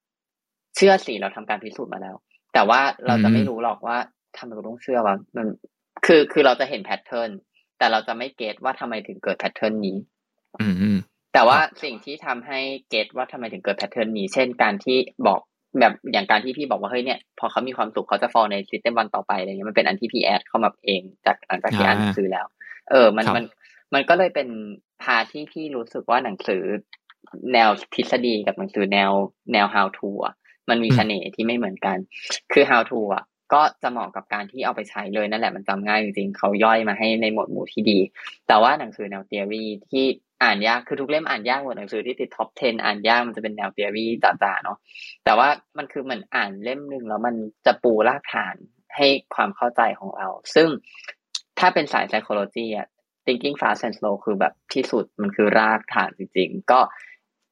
[0.77, 2.17] เชื่อสิเราทำการพิสูจน์มาแล้ว
[2.55, 3.97] แต่ว่าเราจะไม่รู้หรอกว่า
[4.37, 5.47] ทำไมเราต้องเชื่อวะมัน
[6.07, 7.31] คือคือเราจะเห็น pattern
[7.79, 9.97] แต่เราจะไม่ get ว่าทำไมถึงเกิด pattern นี้
[10.61, 10.99] อืมอืม
[11.33, 12.61] แต่ว่าสิ่งที่ทำให้
[12.91, 15.41] get ว่าทำไมถึงเกิด pattern นี้ เช่นการที่บอก
[15.81, 22.47] แบบอย่างการที่พี่บอกว่าเฮ้ยเนี่ยพอเขามีความสุขเขาจะ fall ใน system one ต่อไปอะไรเงี้ยมันเป็นอันที่พี่ add เข้ามาเองจากหลังจากที่อ่านหนังสือแล้ว
[22.91, 23.45] เออ มันครับมัน
[23.95, 24.49] มันก็เลยเป็น
[25.03, 26.63] พาที่พี่รู้สึกว่าหนังสือ
[27.53, 29.11] แนวทฤษฎีกับหนังสือแนว
[29.53, 30.35] แนว how to อะ
[30.71, 31.97] มันมีเสน่ห์ที่ไม่เหมือนกัน
[32.53, 37.99] คือ how to อะก็จะเหมาะกับการที่เอาไปใช้เลยนั่นแหละมันจำง่ายจริงๆเขาย่อยมาให้ในหมวดหมู่ที่ดี
[38.49, 44.79] แต่ว่าหนังสือแนว theory ที่อ่่านยากคือทุกเล่มอ่านยากหมดหนังสือที่ติดท็อป 10 อ่านยากมันจะเป็นแนว theory จ๋าๆเนาะ
[45.25, 45.49] แต่ว่า
[45.79, 47.35] มันคือเหมือนอ่านเล่มหนึ่งแล้วมัน
[47.67, 48.57] จะปูรากฐาน
[48.97, 50.69] ให้ความเข้าใจของเรา ซึ่ง
[51.59, 52.89] ถ้าเป็นสาย psychology อะ
[53.27, 56.81] thinking fast and slow คือแบบที่สุดมันคือรากฐานจริง ๆ ก็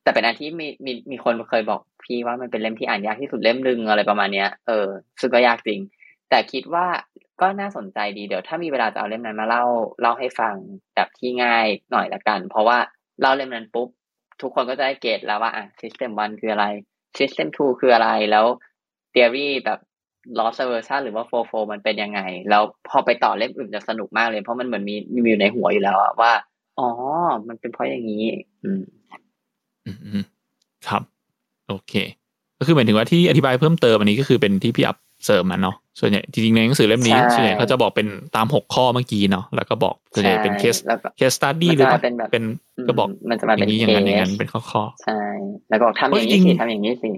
[0.03, 4.89] แต่เป็นอันที่มีมีมีคนเคยบอกพี่ว่ามันเป็นเล่มที่อ่านยากที่สุดเล่มหนึ่งอะไรประมาณเนี้ย เออ
[5.21, 5.81] ซึ่งก็ยากจริง
[6.31, 6.87] แต่คิดว่า
[7.41, 9.65] ก็น่าสนใจดีเดี๋ยวถ้ามีเวลาจะเอาเล่มนั้นมาเล่า
[10.01, 10.55] เล่าให้ฟัง
[10.95, 12.79] แบบที่ง่ายหน่อยละกัน เพราะว่า
[13.21, 13.89] เล่าเล่มนั้นปุ๊บ
[14.41, 16.67] ทุกคนก็จะได้เกตแล้วว่าอะ system 1 คืออะไร
[17.19, 18.47] system 2 คืออะไรแล้ว
[19.15, 19.79] theory แบบ
[20.39, 26.33] loss aversion หรือว่า4 4มันเป็นยังไง แล้วพอไปต่อเล่มอื่นจะสนุกมากเลยเพราะมันเหมือนมีมีอยู่ในหัวอยู่แล้วว่า
[26.79, 26.89] อ๋อ
[27.49, 28.27] มันเป็นเพราะอย่างนี้
[28.63, 28.83] อืม
[29.85, 30.25] อืมอืม
[30.87, 31.03] ครับ
[31.69, 31.93] โอเค
[32.59, 42.45] ก็คือหมายถึงว่าที่อธิบายเพิ่มเติมอันนี้ก็คือเป็นที่พี่อัพ เสริมมาเนาะส่วนใหญ่จริงๆในหนังสือเล่มนี้ใช่ส่วนใหญ่เขาจะบอกเป็นตามหกข้อเมื่อกี้เนาะแล้วก็บอกส่วนใหญ่เป็นเคสแล้วก็เคสตัดดี้มันหรือจะว่าเป็นแบบเป็น
[42.89, 45.21] ก็บอกมันจะมาอเป็นย่างนี้อย่างนั้นอย่างนั้นเคสเป็นข้อข้อใช่
[45.71, 47.11] แล้วก็บอกทำอย่างจรินี้งสิทำอย่างนี้สิ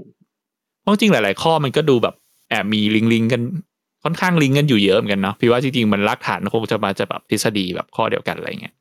[0.83, 2.15] เพราะจริงหลาย ๆ ข้อมันก็ดูแบบ
[2.51, 3.43] แอบมีลิงก์ลิงก์กัน
[4.05, 8.75] ค่อนข้างลิงก์กันอยู่เยอะเหมือนกันเนาะพี่ว่าจริงๆมันรากฐานคงจะมาจะแบบทฤษฎีแบบข้อเดียวกันอะไรเงี้ย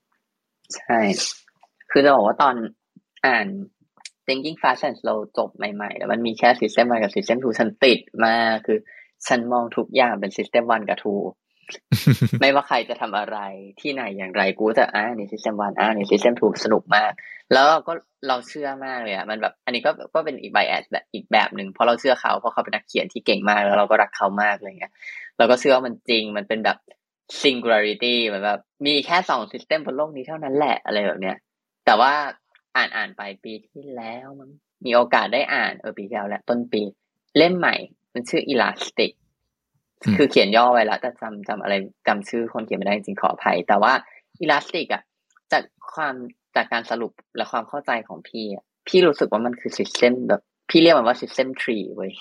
[0.75, 0.99] ใช่
[1.91, 2.55] คือจะบอกว่าตอน
[3.25, 3.47] อ่าน
[4.27, 8.77] thinking fast and slow จบใหม่ๆแล้วมันมีแค่ system 1กับ system 2ฉันติดมากคือ
[9.27, 13.37] ฉันมองทุกอย่างเป็น system 1กับ2ไม่ว่าใครจะทำอะไร
[13.81, 17.11] ที่ไหนอย่างไรกูจะอ่านี่ system 1อ่านี่ system 2สนุกมาก
[17.53, 17.93] แล้วเราก็
[18.27, 24.93] เราเชื่อมากเลยอะมันแบบ อันนี้ก็ก็เป็นอีก bias แบบอีกแบบหนึ่งเพราะเราเชื่อเขาเพราะเขาเป็นนักเขียนที่เก่งมากแล้วเราก็รักเขามากเลยเงี้ย
[25.37, 26.77] เราก็เชื่อว่ามันจริงมันเป็นแบบ
[27.41, 31.37] singularity เหมือนแบบมีแค่สอง system บนโลกนี้เท่านั้นแหละอะไรแบบเนี้ย
[31.85, 32.13] แต่ว่า
[32.75, 34.49] อ่านอ่านไปปีที่แล้วมัน
[34.85, 36.81] มีโอกาสได้อ่านเออปีที่แล้วแหละต้นปี
[37.37, 37.75] เล่มใหม่
[38.13, 39.11] มันชื่อ elastic
[40.03, 41.73] อืมคือเขียนย่อไว้แล้ว แต่จำจำอะไร
[42.07, 43.93] จำชื่อคนเขียนไม่ได้จริงๆขออภัย แต่ว่า
[44.43, 45.03] elastic อะ
[45.51, 45.63] จาก
[45.93, 46.15] ความ
[46.55, 52.13] จากการสรุปและความเข้าใจของพี่อะพี่รู้สึกว่ามันคือ system แบบพี่เรียกมันว่า system tree เว้ย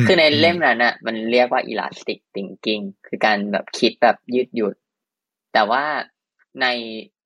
[0.00, 4.74] มคือในเล่มนั้นน่ะ มันเรียกว่า elastic thinking คือการแบบคิดแบบยืดหยุ่น
[5.52, 5.84] แต่ว่า
[6.60, 6.66] ใน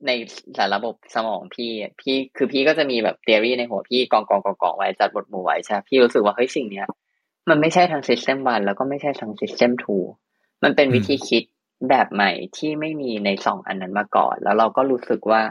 [0.06, 0.10] ใน
[0.56, 6.86] สารระบบสมองพี่อะพี่คือพี่ก็จะมีแบบ theory ในหัวพี่กองกองกองกองไว้จัดบทหมู่ไว้ใช่ปะพี่รู้สึกว่าเฮ้ยสิ่งเนี้ย
[7.50, 9.70] มันไม่ใช่ทาง system 1 แล้วก็ไม่ใช่ทาง system
[10.18, 11.42] 2 มันเป็นวิธีคิด
[11.88, 15.42] แบบใหม่ที่ไม่มีในสองอันนั้นมาก่อน แล้วเราก็รู้สึกว่า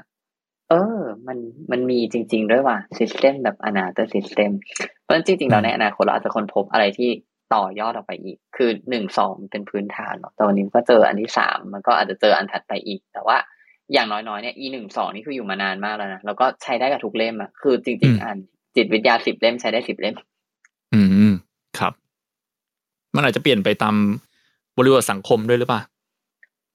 [0.70, 1.38] เออ มัน
[1.72, 4.52] มันมีจริง ๆ ด้วยว่ะ system แบบ another system
[5.02, 7.10] เพราะฉะนั้นจริงๆเราในอนาคตเราอาจจะค้นพบอะไรที่
[7.54, 13.38] ต่อยอดออกไปอีก คือหนึ่งสองเป็นพื้นฐานเนาะแต่วันนี้ก็เจออันที่สามมันก็อาจจะเจออันถัดไปอีก แต่ว่า
[13.94, 18.38] อย่างน้อยๆเนี่ย e หนึ่งสองนี่คืออยู่มานานมากแล้วนะแล้วก็ใช้ได้กับทุกเล่มอะคือจริง ๆอ่าน
[18.76, 20.31] จิตวิทยาสิบเล่มใช้ได้สิบเล่มอืม
[21.80, 21.94] ครับ
[23.16, 23.96] มันอาจจะเปลี่ยนไปตาม
[24.78, 25.82] บริบทสังคมด้วยหรือเปล่า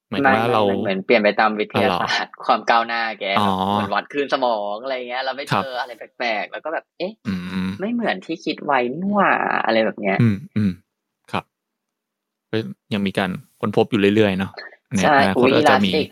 [0.06, 7.34] เหมือนไม่ว่าเราไม่เหมือนเปลี่ยนไปตามวิทยาอ๋อเหรอศาสตร์ความก้าวหน้าแกอ๋อเหมือนวัดคลื่นสมองอะไรเงี้ย เราไม่ครัเจบออะไรแปลกๆแล้วก็แบบ เอ๊ะอื
[7.66, 9.32] มไม่เหมือนที่คิดไว้นี่หว่า
[9.64, 10.72] อะไรแบบเนี้ย อืมอืม
[11.32, 11.44] ครับ
[12.50, 12.56] ก็
[12.94, 14.52] ยังมีการค้นพบอยู่เรื่อยๆเนาะ
[14.96, 16.08] ในใช่อนาคอุ้ตยก็อีจะลาสมีติก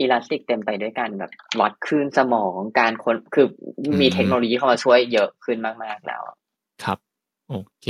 [0.00, 3.46] อีลาสติกเต็มไปด้วยกันแบบวัดคลื่นสมองการคนคือ
[4.00, 6.22] มีอืมเทคโนโลยีเข้ามาช่วยเยอะขึ้นมากๆแล้ว
[6.84, 6.98] ครับ
[7.48, 7.86] โอเค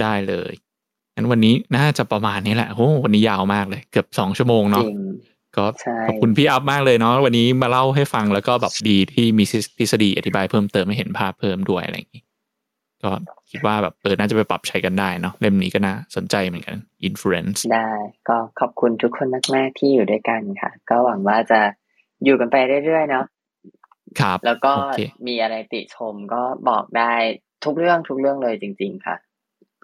[0.00, 0.52] ได้เลย
[1.14, 4.98] งั้นวันนี้น่าจะประมาณนี้แหละโอ้วันนี้ยาวมากเลย เกือบสองชั่วโมงจเนาะริง
[5.56, 9.44] ก็ใช่ขอบคุณพี่อัพมากเลยเนาะวันนี้มาเล่าให้ฟังแล้วก็แบบดีที่มี
[9.78, 12.22] ทฤษฎีอธิบายเพิ่มเติมให้เห็นภาพเพิ่มด้วยอะไรอย่างนี้
[13.02, 13.10] ก็
[13.50, 16.76] คิดว่าแบบเออน่าจะไปปรับใช้กันได้เนาะเล่มนี้ก็น่าสนใจเหมือนกัน
[17.08, 17.90] influence ได้
[18.28, 21.60] ก็ขอบคุณทุกคนมากๆที่อยู่ด้วยกันค่ะ ก็หวังว่าจะ
[22.24, 23.26] อยู่กันไปเรื่อยๆเนาะ
[24.20, 27.12] ครับ แล้วก็โอเคมีอะไรติชมก็บอกได้
[27.64, 29.16] ทุกเรื่องทุกเรื่องเลยจริง ๆ ค่ะ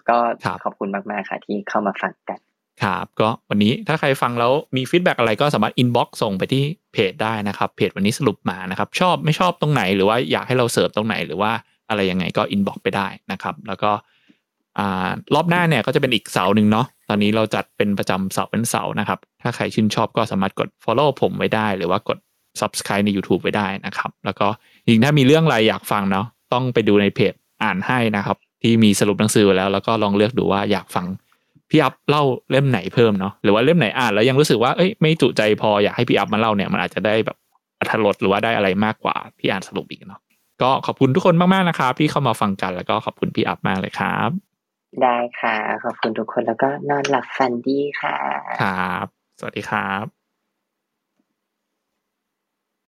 [0.09, 0.17] ก็
[0.63, 2.39] ขอบคุณมากๆค่ะ ที่เข้ามาฟังกัน
[2.83, 6.63] ครับก็วันนี้ถ้าใครฟังแล้วมี feedback อะไรก็สามารถ inbox ส่งไปที่
[6.93, 11.51] เพจได้นะครับ เพจวันนี้สรุปมานะครับ ชอบไม่ชอบตรงไหนหรือว่าอยากให้เราเสริมตรงไหนหรือว่า
[11.89, 13.91] อะไรยังไงก็ inbox ไปได้นะครับ แล้วก็
[14.79, 22.17] อ่ารอบหน้าเนี่ยก็จะเป็นอีกเสาร์หนึ่งเนาะตอนนี้เราจัดเป็นประจำเสาร์เป็นเสาร์นะครับ ถ้าใครชื่นชอบก็สามารถกด follow ผมไว้ได้ หรือว่ากด
[22.61, 24.47] subscribe ใน YouTube ไว้ได้นะครับ แล้วก็
[24.83, 27.33] จริงๆถ้ามีเรื่องอะไรอยากฟังเนาะต้องไปดูในเพจ
[27.63, 31.05] อ่านให้นะครับ ที่มีสรุปหนังสือไว้แล้ว แล้วก็ลองเลือกดูว่าอยากฟัง
[31.69, 37.37] พี่อัพเล่าเล่มไหนเพิ่มเนาะหรือว่าเล่มไหนอ่านแล้วยังรู้สึกว่าเอ้ยไม่จุใจพออยากให้พี่อัพมาเล่าเนี่ยมันอาจจะได้แบบ
[37.79, 40.21] อรรถรสหรือว่าได้อะไรมากกว่าที่อ่านสรุปอีกเนาะ
[40.61, 44.29] ก็ขอบคุณทุกคนมากๆนะครับ ที่เข้ามาฟังกันแล้วก็ขอบคุณพี่อัพมากเลยครับ
[45.01, 48.15] ได้ค่ะ ขอบคุณทุกคนแล้วก็นอนหลับฝันดีค่ะ
[48.61, 49.05] ครับ
[49.39, 50.22] สวัสดีครับ